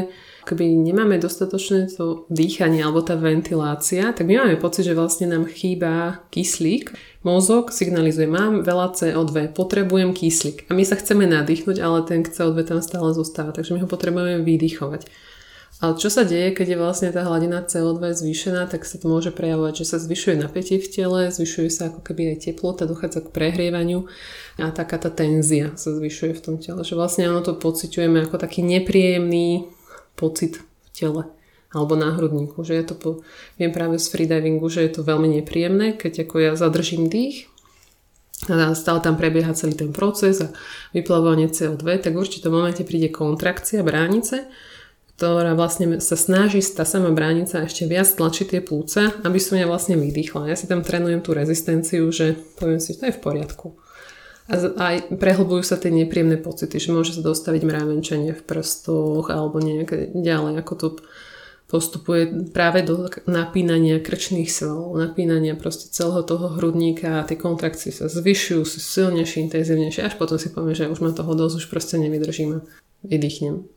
keby 0.48 0.63
nemáme 0.80 1.20
dostatočné 1.20 1.91
to 1.91 2.24
dýchanie 2.32 2.80
alebo 2.80 3.04
tá 3.04 3.20
ventilácia, 3.20 4.15
tak 4.15 4.24
my 4.24 4.39
máme 4.39 4.56
pocit, 4.56 4.88
že 4.88 4.96
vlastne 4.96 5.28
nám 5.28 5.43
chýba 5.52 6.24
kyslík. 6.32 6.96
Mozog 7.28 7.76
signalizuje, 7.76 8.32
mám 8.32 8.63
veľa 8.63 8.96
CO2, 8.96 9.52
potrebujem 9.52 10.15
kyslík. 10.15 10.72
A 10.72 10.78
my 10.78 10.88
sa 10.88 10.96
chceme 10.96 11.28
nadýchnuť, 11.28 11.78
ale 11.84 12.08
ten 12.08 12.24
CO2 12.24 12.63
tam 12.63 12.80
stále 12.80 13.12
zostáva, 13.12 13.52
takže 13.52 13.76
my 13.76 13.84
ho 13.84 13.89
potrebujeme 13.91 14.39
vydýchovať. 14.48 15.04
Ale 15.78 15.94
čo 15.94 16.10
sa 16.10 16.26
deje, 16.26 16.58
keď 16.58 16.74
je 16.74 16.82
vlastne 16.82 17.10
tá 17.13 17.22
hladina 17.22 17.62
CO2 17.62 18.02
zvýšená, 18.18 18.66
tak 18.66 18.82
sa 18.82 18.98
to 18.98 19.06
môže 19.06 19.30
prejavovať, 19.30 19.86
že 19.86 19.94
sa 19.94 19.98
zvyšuje 20.02 20.42
napätie 20.42 20.82
v 20.82 20.90
tele, 20.90 21.30
zvyšuje 21.30 21.70
sa 21.70 21.94
ako 21.94 22.02
keby 22.02 22.34
aj 22.34 22.50
teplota, 22.50 22.90
dochádza 22.90 23.22
k 23.22 23.30
prehrievaniu 23.30 24.10
a 24.58 24.74
taká 24.74 24.98
tá 24.98 25.13
tenzia 25.13 25.78
sa 25.78 25.94
zvyšuje 25.94 26.34
v 26.34 26.42
tom 26.42 26.56
tele. 26.58 26.82
Že 26.82 26.98
vlastne 26.98 27.30
ono 27.30 27.46
to 27.46 27.54
pociťujeme 27.54 28.26
ako 28.26 28.42
taký 28.42 28.66
nepríjemný 28.66 29.70
pocit 30.18 30.58
v 30.58 30.90
tele 30.98 31.24
alebo 31.70 31.94
na 31.94 32.10
hrudníku. 32.10 32.66
Že 32.66 32.74
ja 32.74 32.84
to 32.90 32.98
po, 32.98 33.22
viem 33.62 33.70
práve 33.70 34.02
z 34.02 34.10
freedivingu, 34.10 34.66
že 34.74 34.82
je 34.82 34.98
to 34.98 35.06
veľmi 35.06 35.30
nepríjemné, 35.30 35.94
keď 35.94 36.26
ako 36.26 36.36
ja 36.42 36.52
zadržím 36.58 37.06
dých 37.06 37.54
a 38.50 38.74
stále 38.74 39.02
tam 39.02 39.13
prebieha 39.13 39.54
celý 39.54 39.78
ten 39.78 39.94
proces 39.94 40.42
a 40.42 40.54
vyplavovanie 40.94 41.54
CO2, 41.54 42.02
tak 42.02 42.18
v 42.18 42.22
určitom 42.22 42.54
momente 42.54 42.82
príde 42.82 43.13
kontrakcia 43.13 43.86
bránice 43.86 44.50
ktorá 45.18 45.58
vlastne 45.58 45.98
sa 45.98 46.14
snaží 46.14 46.62
tá 46.62 46.86
sama 46.86 47.10
bránica 47.10 47.66
ešte 47.66 47.90
viac 47.90 48.06
tlačiť 48.06 48.54
tie 48.54 48.62
plúca, 48.62 49.10
aby 49.26 49.42
som 49.42 49.58
ja 49.58 49.66
vlastne 49.66 49.98
vydýchla. 49.98 50.54
Ja 50.54 50.54
si 50.54 50.70
tam 50.70 50.86
trénujem 50.86 51.26
tú 51.26 51.34
rezistenciu, 51.34 52.06
že 52.14 52.38
poviem 52.62 52.78
si, 52.78 52.94
to 52.94 53.10
je 53.10 53.18
v 53.18 53.24
poriadku. 53.26 53.74
A 54.48 54.62
aj 54.62 55.18
prehlbujú 55.18 55.66
sa 55.66 55.82
tie 55.82 55.90
nepríjemné 55.90 56.38
pocity, 56.38 56.78
že 56.78 56.94
môže 56.94 57.18
sa 57.18 57.26
dostaviť 57.26 57.66
mravenčenie 57.66 58.38
v 58.38 58.46
prstoch 58.46 59.34
alebo 59.34 59.58
nejaké 59.58 60.14
ďalej, 60.14 60.62
ako 60.62 60.74
to 60.78 60.88
postupuje 61.68 62.54
práve 62.56 62.86
do 62.86 63.12
napínania 63.28 64.00
krčných 64.00 64.48
svalov, 64.48 64.96
napínania 64.96 65.58
proste 65.58 65.92
celého 65.92 66.24
toho 66.24 66.56
hrudníka 66.56 67.20
a 67.20 67.28
tie 67.28 67.36
kontrakcie 67.36 67.92
sa 67.92 68.08
zvyšujú, 68.08 68.64
sú 68.64 68.80
silnejšie, 68.80 69.50
intenzívnejšie, 69.50 70.08
až 70.08 70.16
potom 70.16 70.40
si 70.40 70.48
poviem, 70.48 70.78
že 70.78 70.88
už 70.88 71.04
ma 71.04 71.12
toho 71.12 71.34
dosť, 71.36 71.66
už 71.66 71.68
proste 71.68 72.00
nevydržím 72.00 72.50
a 72.56 72.64
vydýchnem. 73.04 73.77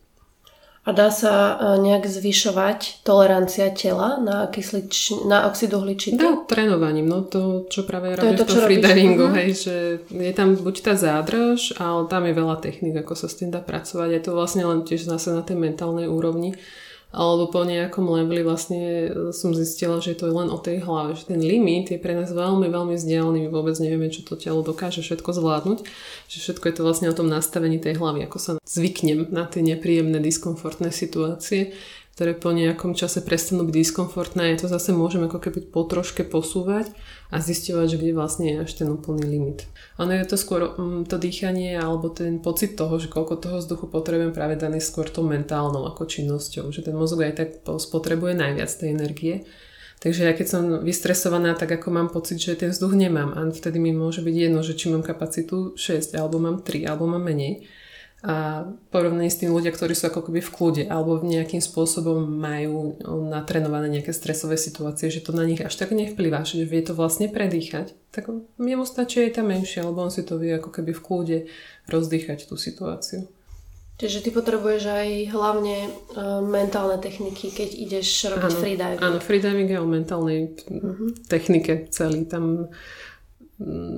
A 0.80 0.96
dá 0.96 1.12
sa 1.12 1.60
e, 1.60 1.84
nejak 1.84 2.08
zvyšovať 2.08 3.04
tolerancia 3.04 3.68
tela 3.68 4.16
na, 4.16 4.48
kyslič, 4.48 5.12
na 5.28 5.44
oxid 5.44 5.76
uhličitý? 5.76 6.16
Dá, 6.16 6.40
trénovaním. 6.48 7.04
No 7.04 7.20
to, 7.20 7.68
čo 7.68 7.84
práve 7.84 8.16
robím 8.16 8.40
to, 8.40 8.48
v 8.48 8.50
tom 8.50 8.64
freedivingu, 8.64 9.28
uh-huh. 9.28 9.38
hej, 9.44 9.50
že 9.60 9.76
je 10.08 10.32
tam 10.32 10.56
buď 10.56 10.76
tá 10.80 10.94
zádrž, 10.96 11.76
ale 11.76 12.08
tam 12.08 12.24
je 12.24 12.32
veľa 12.32 12.56
technik, 12.64 12.96
ako 12.96 13.12
sa 13.12 13.28
s 13.28 13.36
tým 13.36 13.52
dá 13.52 13.60
pracovať. 13.60 14.08
Je 14.08 14.22
to 14.24 14.32
vlastne 14.32 14.64
len 14.64 14.80
tiež 14.80 15.04
zase 15.04 15.36
na 15.36 15.44
tej 15.44 15.60
mentálnej 15.60 16.08
úrovni 16.08 16.56
alebo 17.10 17.50
po 17.50 17.66
nejakom 17.66 18.06
leveli 18.06 18.46
vlastne 18.46 19.10
som 19.34 19.50
zistila, 19.50 19.98
že 19.98 20.14
to 20.14 20.30
je 20.30 20.34
len 20.34 20.46
o 20.46 20.58
tej 20.62 20.86
hlave, 20.86 21.18
že 21.18 21.26
ten 21.26 21.42
limit 21.42 21.90
je 21.90 21.98
pre 21.98 22.14
nás 22.14 22.30
veľmi, 22.30 22.70
veľmi 22.70 22.94
vzdialený, 22.94 23.46
my 23.46 23.50
vôbec 23.50 23.74
nevieme, 23.82 24.14
čo 24.14 24.22
to 24.22 24.38
telo 24.38 24.62
dokáže 24.62 25.02
všetko 25.02 25.30
zvládnuť, 25.34 25.78
že 26.30 26.38
všetko 26.38 26.64
je 26.70 26.74
to 26.78 26.82
vlastne 26.86 27.10
o 27.10 27.16
tom 27.18 27.26
nastavení 27.26 27.82
tej 27.82 27.98
hlavy, 27.98 28.30
ako 28.30 28.38
sa 28.38 28.52
zvyknem 28.62 29.26
na 29.34 29.50
tie 29.50 29.62
nepríjemné, 29.66 30.22
diskomfortné 30.22 30.94
situácie 30.94 31.74
ktoré 32.14 32.36
po 32.36 32.52
nejakom 32.52 32.92
čase 32.92 33.24
prestanú 33.24 33.64
byť 33.64 33.74
diskomfortné, 33.74 34.58
to 34.60 34.68
zase 34.68 34.92
môžeme 34.92 35.30
ako 35.30 35.40
keby 35.40 35.72
po 35.72 35.88
troške 35.88 36.26
posúvať 36.26 36.92
a 37.32 37.40
zistovať, 37.40 37.96
že 37.96 37.98
kde 38.02 38.12
vlastne 38.12 38.46
je 38.50 38.56
až 38.60 38.70
ten 38.76 38.88
úplný 38.92 39.24
limit. 39.24 39.64
Ono 39.96 40.12
je 40.12 40.26
to 40.28 40.36
skôr 40.36 40.74
um, 40.76 41.06
to 41.08 41.16
dýchanie 41.16 41.78
alebo 41.78 42.12
ten 42.12 42.42
pocit 42.42 42.76
toho, 42.76 43.00
že 43.00 43.08
koľko 43.08 43.40
toho 43.40 43.56
vzduchu 43.62 43.86
potrebujem 43.88 44.36
práve 44.36 44.60
daný 44.60 44.82
skôr 44.82 45.08
tou 45.08 45.24
mentálnou 45.24 45.86
ako 45.88 46.04
činnosťou, 46.04 46.68
že 46.74 46.84
ten 46.84 46.92
mozog 46.92 47.24
aj 47.24 47.34
tak 47.38 47.48
spotrebuje 47.64 48.36
najviac 48.36 48.68
tej 48.68 48.88
energie. 48.92 49.34
Takže 50.00 50.24
ja 50.24 50.32
keď 50.32 50.46
som 50.48 50.62
vystresovaná, 50.80 51.52
tak 51.52 51.76
ako 51.76 51.92
mám 51.92 52.08
pocit, 52.08 52.40
že 52.40 52.56
ten 52.56 52.72
vzduch 52.72 52.96
nemám 52.96 53.36
a 53.36 53.44
vtedy 53.52 53.76
mi 53.76 53.92
môže 53.92 54.24
byť 54.24 54.32
jedno, 54.32 54.64
že 54.64 54.72
či 54.72 54.88
mám 54.88 55.04
kapacitu 55.04 55.76
6, 55.76 56.16
alebo 56.16 56.40
mám 56.40 56.64
3, 56.64 56.88
alebo 56.88 57.04
mám 57.04 57.20
menej 57.20 57.68
a 58.20 58.68
porovnaní 58.92 59.32
s 59.32 59.40
tým 59.40 59.48
ľudia, 59.48 59.72
ktorí 59.72 59.96
sú 59.96 60.12
ako 60.12 60.28
keby 60.28 60.44
v 60.44 60.52
kľude 60.52 60.82
alebo 60.92 61.24
nejakým 61.24 61.64
spôsobom 61.64 62.20
majú 62.20 63.00
natrenované 63.32 63.88
nejaké 63.88 64.12
stresové 64.12 64.60
situácie, 64.60 65.08
že 65.08 65.24
to 65.24 65.32
na 65.32 65.48
nich 65.48 65.64
až 65.64 65.72
tak 65.80 65.96
nevplyvá, 65.96 66.44
že 66.44 66.68
vie 66.68 66.84
to 66.84 66.92
vlastne 66.92 67.32
predýchať, 67.32 67.96
tak 68.12 68.28
jemu 68.60 68.84
stačí 68.84 69.24
aj 69.24 69.40
tá 69.40 69.42
menšia, 69.42 69.88
lebo 69.88 70.04
on 70.04 70.12
si 70.12 70.20
to 70.20 70.36
vie 70.36 70.52
ako 70.52 70.68
keby 70.68 70.92
v 70.92 71.04
kľude 71.04 71.38
rozdýchať 71.88 72.44
tú 72.44 72.60
situáciu. 72.60 73.24
Čiže 74.00 74.24
ty 74.24 74.30
potrebuješ 74.32 74.82
aj 74.88 75.08
hlavne 75.28 75.76
uh, 76.16 76.40
mentálne 76.40 76.96
techniky, 76.96 77.52
keď 77.52 77.68
ideš 77.76 78.32
robiť 78.32 78.48
áno, 78.48 78.60
freediving. 78.64 79.00
Áno, 79.04 79.18
freediving 79.20 79.68
je 79.68 79.76
o 79.76 79.84
mentálnej 79.84 80.40
uh-huh. 80.56 81.12
technike 81.28 81.92
celý. 81.92 82.24
Tam 82.24 82.72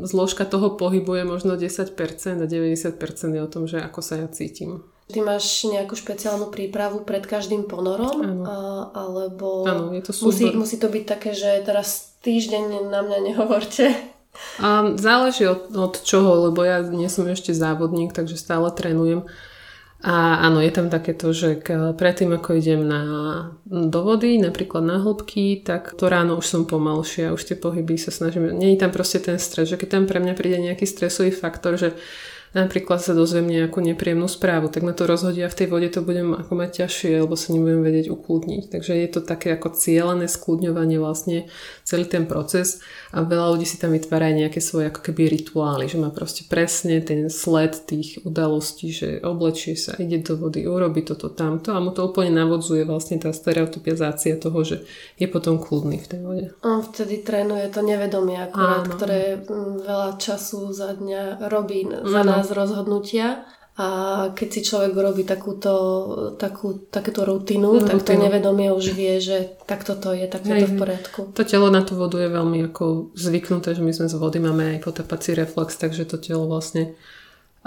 zložka 0.03 0.45
toho 0.45 0.75
pohybu 0.75 1.15
je 1.15 1.25
možno 1.25 1.55
10% 1.55 1.95
a 2.43 2.47
90% 2.47 3.35
je 3.35 3.41
o 3.43 3.49
tom, 3.51 3.71
že 3.71 3.79
ako 3.79 4.01
sa 4.03 4.19
ja 4.19 4.27
cítim. 4.27 4.83
Ty 5.07 5.23
máš 5.23 5.67
nejakú 5.69 5.95
špeciálnu 5.95 6.51
prípravu 6.51 7.07
pred 7.07 7.23
každým 7.23 7.69
ponorom? 7.71 8.23
Áno. 8.23 8.45
A, 8.47 8.57
alebo 8.97 9.67
Áno, 9.67 9.85
je 9.95 10.03
to 10.03 10.13
musí, 10.27 10.51
musí 10.55 10.77
to 10.79 10.89
byť 10.91 11.05
také, 11.07 11.31
že 11.37 11.63
teraz 11.63 12.17
týždeň 12.27 12.91
na 12.91 13.03
mňa 13.07 13.19
nehovorte? 13.33 13.93
A 14.59 14.97
záleží 14.97 15.45
od, 15.45 15.69
od 15.77 16.01
čoho, 16.01 16.49
lebo 16.49 16.65
ja 16.65 16.81
nie 16.81 17.13
som 17.13 17.29
ešte 17.29 17.53
závodník, 17.53 18.17
takže 18.17 18.41
stále 18.41 18.73
trénujem. 18.73 19.29
A 20.03 20.43
áno, 20.43 20.59
je 20.59 20.75
tam 20.75 20.91
takéto, 20.91 21.31
že 21.31 21.63
predtým 21.95 22.35
ako 22.35 22.59
idem 22.59 22.83
na, 22.83 23.03
do 23.63 24.03
vody, 24.03 24.35
napríklad 24.35 24.83
na 24.83 24.99
hĺbky, 24.99 25.63
tak 25.63 25.95
to 25.95 26.11
ráno 26.11 26.43
už 26.43 26.47
som 26.47 26.63
pomalšia, 26.67 27.31
už 27.31 27.47
tie 27.47 27.55
pohyby 27.55 27.95
sa 27.95 28.11
snažím, 28.11 28.51
je 28.51 28.83
tam 28.83 28.91
proste 28.91 29.23
ten 29.23 29.39
stres, 29.39 29.71
že 29.71 29.79
keď 29.79 29.89
tam 29.95 30.05
pre 30.11 30.19
mňa 30.19 30.35
príde 30.35 30.59
nejaký 30.59 30.91
stresový 30.91 31.31
faktor, 31.31 31.79
že 31.79 31.95
napríklad 32.53 33.01
sa 33.01 33.17
dozviem 33.17 33.49
nejakú 33.49 33.81
nepríjemnú 33.81 34.29
správu, 34.29 34.69
tak 34.69 34.85
ma 34.85 34.93
to 34.93 35.09
rozhodí 35.09 35.41
a 35.41 35.53
v 35.53 35.57
tej 35.57 35.69
vode 35.73 35.89
to 35.89 36.05
budem 36.05 36.37
ako 36.37 36.53
mať 36.53 36.85
ťažšie, 36.85 37.25
lebo 37.25 37.35
sa 37.37 37.53
nebudem 37.53 37.81
vedieť 37.81 38.13
ukludniť. 38.13 38.63
Takže 38.73 38.93
je 38.93 39.09
to 39.09 39.21
také 39.25 39.57
ako 39.57 39.73
cieľané 39.73 40.29
skľudňovanie 40.29 41.01
vlastne 41.01 41.49
celý 41.83 42.05
ten 42.05 42.29
proces 42.29 42.85
a 43.11 43.25
veľa 43.25 43.57
ľudí 43.57 43.65
si 43.65 43.81
tam 43.81 43.97
vytvára 43.97 44.29
aj 44.29 44.37
nejaké 44.47 44.61
svoje 44.61 44.93
ako 44.93 45.01
keby 45.01 45.33
rituály, 45.33 45.89
že 45.89 45.97
má 45.97 46.13
proste 46.13 46.45
presne 46.47 47.01
ten 47.01 47.33
sled 47.33 47.89
tých 47.89 48.21
udalostí, 48.23 48.93
že 48.93 49.09
oblečie 49.25 49.75
sa, 49.75 49.97
ide 49.97 50.21
do 50.21 50.37
vody, 50.37 50.69
urobi 50.69 51.03
toto, 51.03 51.33
tamto 51.33 51.73
a 51.73 51.81
mu 51.81 51.91
to 51.91 52.05
úplne 52.05 52.37
navodzuje 52.37 52.85
vlastne 52.85 53.17
tá 53.17 53.33
stereotypizácia 53.33 54.37
toho, 54.37 54.61
že 54.63 54.85
je 55.17 55.27
potom 55.27 55.57
kľudný 55.57 55.99
v 56.05 56.09
tej 56.09 56.21
vode. 56.21 56.47
On 56.63 56.85
vtedy 56.85 57.25
trénuje 57.25 57.73
to 57.73 57.81
nevedomie 57.81 58.37
akurát, 58.37 58.85
Áno. 58.85 58.93
ktoré 58.93 59.41
mm, 59.41 59.89
veľa 59.89 60.11
času 60.21 60.71
za 60.71 60.93
dňa 60.95 61.49
robí 61.49 61.85
za 61.89 62.23
nás 62.23 62.42
z 62.43 62.51
rozhodnutia. 62.55 63.47
A 63.73 63.89
keď 64.37 64.49
si 64.53 64.61
človek 64.69 64.93
robí 64.93 65.25
takúto, 65.25 65.73
takú, 66.37 66.93
takéto 66.93 67.25
rutinu, 67.25 67.81
no, 67.81 67.81
tak 67.81 68.05
to 68.05 68.13
nevedomie 68.21 68.69
už 68.69 68.93
vie, 68.93 69.17
že 69.17 69.57
takto 69.65 69.97
to 69.97 70.13
je, 70.13 70.29
tak 70.29 70.45
je 70.45 70.61
to 70.61 70.69
v 70.69 70.77
poriadku. 70.77 71.21
To 71.33 71.41
telo 71.41 71.73
na 71.73 71.81
tú 71.81 71.97
vodu 71.97 72.21
je 72.21 72.29
veľmi 72.29 72.69
ako 72.69 73.17
zvyknuté, 73.17 73.73
že 73.73 73.81
my 73.81 73.97
sme 73.97 74.13
z 74.13 74.17
vody 74.21 74.45
máme 74.45 74.77
aj 74.77 74.85
potapací 74.85 75.33
reflex, 75.33 75.81
takže 75.81 76.05
to 76.05 76.21
telo 76.21 76.45
vlastne 76.53 76.93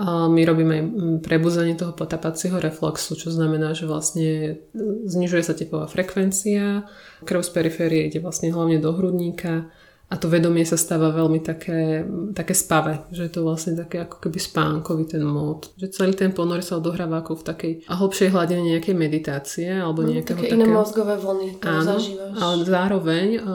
my 0.06 0.42
robíme 0.44 0.74
aj 0.76 0.84
prebuzanie 1.24 1.74
toho 1.74 1.96
potapacieho 1.96 2.60
reflexu, 2.60 3.16
čo 3.16 3.32
znamená, 3.32 3.72
že 3.72 3.88
vlastne 3.88 4.60
znižuje 5.08 5.42
sa 5.42 5.56
tepová 5.56 5.88
frekvencia, 5.88 6.84
krv 7.24 7.42
z 7.42 7.50
periférie 7.50 8.02
ide 8.12 8.20
vlastne 8.20 8.52
hlavne 8.52 8.78
do 8.78 8.92
hrudníka, 8.92 9.72
a 10.06 10.22
to 10.22 10.30
vedomie 10.30 10.62
sa 10.70 10.78
stáva 10.78 11.10
veľmi 11.10 11.41
také, 11.41 12.06
také 12.38 12.54
spave, 12.54 13.10
že 13.10 13.26
je 13.26 13.32
to 13.34 13.41
vlastne 13.41 13.74
také 13.74 14.06
ako 14.06 14.22
keby 14.22 14.38
spánkový 14.38 15.10
ten 15.10 15.26
mód. 15.26 15.74
Že 15.82 15.88
celý 15.89 16.13
ten 16.13 16.30
ponor 16.30 16.62
sa 16.62 16.78
odohráva 16.78 17.26
ako 17.26 17.41
v 17.41 17.44
takej 17.44 17.74
a 17.89 17.94
hlbšej 17.98 18.30
hladine 18.30 18.62
nejakej 18.78 18.94
meditácie 18.94 19.65
alebo 19.74 20.06
nejakého 20.06 20.38
také 20.38 20.54
iné 20.54 20.70
mozgové 20.70 21.18
vlny 21.18 21.58
to 21.58 21.65
áno, 21.65 21.98
zažívaš. 21.98 22.38
ale 22.38 22.56
zároveň 22.70 23.28
uh, 23.41 23.46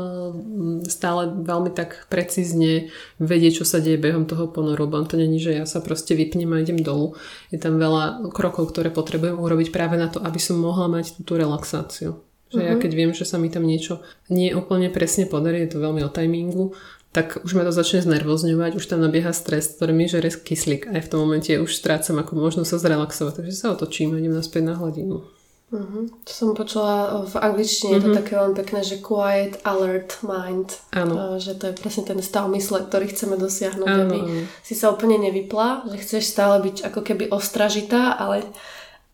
stále 0.90 1.30
veľmi 1.38 1.70
tak 1.70 2.10
precízne 2.10 2.90
vedieť, 3.22 3.62
čo 3.62 3.64
sa 3.64 3.78
deje 3.78 4.02
behom 4.02 4.26
toho 4.26 4.50
ponoru, 4.50 4.90
lebo 4.90 5.06
to 5.06 5.14
není, 5.14 5.38
že 5.38 5.54
ja 5.54 5.64
sa 5.70 5.78
proste 5.78 6.18
vypnem 6.18 6.50
a 6.50 6.62
idem 6.66 6.82
dolu. 6.82 7.14
Je 7.54 7.62
tam 7.62 7.78
veľa 7.78 8.26
krokov, 8.34 8.74
ktoré 8.74 8.90
potrebujem 8.90 9.38
urobiť 9.38 9.70
práve 9.70 9.94
na 9.94 10.10
to, 10.10 10.18
aby 10.18 10.42
som 10.42 10.58
mohla 10.58 10.90
mať 10.90 11.22
túto 11.22 11.38
relaxáciu. 11.38 12.18
Že 12.50 12.58
uh-huh. 12.58 12.68
ja 12.68 12.74
mhm. 12.74 12.82
keď 12.82 12.92
viem, 12.98 13.10
že 13.14 13.24
sa 13.24 13.38
mi 13.38 13.48
tam 13.48 13.62
niečo 13.62 14.02
nie 14.26 14.50
úplne 14.52 14.90
presne 14.90 15.30
podarí, 15.30 15.62
je 15.64 15.78
to 15.78 15.82
veľmi 15.82 16.02
o 16.02 16.10
timingu, 16.10 16.74
tak 17.10 17.42
už 17.42 17.58
ma 17.58 17.66
to 17.66 17.74
začne 17.74 18.06
znervozňovať, 18.06 18.78
už 18.78 18.86
tam 18.86 19.02
nabieha 19.02 19.34
stres, 19.34 19.74
ktorý 19.74 19.90
mi 19.90 20.06
žere 20.06 20.30
kyslík. 20.30 20.86
Aj 20.94 21.02
v 21.02 21.10
tom 21.10 21.26
momente 21.26 21.50
už 21.58 21.74
strácam 21.74 22.22
ako 22.22 22.38
možnosť 22.38 22.70
sa 22.70 22.78
zrelaxovať, 22.78 23.42
takže 23.42 23.54
sa 23.54 23.74
otočím 23.74 24.14
a 24.14 24.22
idem 24.22 24.30
naspäť 24.30 24.70
na 24.70 24.74
hladinu. 24.78 25.26
Uh-huh. 25.70 26.10
To 26.26 26.30
som 26.34 26.50
počula 26.54 27.22
v 27.30 27.34
angličtine, 27.38 27.94
uh-huh. 27.94 28.02
je 28.02 28.06
to 28.10 28.18
také 28.18 28.32
veľmi 28.34 28.54
pekné, 28.58 28.80
že 28.82 28.98
quiet, 28.98 29.62
alert 29.62 30.18
mind. 30.22 30.74
Áno. 30.90 31.38
že 31.38 31.54
to 31.54 31.70
je 31.70 31.78
presne 31.78 32.02
ten 32.02 32.18
stav 32.22 32.50
mysle, 32.50 32.82
ktorý 32.86 33.06
chceme 33.10 33.38
dosiahnuť, 33.38 33.86
ano, 33.86 34.02
aby 34.10 34.18
si 34.66 34.74
sa 34.74 34.90
úplne 34.90 35.22
nevypla, 35.22 35.86
že 35.94 36.02
chceš 36.02 36.26
stále 36.26 36.58
byť 36.62 36.90
ako 36.90 37.00
keby 37.06 37.30
ostražitá, 37.30 38.18
ale 38.18 38.50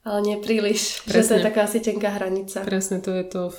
ale 0.06 0.22
nie 0.22 0.36
príliš, 0.38 1.02
Presne. 1.02 1.18
že 1.18 1.26
to 1.26 1.34
je 1.34 1.46
taká 1.50 1.60
asi 1.66 1.82
tenká 1.82 2.14
hranica. 2.14 2.62
Presne, 2.62 3.02
to 3.02 3.10
je 3.10 3.26
to 3.26 3.50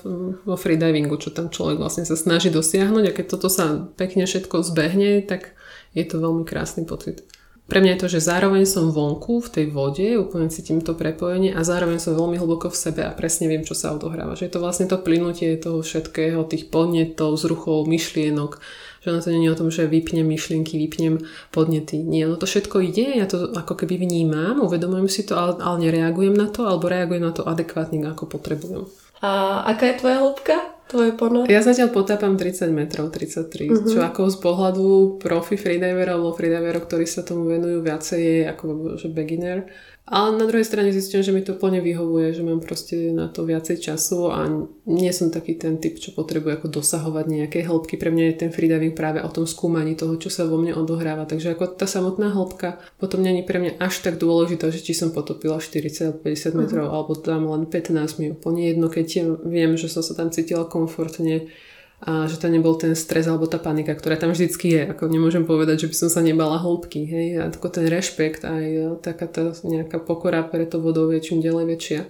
vo 0.47 0.55
freedivingu, 0.55 1.19
čo 1.19 1.35
tam 1.35 1.51
človek 1.51 1.75
vlastne 1.75 2.07
sa 2.07 2.15
snaží 2.15 2.47
dosiahnuť 2.47 3.03
a 3.03 3.11
keď 3.11 3.25
toto 3.35 3.51
sa 3.51 3.91
pekne 3.99 4.23
všetko 4.23 4.63
zbehne, 4.63 5.27
tak 5.27 5.59
je 5.91 6.07
to 6.07 6.23
veľmi 6.23 6.47
krásny 6.47 6.87
pocit. 6.87 7.27
Pre 7.67 7.83
mňa 7.83 7.99
je 7.99 8.01
to, 8.07 8.07
že 8.07 8.31
zároveň 8.31 8.63
som 8.63 8.95
vonku 8.95 9.43
v 9.43 9.51
tej 9.51 9.65
vode, 9.75 10.07
úplne 10.15 10.47
cítim 10.47 10.79
to 10.79 10.95
prepojenie 10.95 11.51
a 11.51 11.67
zároveň 11.67 11.99
som 11.99 12.15
veľmi 12.15 12.39
hlboko 12.39 12.71
v 12.71 12.79
sebe 12.79 13.03
a 13.03 13.11
presne 13.11 13.51
viem, 13.51 13.67
čo 13.67 13.75
sa 13.75 13.91
odohráva. 13.91 14.39
Že 14.39 14.47
je 14.47 14.53
to 14.55 14.63
vlastne 14.63 14.87
to 14.87 14.95
plynutie 15.03 15.51
toho 15.59 15.83
všetkého, 15.83 16.47
tých 16.47 16.71
podnetov, 16.71 17.35
zruchov, 17.35 17.83
myšlienok, 17.91 18.63
že 19.07 19.15
ono 19.15 19.23
to 19.23 19.31
je 19.31 19.47
o 19.47 19.55
tom, 19.55 19.71
že 19.71 19.87
vypnem 19.87 20.27
myšlienky, 20.27 20.75
vypnem 20.75 21.23
podnety. 21.55 22.03
Nie, 22.03 22.27
ono 22.27 22.35
to 22.35 22.43
všetko 22.43 22.83
ide, 22.83 23.15
ja 23.15 23.23
to 23.23 23.55
ako 23.55 23.79
keby 23.79 24.03
vnímam, 24.03 24.59
uvedomujem 24.59 25.07
si 25.07 25.23
to, 25.23 25.39
ale, 25.39 25.55
ale 25.63 25.87
nereagujem 25.87 26.35
na 26.35 26.51
to, 26.51 26.67
alebo 26.67 26.91
reagujem 26.91 27.23
na 27.23 27.31
to 27.31 27.47
adekvátne, 27.47 28.03
ako 28.03 28.27
potrebujem. 28.27 28.83
A 29.23 29.63
aká 29.63 29.95
je 29.95 29.99
tvoja 30.03 30.19
hĺbka? 30.19 30.57
Tvoje 30.87 31.11
ponor? 31.19 31.47
Ja 31.51 31.59
zatiaľ 31.59 31.91
potápam 31.91 32.39
30 32.39 32.71
metrov, 32.71 33.11
33, 33.11 33.47
uh-huh. 33.47 33.87
čo 33.91 33.99
ako 34.03 34.31
z 34.31 34.37
pohľadu 34.39 34.87
profi 35.19 35.59
freediverov 35.59 36.19
alebo 36.19 36.31
freediverov, 36.35 36.87
ktorí 36.87 37.03
sa 37.03 37.23
tomu 37.23 37.47
venujú 37.47 37.83
viacej, 37.83 38.19
je 38.19 38.39
ako 38.47 38.95
že 38.99 39.07
beginner. 39.11 39.67
Ale 40.07 40.39
na 40.39 40.47
druhej 40.47 40.63
strane 40.63 40.95
zistím, 40.95 41.19
že 41.19 41.35
mi 41.35 41.43
to 41.43 41.59
plne 41.59 41.83
vyhovuje, 41.83 42.31
že 42.31 42.39
mám 42.39 42.63
proste 42.63 43.11
na 43.11 43.27
to 43.27 43.43
viacej 43.43 43.75
času 43.75 44.31
a 44.31 44.47
nie 44.87 45.11
som 45.11 45.27
taký 45.27 45.59
ten 45.59 45.83
typ, 45.83 45.99
čo 45.99 46.15
potrebuje 46.15 46.63
ako 46.63 46.79
dosahovať 46.79 47.25
nejaké 47.27 47.67
hĺbky. 47.67 47.99
Pre 47.99 48.07
mňa 48.07 48.23
je 48.31 48.39
ten 48.39 48.51
freediving 48.55 48.95
práve 48.95 49.19
o 49.19 49.27
tom 49.27 49.43
skúmaní 49.43 49.99
toho, 49.99 50.15
čo 50.15 50.31
sa 50.31 50.47
vo 50.47 50.55
mne 50.55 50.79
odohráva. 50.79 51.27
Takže 51.27 51.59
ako 51.59 51.75
tá 51.75 51.83
samotná 51.83 52.31
hĺbka 52.31 52.79
potom 52.95 53.19
není 53.19 53.43
pre 53.43 53.59
mňa 53.59 53.83
až 53.83 53.99
tak 53.99 54.15
dôležitá, 54.15 54.71
že 54.71 54.79
či 54.79 54.95
som 54.95 55.11
potopila 55.11 55.59
40 55.59 56.23
50 56.23 56.55
metrov 56.55 56.87
uh-huh. 56.87 56.95
alebo 57.03 57.11
tam 57.19 57.51
len 57.51 57.67
15 57.67 58.23
mi 58.23 58.31
úplne 58.31 58.71
jedno, 58.71 58.87
keď 58.87 59.37
viem, 59.43 59.75
že 59.75 59.91
som 59.91 59.99
sa 59.99 60.15
tam 60.15 60.31
cítila 60.31 60.63
komfortne 60.63 61.51
a 61.97 62.29
že 62.29 62.37
to 62.37 62.45
nebol 62.45 62.77
ten 62.77 62.93
stres 62.93 63.25
alebo 63.25 63.49
tá 63.49 63.57
panika, 63.57 63.97
ktorá 63.97 64.21
tam 64.21 64.29
vždycky 64.29 64.69
je. 64.69 64.81
Ako 64.93 65.09
nemôžem 65.09 65.49
povedať, 65.49 65.85
že 65.85 65.89
by 65.89 65.95
som 65.97 66.09
sa 66.13 66.21
nebala 66.21 66.61
hĺbky. 66.61 67.09
Hej? 67.09 67.27
A 67.41 67.43
tako 67.49 67.73
ten 67.73 67.89
rešpekt 67.89 68.45
aj 68.45 68.65
e, 68.69 68.85
taká 69.01 69.25
tá 69.25 69.49
nejaká 69.65 69.97
pokora 69.97 70.45
pre 70.45 70.69
to 70.69 70.77
vodou 70.77 71.09
je 71.09 71.17
čím 71.25 71.41
ďalej 71.41 71.65
väčšia. 71.73 72.01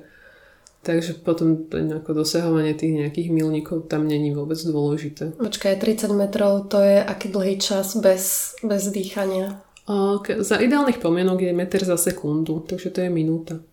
Takže 0.84 1.24
potom 1.24 1.68
to 1.72 1.80
ako 1.80 2.24
dosahovanie 2.24 2.76
tých 2.76 3.00
nejakých 3.00 3.32
milníkov 3.32 3.88
tam 3.88 4.08
není 4.08 4.36
vôbec 4.36 4.60
dôležité. 4.60 5.36
Počkaj, 5.40 5.80
30 5.80 6.12
metrov 6.16 6.68
to 6.68 6.84
je 6.84 7.00
aký 7.00 7.32
dlhý 7.32 7.56
čas 7.56 7.96
bez, 7.96 8.56
bez 8.64 8.92
dýchania? 8.92 9.64
Okay. 9.88 10.44
Za 10.44 10.60
ideálnych 10.60 11.00
pomienok 11.00 11.48
je 11.48 11.56
meter 11.56 11.80
za 11.80 11.96
sekundu, 11.96 12.60
takže 12.68 12.92
to 12.92 13.00
je 13.08 13.10
minúta. 13.12 13.64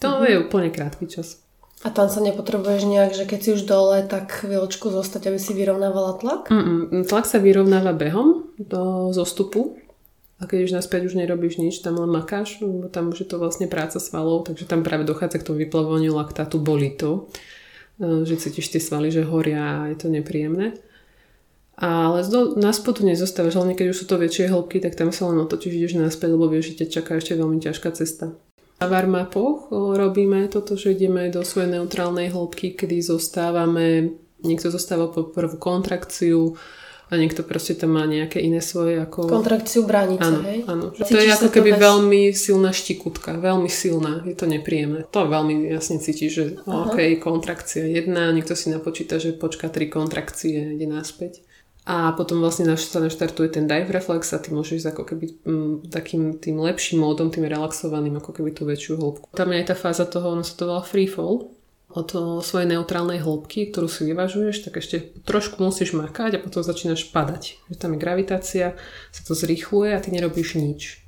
To 0.00 0.08
mm-hmm. 0.08 0.24
je 0.24 0.36
úplne 0.40 0.68
krátky 0.72 1.04
čas. 1.04 1.44
A 1.80 1.88
tam 1.88 2.12
sa 2.12 2.20
nepotrebuješ 2.20 2.84
nejak, 2.84 3.12
že 3.16 3.24
keď 3.24 3.38
si 3.40 3.50
už 3.56 3.64
dole, 3.64 4.04
tak 4.04 4.44
chvíľočku 4.44 4.92
zostať, 4.92 5.32
aby 5.32 5.40
si 5.40 5.56
vyrovnávala 5.56 6.20
tlak? 6.20 6.52
Mm-mm. 6.52 7.08
Tlak 7.08 7.24
sa 7.24 7.40
vyrovnáva 7.40 7.96
behom 7.96 8.52
do 8.60 9.08
zostupu. 9.16 9.80
A 10.40 10.48
keď 10.48 10.68
už 10.68 10.76
naspäť 10.76 11.12
už 11.12 11.20
nerobíš 11.20 11.60
nič, 11.60 11.84
tam 11.84 12.00
len 12.00 12.08
makáš, 12.08 12.60
tam 12.92 13.12
už 13.12 13.24
je 13.24 13.28
to 13.28 13.36
vlastne 13.36 13.68
práca 13.68 14.00
svalov, 14.00 14.48
takže 14.48 14.64
tam 14.64 14.80
práve 14.80 15.04
dochádza 15.04 15.40
k 15.40 15.46
tomu 15.52 15.60
vyplavovaniu 15.64 16.16
laktátu, 16.16 16.56
boli 16.56 16.96
to, 16.96 17.28
e, 18.00 18.24
že 18.24 18.40
cítiš 18.40 18.72
tie 18.72 18.80
svaly, 18.80 19.12
že 19.12 19.28
horia 19.28 19.84
a 19.84 19.88
je 19.92 20.00
to 20.00 20.08
nepríjemné. 20.08 20.80
Ale 21.80 22.24
do, 22.28 22.56
na 22.60 22.72
spodu 22.72 23.04
nezostávaš, 23.04 23.56
hlavne 23.56 23.76
keď 23.76 23.92
už 23.92 24.00
sú 24.00 24.04
to 24.08 24.20
väčšie 24.20 24.52
hĺbky, 24.52 24.80
tak 24.80 24.96
tam 24.96 25.12
sa 25.12 25.28
len 25.28 25.40
otočíš, 25.40 25.76
ideš 25.76 25.96
naspäť, 25.96 26.36
lebo 26.36 26.48
vieš, 26.48 26.72
že 26.72 26.84
ťa 26.84 27.00
čaká 27.00 27.16
ešte 27.16 27.36
veľmi 27.36 27.60
ťažká 27.60 27.88
cesta. 27.96 28.36
Na 28.80 28.88
warmapoch 28.88 29.68
robíme 29.70 30.48
toto, 30.48 30.72
že 30.72 30.96
ideme 30.96 31.28
do 31.28 31.44
svojej 31.44 31.76
neutrálnej 31.76 32.32
hĺbky, 32.32 32.72
kedy 32.72 33.04
zostávame, 33.04 34.16
niekto 34.40 34.72
zostáva 34.72 35.12
po 35.12 35.28
prvú 35.28 35.60
kontrakciu, 35.60 36.56
a 37.10 37.18
niekto 37.18 37.42
proste 37.42 37.74
tam 37.74 37.98
má 37.98 38.06
nejaké 38.06 38.38
iné 38.38 38.62
svoje 38.62 39.02
ako... 39.02 39.26
Kontrakciu 39.26 39.82
bránice, 39.82 40.22
áno, 40.22 40.46
hej? 40.46 40.62
Áno, 40.70 40.94
to 40.94 41.18
je 41.18 41.26
ako 41.26 41.50
keby 41.50 41.74
bez... 41.74 41.82
veľmi 41.82 42.22
silná 42.30 42.70
štikutka, 42.70 43.34
veľmi 43.34 43.66
silná, 43.66 44.22
je 44.22 44.38
to 44.38 44.46
nepríjemné. 44.46 45.10
To 45.10 45.26
veľmi 45.26 45.74
jasne 45.74 45.98
cítiš, 45.98 46.30
že 46.30 46.44
Aha. 46.70 46.86
ok, 46.86 47.18
kontrakcia 47.18 47.82
jedna, 47.82 48.30
niekto 48.30 48.54
si 48.54 48.70
napočíta, 48.70 49.18
že 49.18 49.34
počká 49.34 49.66
tri 49.66 49.90
kontrakcie, 49.90 50.78
ide 50.78 50.86
naspäť. 50.86 51.42
A 51.90 52.14
potom 52.14 52.38
vlastne 52.38 52.70
sa 52.78 53.02
naštartuje 53.02 53.50
ten 53.50 53.66
dive 53.66 53.90
reflex 53.90 54.30
a 54.30 54.38
ty 54.38 54.54
môžeš 54.54 54.94
ako 54.94 55.02
keby 55.10 55.42
mm, 55.42 55.74
takým 55.90 56.38
tým 56.38 56.62
lepším 56.62 57.02
módom, 57.02 57.34
tým 57.34 57.50
relaxovaným, 57.50 58.14
ako 58.22 58.30
keby 58.30 58.54
tú 58.54 58.62
väčšiu 58.62 58.94
hĺbku. 58.94 59.26
Tam 59.34 59.50
je 59.50 59.58
aj 59.58 59.66
tá 59.66 59.74
fáza 59.74 60.06
toho, 60.06 60.38
ono 60.38 60.46
sa 60.46 60.54
to 60.54 60.70
volá 60.70 60.86
free 60.86 61.10
fall, 61.10 61.50
od 61.90 62.14
svojej 62.46 62.70
neutrálnej 62.70 63.18
hĺbky, 63.18 63.74
ktorú 63.74 63.90
si 63.90 64.06
vyvažuješ, 64.06 64.70
tak 64.70 64.78
ešte 64.78 65.10
trošku 65.26 65.58
musíš 65.58 65.90
makať 65.98 66.38
a 66.38 66.42
potom 66.46 66.62
začínaš 66.62 67.10
padať. 67.10 67.58
Že 67.66 67.76
tam 67.82 67.98
je 67.98 67.98
gravitácia, 67.98 68.66
sa 69.10 69.22
to 69.26 69.34
zrýchluje 69.34 69.90
a 69.90 69.98
ty 69.98 70.14
nerobíš 70.14 70.54
nič. 70.54 71.02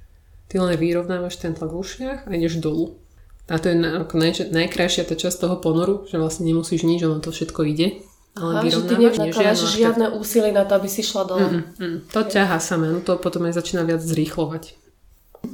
Ty 0.50 0.66
len 0.66 0.74
vyrovnávaš 0.74 1.38
ten 1.38 1.54
tlak 1.54 1.70
v 1.70 1.78
ušiach 1.78 2.20
a 2.26 2.30
ideš 2.34 2.58
dolu. 2.58 2.98
A 3.46 3.62
to 3.62 3.70
je 3.70 3.78
ako 3.78 4.18
naj, 4.18 4.50
najkrajšia 4.50 5.06
tá 5.06 5.14
časť 5.14 5.46
toho 5.46 5.62
ponoru, 5.62 6.10
že 6.10 6.18
vlastne 6.18 6.50
nemusíš 6.50 6.82
nič, 6.82 7.06
ono 7.06 7.22
to 7.22 7.30
všetko 7.30 7.62
ide 7.70 8.02
ale 8.32 8.64
že 8.70 8.80
ty 8.88 8.96
nevynakladáš 8.96 9.76
žiadne 9.76 10.16
úsilie 10.16 10.56
na 10.56 10.64
to, 10.64 10.80
aby 10.80 10.88
si 10.88 11.04
šla 11.04 11.22
dole. 11.28 11.48
Mm, 11.52 11.64
mm, 11.76 11.96
to 12.08 12.20
ťaha 12.24 12.56
samé, 12.56 12.88
no 12.88 13.04
to 13.04 13.20
potom 13.20 13.44
aj 13.44 13.60
začína 13.60 13.84
viac 13.84 14.00
zrýchlovať. 14.00 14.80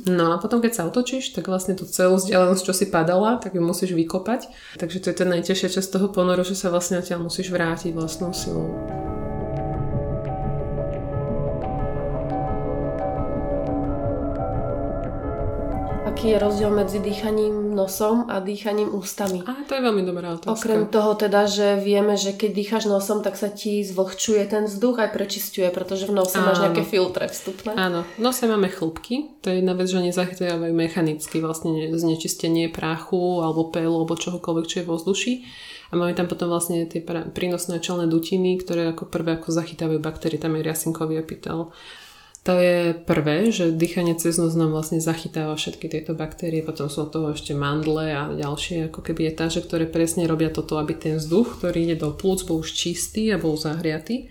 No 0.06 0.36
a 0.36 0.38
potom, 0.38 0.60
keď 0.60 0.72
sa 0.74 0.86
otočíš, 0.86 1.32
tak 1.32 1.48
vlastne 1.48 1.72
tú 1.72 1.88
celú 1.88 2.20
vzdialenosť, 2.20 2.62
čo 2.62 2.74
si 2.76 2.86
padala, 2.92 3.40
tak 3.40 3.56
ju 3.56 3.62
musíš 3.64 3.96
vykopať. 3.96 4.46
Takže 4.76 5.00
to 5.00 5.06
je 5.10 5.16
ten 5.16 5.28
najťažšia 5.32 5.80
časť 5.80 5.88
toho 5.96 6.08
ponoru, 6.12 6.44
že 6.44 6.54
sa 6.54 6.68
vlastne 6.68 7.00
ťa 7.00 7.16
musíš 7.18 7.48
vrátiť 7.48 7.96
vlastnou 7.96 8.30
silou. 8.36 8.68
Aký 16.18 16.34
je 16.34 16.42
rozdiel 16.42 16.74
medzi 16.74 16.98
dýchaním 16.98 17.78
nosom 17.78 18.26
a 18.26 18.42
dýchaním 18.42 18.90
ústami. 18.90 19.38
A 19.46 19.54
to 19.70 19.78
je 19.78 19.82
veľmi 19.86 20.02
dobrá 20.02 20.34
otázka. 20.34 20.50
Okrem 20.50 20.90
toho 20.90 21.14
teda, 21.14 21.46
že 21.46 21.78
vieme, 21.78 22.18
že 22.18 22.34
keď 22.34 22.50
dýcháš 22.58 22.84
nosom, 22.90 23.22
tak 23.22 23.38
sa 23.38 23.46
ti 23.46 23.86
zvlhčuje 23.86 24.42
ten 24.50 24.66
vzduch 24.66 24.98
aj 24.98 25.14
prečistuje, 25.14 25.70
pretože 25.70 26.10
v 26.10 26.18
nose 26.18 26.34
Áno. 26.34 26.50
máš 26.50 26.58
nejaké 26.58 26.82
filtre 26.82 27.30
vstupné. 27.30 27.70
Áno, 27.78 28.02
v 28.02 28.18
nose 28.18 28.50
máme 28.50 28.66
chlopky, 28.66 29.30
to 29.46 29.54
je 29.54 29.62
jedna 29.62 29.78
vec, 29.78 29.86
že 29.86 30.02
nezachytávajú 30.10 30.74
mechanicky 30.74 31.38
vlastne 31.38 31.94
znečistenie 31.94 32.66
prachu 32.66 33.38
alebo 33.38 33.70
pelu 33.70 33.94
alebo 34.02 34.18
čohokoľvek, 34.18 34.66
čo 34.66 34.76
je 34.82 34.88
vo 34.90 34.98
vzduši. 34.98 35.32
A 35.88 36.02
máme 36.02 36.18
tam 36.18 36.26
potom 36.26 36.50
vlastne 36.50 36.82
tie 36.90 36.98
prínosné 37.30 37.78
čelné 37.78 38.10
dutiny, 38.10 38.58
ktoré 38.58 38.90
ako 38.90 39.06
prvé 39.06 39.38
ako 39.38 39.54
zachytávajú 39.54 40.02
baktérie, 40.02 40.42
tam 40.42 40.58
je 40.58 40.66
riasinkový 40.66 41.14
epitel 41.22 41.70
to 42.45 42.55
je 42.57 42.95
prvé, 42.95 43.51
že 43.51 43.74
dýchanie 43.74 44.16
cez 44.16 44.39
nos 44.39 44.55
nám 44.55 44.72
vlastne 44.72 45.03
zachytáva 45.03 45.59
všetky 45.59 45.91
tieto 45.91 46.16
baktérie, 46.16 46.64
potom 46.64 46.86
sú 46.89 47.05
od 47.05 47.12
toho 47.12 47.26
ešte 47.34 47.53
mandle 47.53 48.14
a 48.14 48.32
ďalšie 48.32 48.89
ako 48.89 49.01
keby 49.05 49.34
etáže, 49.34 49.61
ktoré 49.61 49.84
presne 49.84 50.24
robia 50.24 50.49
toto, 50.49 50.78
aby 50.78 50.95
ten 50.95 51.18
vzduch, 51.18 51.61
ktorý 51.61 51.91
ide 51.91 51.97
do 52.01 52.14
plúc, 52.14 52.47
bol 52.47 52.62
už 52.62 52.72
čistý 52.72 53.34
a 53.34 53.43
bol 53.43 53.59
zahriatý, 53.59 54.30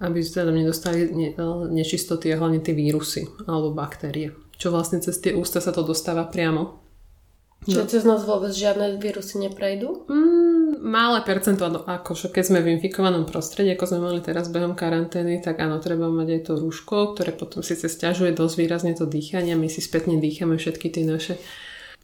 aby 0.00 0.18
tam 0.26 0.50
nedostali 0.50 1.12
ne, 1.12 1.30
nečistoty 1.70 2.32
a 2.32 2.40
hlavne 2.40 2.64
tie 2.64 2.74
vírusy 2.74 3.28
alebo 3.46 3.76
baktérie. 3.76 4.34
Čo 4.56 4.72
vlastne 4.72 5.04
cez 5.04 5.20
tie 5.20 5.36
ústa 5.36 5.60
sa 5.60 5.70
to 5.70 5.86
dostáva 5.86 6.26
priamo. 6.26 6.82
Čiže 7.64 7.80
no. 7.80 7.88
cez 7.88 8.02
nás 8.04 8.20
vôbec 8.28 8.52
žiadne 8.52 9.00
vírusy 9.00 9.40
neprejdú? 9.40 10.04
Mm, 10.10 10.63
malé 10.84 11.24
percento, 11.24 11.64
no 11.72 11.80
ako 11.88 12.28
keď 12.28 12.44
sme 12.44 12.60
v 12.60 12.76
infikovanom 12.76 13.24
prostredí, 13.24 13.72
ako 13.72 13.88
sme 13.88 14.04
mali 14.04 14.20
teraz 14.20 14.52
behom 14.52 14.76
karantény, 14.76 15.40
tak 15.40 15.64
áno, 15.64 15.80
treba 15.80 16.12
mať 16.12 16.28
aj 16.28 16.40
to 16.44 16.52
rúško, 16.60 17.16
ktoré 17.16 17.32
potom 17.32 17.64
síce 17.64 17.88
stiažuje 17.88 18.36
dosť 18.36 18.54
výrazne 18.60 18.92
to 18.92 19.08
dýchanie, 19.08 19.56
my 19.56 19.72
si 19.72 19.80
spätne 19.80 20.20
dýchame 20.20 20.60
všetky 20.60 20.92
tie 20.92 21.08
naše 21.08 21.40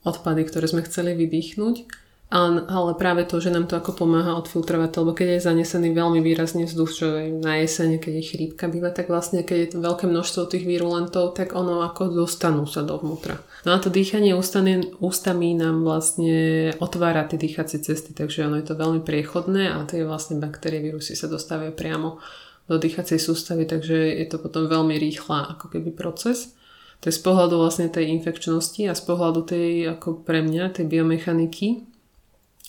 odpady, 0.08 0.48
ktoré 0.48 0.64
sme 0.64 0.82
chceli 0.88 1.12
vydýchnuť. 1.12 1.99
Ale, 2.30 2.94
práve 2.94 3.26
to, 3.26 3.42
že 3.42 3.50
nám 3.50 3.66
to 3.66 3.74
ako 3.74 4.06
pomáha 4.06 4.38
odfiltrovať, 4.38 5.02
lebo 5.02 5.18
keď 5.18 5.28
je 5.34 5.46
zanesený 5.50 5.90
veľmi 5.90 6.22
výrazne 6.22 6.62
vzduch, 6.62 6.90
čo 6.94 7.06
je 7.18 7.34
na 7.34 7.58
jesene, 7.58 7.98
keď 7.98 8.22
je 8.22 8.28
chrípka 8.30 8.70
býva, 8.70 8.94
tak 8.94 9.10
vlastne 9.10 9.42
keď 9.42 9.58
je 9.58 9.70
to 9.74 9.78
veľké 9.82 10.06
množstvo 10.06 10.46
tých 10.46 10.62
virulentov, 10.62 11.34
tak 11.34 11.58
ono 11.58 11.82
ako 11.82 12.14
dostanú 12.14 12.70
sa 12.70 12.86
dovnútra. 12.86 13.42
No 13.66 13.74
a 13.74 13.82
to 13.82 13.90
dýchanie 13.90 14.30
ústami, 14.38 14.94
ústami 15.02 15.58
nám 15.58 15.82
vlastne 15.82 16.70
otvára 16.78 17.26
tie 17.26 17.34
dýchacie 17.34 17.82
cesty, 17.82 18.14
takže 18.14 18.46
ono 18.46 18.62
je 18.62 18.66
to 18.70 18.78
veľmi 18.78 19.02
priechodné 19.02 19.66
a 19.66 19.82
tie 19.90 20.06
vlastne 20.06 20.38
baktérie, 20.38 20.78
vírusy 20.78 21.18
sa 21.18 21.26
dostávajú 21.26 21.74
priamo 21.74 22.22
do 22.70 22.78
dýchacej 22.78 23.18
sústavy, 23.18 23.66
takže 23.66 24.22
je 24.22 24.26
to 24.30 24.38
potom 24.38 24.70
veľmi 24.70 24.94
rýchla 25.02 25.58
ako 25.58 25.74
keby 25.74 25.90
proces. 25.90 26.54
To 27.02 27.10
je 27.10 27.16
z 27.16 27.22
pohľadu 27.26 27.58
vlastne 27.58 27.90
tej 27.90 28.06
infekčnosti 28.14 28.86
a 28.86 28.94
z 28.94 29.02
pohľadu 29.02 29.40
tej, 29.50 29.98
ako 29.98 30.22
pre 30.22 30.46
mňa, 30.46 30.78
tej 30.78 30.86
biomechaniky, 30.86 31.89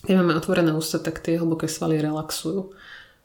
keď 0.01 0.13
máme 0.17 0.33
otvorené 0.33 0.73
ústa, 0.73 0.97
tak 0.97 1.21
tie 1.21 1.37
hlboké 1.37 1.69
svaly 1.69 2.01
relaxujú. 2.01 2.73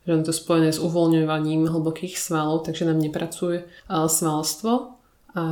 Že 0.06 0.22
je 0.22 0.26
to 0.28 0.34
spojené 0.36 0.70
s 0.70 0.78
uvoľňovaním 0.78 1.66
hlbokých 1.66 2.14
svalov, 2.14 2.62
takže 2.62 2.86
nám 2.86 3.02
nepracuje 3.02 3.66
svalstvo 3.90 4.94
a 5.34 5.44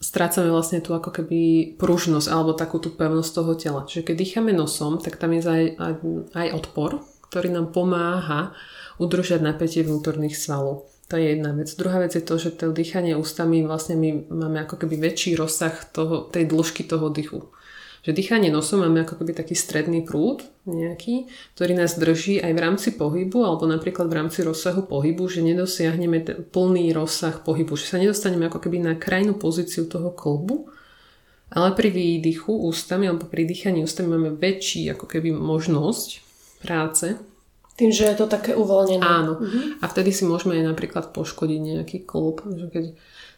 strácame 0.00 0.48
vlastne 0.48 0.80
tú 0.80 0.96
ako 0.96 1.12
keby 1.12 1.74
pružnosť 1.76 2.28
alebo 2.32 2.56
takú 2.56 2.80
tú 2.80 2.94
pevnosť 2.96 3.30
toho 3.32 3.52
tela. 3.58 3.80
Čiže 3.84 4.12
keď 4.12 4.14
dýchame 4.16 4.52
nosom, 4.56 4.96
tak 4.96 5.20
tam 5.20 5.36
je 5.36 5.44
aj, 5.44 5.64
aj 6.32 6.48
odpor, 6.56 7.04
ktorý 7.28 7.52
nám 7.52 7.76
pomáha 7.76 8.56
udržať 8.96 9.44
napätie 9.44 9.84
vnútorných 9.84 10.40
svalov. 10.40 10.88
To 11.12 11.20
je 11.20 11.36
jedna 11.36 11.54
vec. 11.54 11.70
Druhá 11.76 12.02
vec 12.02 12.16
je 12.16 12.24
to, 12.24 12.34
že 12.34 12.56
to 12.58 12.74
dýchanie 12.74 13.14
ústami 13.14 13.62
vlastne 13.62 13.94
my 13.94 14.26
máme 14.26 14.58
ako 14.64 14.80
keby 14.84 14.98
väčší 14.98 15.36
rozsah 15.36 15.74
toho, 15.92 16.26
tej 16.32 16.48
dĺžky 16.48 16.82
toho 16.88 17.12
dychu 17.12 17.46
že 18.06 18.14
dýchanie 18.14 18.54
nosom 18.54 18.86
máme 18.86 19.02
ako 19.02 19.18
keby 19.18 19.34
taký 19.34 19.58
stredný 19.58 20.06
prúd 20.06 20.46
nejaký, 20.62 21.26
ktorý 21.58 21.74
nás 21.74 21.98
drží 21.98 22.38
aj 22.38 22.52
v 22.54 22.62
rámci 22.62 22.88
pohybu 22.94 23.42
alebo 23.42 23.66
napríklad 23.66 24.06
v 24.06 24.22
rámci 24.22 24.46
rozsahu 24.46 24.86
pohybu, 24.86 25.26
že 25.26 25.42
nedosiahneme 25.42 26.22
ten 26.22 26.38
plný 26.46 26.94
rozsah 26.94 27.42
pohybu, 27.42 27.74
že 27.74 27.90
sa 27.90 27.98
nedostaneme 27.98 28.46
ako 28.46 28.62
keby 28.62 28.78
na 28.78 28.94
krajnú 28.94 29.34
pozíciu 29.34 29.90
toho 29.90 30.14
kolbu, 30.14 30.70
ale 31.50 31.74
pri 31.74 31.90
výdychu 31.90 32.54
ústami 32.54 33.10
alebo 33.10 33.26
pri 33.26 33.42
dýchaní 33.42 33.82
ústami 33.82 34.14
máme 34.14 34.38
väčší 34.38 34.86
ako 34.94 35.10
keby 35.10 35.34
možnosť 35.34 36.22
práce. 36.62 37.18
Tým, 37.74 37.90
že 37.90 38.06
je 38.06 38.16
to 38.22 38.30
také 38.30 38.54
uvoľnené. 38.54 39.02
Áno. 39.02 39.42
Mhm. 39.42 39.82
A 39.82 39.84
vtedy 39.90 40.14
si 40.14 40.22
môžeme 40.22 40.54
aj 40.62 40.78
napríklad 40.78 41.10
poškodiť 41.10 41.60
nejaký 41.60 41.98
klub, 42.06 42.46
že 42.46 42.70
keď 42.70 42.84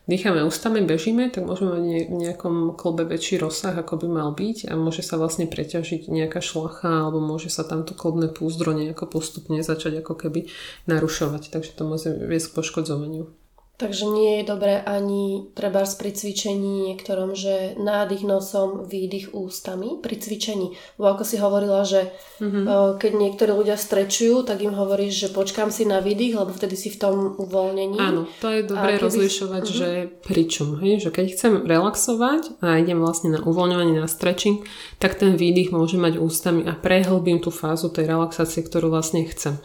dýchame 0.09 0.43
ústami, 0.43 0.83
bežíme, 0.83 1.31
tak 1.31 1.45
môžeme 1.45 1.79
mať 1.79 1.85
v 2.09 2.17
nejakom 2.17 2.75
klbe 2.75 3.07
väčší 3.07 3.39
rozsah, 3.39 3.77
ako 3.77 4.03
by 4.03 4.09
mal 4.09 4.29
byť 4.35 4.67
a 4.67 4.75
môže 4.75 5.05
sa 5.05 5.21
vlastne 5.21 5.47
preťažiť 5.47 6.09
nejaká 6.09 6.43
šlacha 6.43 7.07
alebo 7.07 7.23
môže 7.23 7.53
sa 7.53 7.63
tamto 7.63 7.93
klbné 7.93 8.33
púzdro 8.33 8.75
nejako 8.75 9.07
postupne 9.07 9.61
začať 9.61 10.03
ako 10.03 10.17
keby 10.17 10.49
narušovať, 10.91 11.53
takže 11.53 11.77
to 11.77 11.87
môže 11.87 12.09
viesť 12.11 12.51
k 12.51 12.57
poškodzovaniu. 12.59 13.38
Takže 13.79 14.11
nie 14.11 14.43
je 14.43 14.51
dobré 14.51 14.83
ani 14.83 15.55
treba 15.55 15.87
pri 15.87 16.11
cvičení 16.11 16.91
niektorom, 16.91 17.39
že 17.39 17.79
nádych 17.79 18.27
nosom, 18.27 18.91
výdych 18.91 19.31
ústami 19.39 20.03
pri 20.03 20.19
cvičení. 20.19 20.75
Bo 20.99 21.15
ako 21.15 21.23
si 21.23 21.39
hovorila, 21.39 21.87
že 21.87 22.11
mm-hmm. 22.43 22.99
keď 22.99 23.13
niektorí 23.15 23.55
ľudia 23.55 23.79
strečujú, 23.79 24.43
tak 24.43 24.67
im 24.67 24.75
hovoríš, 24.75 25.15
že 25.15 25.29
počkám 25.31 25.71
si 25.71 25.87
na 25.87 26.03
výdych, 26.03 26.35
lebo 26.35 26.51
vtedy 26.51 26.75
si 26.75 26.91
v 26.91 26.99
tom 26.99 27.39
uvoľnení. 27.39 28.03
Áno, 28.03 28.27
to 28.43 28.51
je 28.51 28.67
dobré 28.67 28.99
keby... 28.99 29.05
rozlišovať, 29.07 29.63
mm-hmm. 29.63 29.79
že 29.79 29.89
pričom. 30.27 30.83
Hej? 30.83 31.07
Že 31.07 31.11
keď 31.15 31.27
chcem 31.39 31.53
relaxovať 31.63 32.59
a 32.59 32.83
idem 32.83 32.99
vlastne 32.99 33.39
na 33.39 33.41
uvoľňovanie, 33.47 34.03
na 34.03 34.11
stretching, 34.11 34.67
tak 34.99 35.23
ten 35.23 35.39
výdych 35.39 35.71
môže 35.71 36.03
mať 36.03 36.19
ústami 36.19 36.67
a 36.67 36.75
prehlbím 36.75 37.39
tú 37.39 37.55
fázu 37.55 37.95
tej 37.95 38.11
relaxácie, 38.11 38.59
ktorú 38.67 38.91
vlastne 38.91 39.23
chcem. 39.31 39.63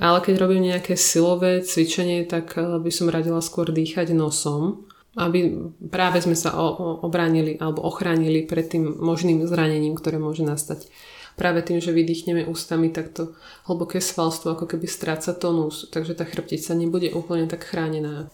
Ale 0.00 0.24
keď 0.24 0.34
robím 0.40 0.72
nejaké 0.72 0.96
silové 0.96 1.60
cvičenie, 1.60 2.24
tak 2.24 2.56
eh, 2.56 2.80
by 2.80 2.90
som 2.92 3.12
radila 3.12 3.44
skôr 3.44 3.68
dýchať 3.68 4.16
nosom, 4.16 4.88
aby 5.12 5.68
práve 5.92 6.24
sme 6.24 6.32
sa 6.32 6.56
obránili 7.04 7.60
alebo 7.60 7.84
ochránili 7.84 8.48
pred 8.48 8.64
tým 8.72 8.96
možným 8.96 9.44
zranením, 9.44 9.92
ktoré 9.92 10.16
môže 10.16 10.40
nastať. 10.40 10.88
Práve 11.36 11.64
tým, 11.64 11.80
že 11.80 11.96
vydýchneme 11.96 12.48
ústami, 12.48 12.92
tak 12.92 13.12
to 13.12 13.36
hlboké 13.68 14.00
svalstvo 14.00 14.52
ako 14.52 14.68
keby 14.68 14.84
stráca 14.88 15.32
tonus, 15.32 15.88
takže 15.88 16.16
tá 16.16 16.24
chrbtica 16.28 16.76
nebude 16.76 17.12
úplne 17.12 17.48
tak 17.48 17.64
chránená. 17.64 18.28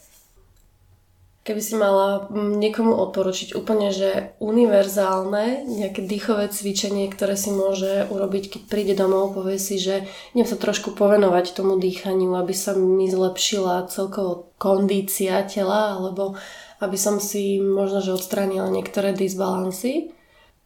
Keby 1.48 1.62
si 1.64 1.80
mala 1.80 2.28
mm, 2.28 2.60
niekomu 2.60 2.92
odporučiť 3.08 3.56
úplne, 3.56 3.88
že 3.88 4.36
univerzálne 4.36 5.64
nejaké 5.64 6.04
dýchové 6.04 6.52
cvičenie, 6.52 7.08
ktoré 7.08 7.40
si 7.40 7.48
môže 7.48 8.04
urobiť, 8.12 8.52
keď 8.52 8.62
príde 8.68 8.92
domov, 8.92 9.32
povie 9.32 9.56
si, 9.56 9.80
že 9.80 10.04
idem 10.36 10.44
sa 10.44 10.60
trošku 10.60 10.92
povenovať 10.92 11.56
tomu 11.56 11.80
dýchaniu, 11.80 12.36
aby 12.36 12.52
sa 12.52 12.76
mi 12.76 13.08
zlepšila 13.08 13.88
celkovo 13.88 14.52
kondícia 14.60 15.40
tela, 15.48 15.96
alebo 15.96 16.36
aby 16.84 17.00
som 17.00 17.16
si 17.16 17.64
možno, 17.64 18.04
že 18.04 18.12
odstránila 18.12 18.68
niektoré 18.68 19.16
disbalansy. 19.16 20.12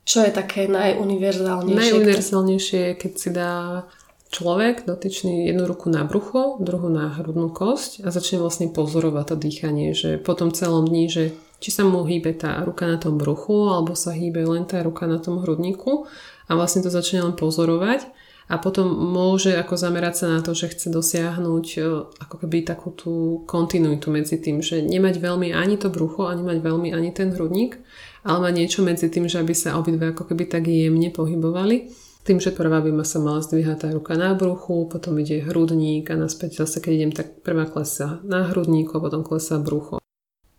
Čo 0.02 0.26
je 0.26 0.34
také 0.34 0.66
najuniverzálnejšie? 0.66 1.78
Najuniverzálnejšie 1.78 2.80
je, 2.90 2.92
keď 2.98 3.12
si 3.14 3.28
dá 3.30 3.86
človek 4.32 4.88
dotyčný 4.88 5.46
jednu 5.52 5.68
ruku 5.68 5.92
na 5.92 6.08
brucho, 6.08 6.56
druhú 6.56 6.88
na 6.88 7.12
hrudnú 7.12 7.52
kosť 7.52 8.00
a 8.02 8.08
začne 8.08 8.40
vlastne 8.40 8.72
pozorovať 8.72 9.24
to 9.28 9.36
dýchanie, 9.36 9.92
že 9.92 10.16
po 10.16 10.32
tom 10.32 10.50
celom 10.56 10.88
dni, 10.88 11.06
že 11.12 11.24
či 11.60 11.70
sa 11.70 11.84
mu 11.84 12.02
hýbe 12.02 12.32
tá 12.34 12.58
ruka 12.64 12.88
na 12.88 12.96
tom 12.96 13.20
bruchu 13.20 13.68
alebo 13.70 13.92
sa 13.92 14.16
hýbe 14.16 14.42
len 14.42 14.64
tá 14.64 14.80
ruka 14.80 15.04
na 15.04 15.20
tom 15.20 15.38
hrudníku 15.44 16.08
a 16.48 16.56
vlastne 16.56 16.80
to 16.80 16.88
začne 16.88 17.22
len 17.22 17.36
pozorovať 17.36 18.08
a 18.50 18.58
potom 18.58 18.88
môže 18.88 19.54
ako 19.54 19.78
zamerať 19.78 20.14
sa 20.24 20.26
na 20.32 20.40
to, 20.42 20.56
že 20.56 20.74
chce 20.74 20.90
dosiahnuť 20.90 21.66
e, 21.76 21.80
ako 22.20 22.36
keby 22.42 22.66
takú 22.66 22.90
tú 22.90 23.12
kontinuitu 23.46 24.10
medzi 24.10 24.36
tým, 24.42 24.60
že 24.64 24.82
nemať 24.82 25.22
veľmi 25.22 25.54
ani 25.54 25.78
to 25.78 25.92
brucho, 25.92 26.26
ani 26.26 26.42
mať 26.42 26.58
veľmi 26.60 26.90
ani 26.90 27.14
ten 27.14 27.30
hrudník, 27.30 27.78
ale 28.26 28.50
mať 28.50 28.54
niečo 28.58 28.80
medzi 28.82 29.06
tým, 29.06 29.30
že 29.30 29.38
aby 29.38 29.54
sa 29.54 29.78
obidve 29.78 30.10
ako 30.10 30.34
keby 30.34 30.50
tak 30.50 30.66
jemne 30.66 31.08
pohybovali 31.14 32.01
tým, 32.22 32.38
že 32.38 32.54
prvá 32.54 32.78
by 32.78 32.90
ma 32.94 33.04
sa 33.06 33.18
mala 33.18 33.42
zdvíhať 33.42 33.78
tá 33.82 33.88
ruka 33.90 34.14
na 34.14 34.34
bruchu, 34.34 34.86
potom 34.86 35.18
ide 35.18 35.42
hrudník 35.42 36.06
a 36.10 36.16
naspäť 36.18 36.62
zase 36.62 36.78
keď 36.78 36.92
idem, 36.94 37.12
tak 37.12 37.42
prvá 37.42 37.66
klesa 37.66 38.22
na 38.22 38.46
hrudníku, 38.46 39.02
potom 39.02 39.26
klesa 39.26 39.58
brucho. 39.58 39.98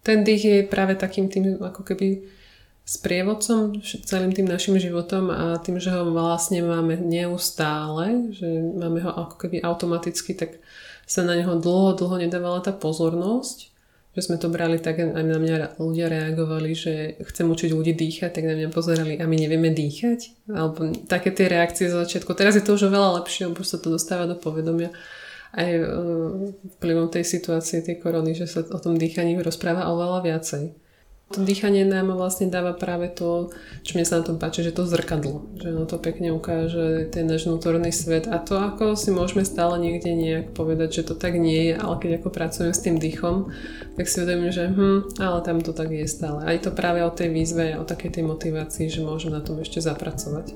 Ten 0.04 0.28
dých 0.28 0.44
je 0.44 0.58
práve 0.68 1.00
takým 1.00 1.32
tým 1.32 1.64
ako 1.64 1.88
keby 1.88 2.28
sprievodcom 2.84 3.80
celým 3.80 4.36
tým 4.36 4.44
našim 4.44 4.76
životom 4.76 5.32
a 5.32 5.56
tým, 5.64 5.80
že 5.80 5.88
ho 5.96 6.12
vlastne 6.12 6.60
máme 6.60 7.00
neustále, 7.00 8.36
že 8.36 8.48
máme 8.76 9.00
ho 9.00 9.12
ako 9.16 9.36
keby 9.48 9.64
automaticky, 9.64 10.36
tak 10.36 10.60
sa 11.08 11.24
na 11.24 11.40
neho 11.40 11.56
dlho, 11.56 11.96
dlho 11.96 12.20
nedávala 12.20 12.60
tá 12.60 12.76
pozornosť 12.76 13.73
že 14.14 14.22
sme 14.30 14.38
to 14.38 14.54
brali 14.54 14.78
tak, 14.78 15.02
aj 15.02 15.26
na 15.26 15.42
mňa 15.42 15.82
ľudia 15.82 16.06
reagovali, 16.06 16.72
že 16.78 17.18
chcem 17.34 17.50
učiť 17.50 17.74
ľudí 17.74 17.98
dýchať, 17.98 18.30
tak 18.30 18.46
na 18.46 18.54
mňa 18.54 18.70
pozerali 18.70 19.18
a 19.18 19.26
my 19.26 19.36
nevieme 19.36 19.74
dýchať. 19.74 20.50
Alebo 20.54 20.94
také 21.10 21.34
tie 21.34 21.50
reakcie 21.50 21.90
za 21.90 22.06
začiatku. 22.06 22.38
Teraz 22.38 22.54
je 22.54 22.62
to 22.62 22.78
už 22.78 22.94
oveľa 22.94 23.26
lepšie, 23.26 23.50
lebo 23.50 23.66
sa 23.66 23.82
to 23.82 23.90
dostáva 23.90 24.30
do 24.30 24.38
povedomia 24.38 24.94
aj 25.54 25.70
e, 25.70 25.86
vplyvom 26.78 27.14
tej 27.14 27.26
situácie, 27.26 27.86
tej 27.86 28.02
korony, 28.02 28.34
že 28.34 28.50
sa 28.50 28.66
o 28.66 28.80
tom 28.82 28.98
dýchaní 28.98 29.38
rozpráva 29.42 29.90
oveľa 29.90 30.26
viacej. 30.26 30.83
To 31.32 31.42
dýchanie 31.42 31.88
nám 31.88 32.14
vlastne 32.14 32.52
dáva 32.52 32.78
práve 32.78 33.10
to, 33.10 33.50
čo 33.82 33.98
mne 33.98 34.06
sa 34.06 34.22
na 34.22 34.28
tom 34.28 34.38
páči, 34.38 34.62
že 34.62 34.76
to 34.76 34.86
zrkadlo. 34.86 35.50
Že 35.58 35.68
ono 35.74 35.86
to 35.90 35.98
pekne 35.98 36.30
ukáže 36.30 37.10
ten 37.10 37.26
náš 37.26 37.50
vnútorný 37.50 37.90
svet 37.90 38.30
a 38.30 38.38
to 38.38 38.60
ako 38.60 38.94
si 38.94 39.10
môžeme 39.10 39.42
stále 39.42 39.82
niekde 39.82 40.14
nejak 40.14 40.54
povedať, 40.54 41.02
že 41.02 41.08
to 41.10 41.14
tak 41.18 41.40
nie 41.42 41.74
je, 41.74 41.76
ale 41.80 41.98
keď 41.98 42.22
ako 42.22 42.30
pracujem 42.30 42.74
s 42.76 42.84
tým 42.86 43.02
dýchom, 43.02 43.50
tak 43.98 44.06
si 44.06 44.22
uvedomím, 44.22 44.54
že 44.54 44.70
hm, 44.70 45.18
ale 45.18 45.38
tam 45.42 45.58
to 45.66 45.74
tak 45.74 45.90
je 45.90 46.06
stále. 46.06 46.46
A 46.46 46.54
je 46.54 46.62
to 46.62 46.76
práve 46.76 47.02
o 47.02 47.10
tej 47.10 47.34
výzve, 47.34 47.82
o 47.82 47.88
takej 47.88 48.20
tej 48.20 48.24
motivácii, 48.30 48.94
že 48.94 49.02
môžem 49.02 49.34
na 49.34 49.42
tom 49.42 49.58
ešte 49.58 49.82
zapracovať. 49.82 50.54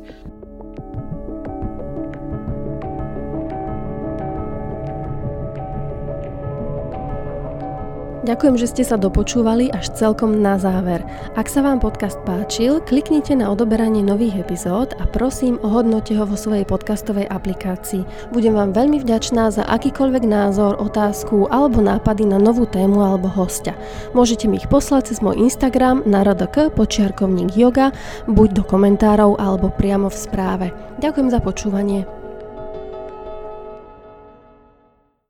Ďakujem, 8.27 8.59
že 8.59 8.67
ste 8.67 8.83
sa 8.83 8.99
dopočúvali 8.99 9.71
až 9.71 9.87
celkom 9.95 10.43
na 10.43 10.59
záver. 10.59 10.99
Ak 11.39 11.47
sa 11.47 11.63
vám 11.63 11.79
podcast 11.79 12.19
páčil, 12.27 12.83
kliknite 12.83 13.31
na 13.39 13.47
odoberanie 13.47 14.03
nových 14.03 14.43
epizód 14.43 14.91
a 14.99 15.07
prosím 15.07 15.55
ohodnote 15.63 16.11
ho 16.11 16.27
vo 16.27 16.35
svojej 16.35 16.67
podcastovej 16.67 17.23
aplikácii. 17.31 18.03
Budem 18.35 18.51
vám 18.51 18.75
veľmi 18.75 18.99
vďačná 18.99 19.47
za 19.47 19.63
akýkoľvek 19.71 20.27
názor, 20.27 20.75
otázku 20.75 21.47
alebo 21.47 21.79
nápady 21.79 22.27
na 22.27 22.35
novú 22.35 22.67
tému 22.67 22.99
alebo 22.99 23.31
hostia. 23.31 23.79
Môžete 24.11 24.51
mi 24.51 24.59
ich 24.59 24.67
poslať 24.67 25.15
cez 25.15 25.23
môj 25.23 25.39
Instagram 25.39 26.03
na 26.03 26.27
rdk 26.27 26.75
počiarkovník 26.75 27.55
yoga, 27.55 27.95
buď 28.27 28.59
do 28.59 28.63
komentárov 28.67 29.39
alebo 29.39 29.71
priamo 29.71 30.11
v 30.11 30.17
správe. 30.19 30.67
Ďakujem 30.99 31.31
za 31.31 31.39
počúvanie. 31.39 32.16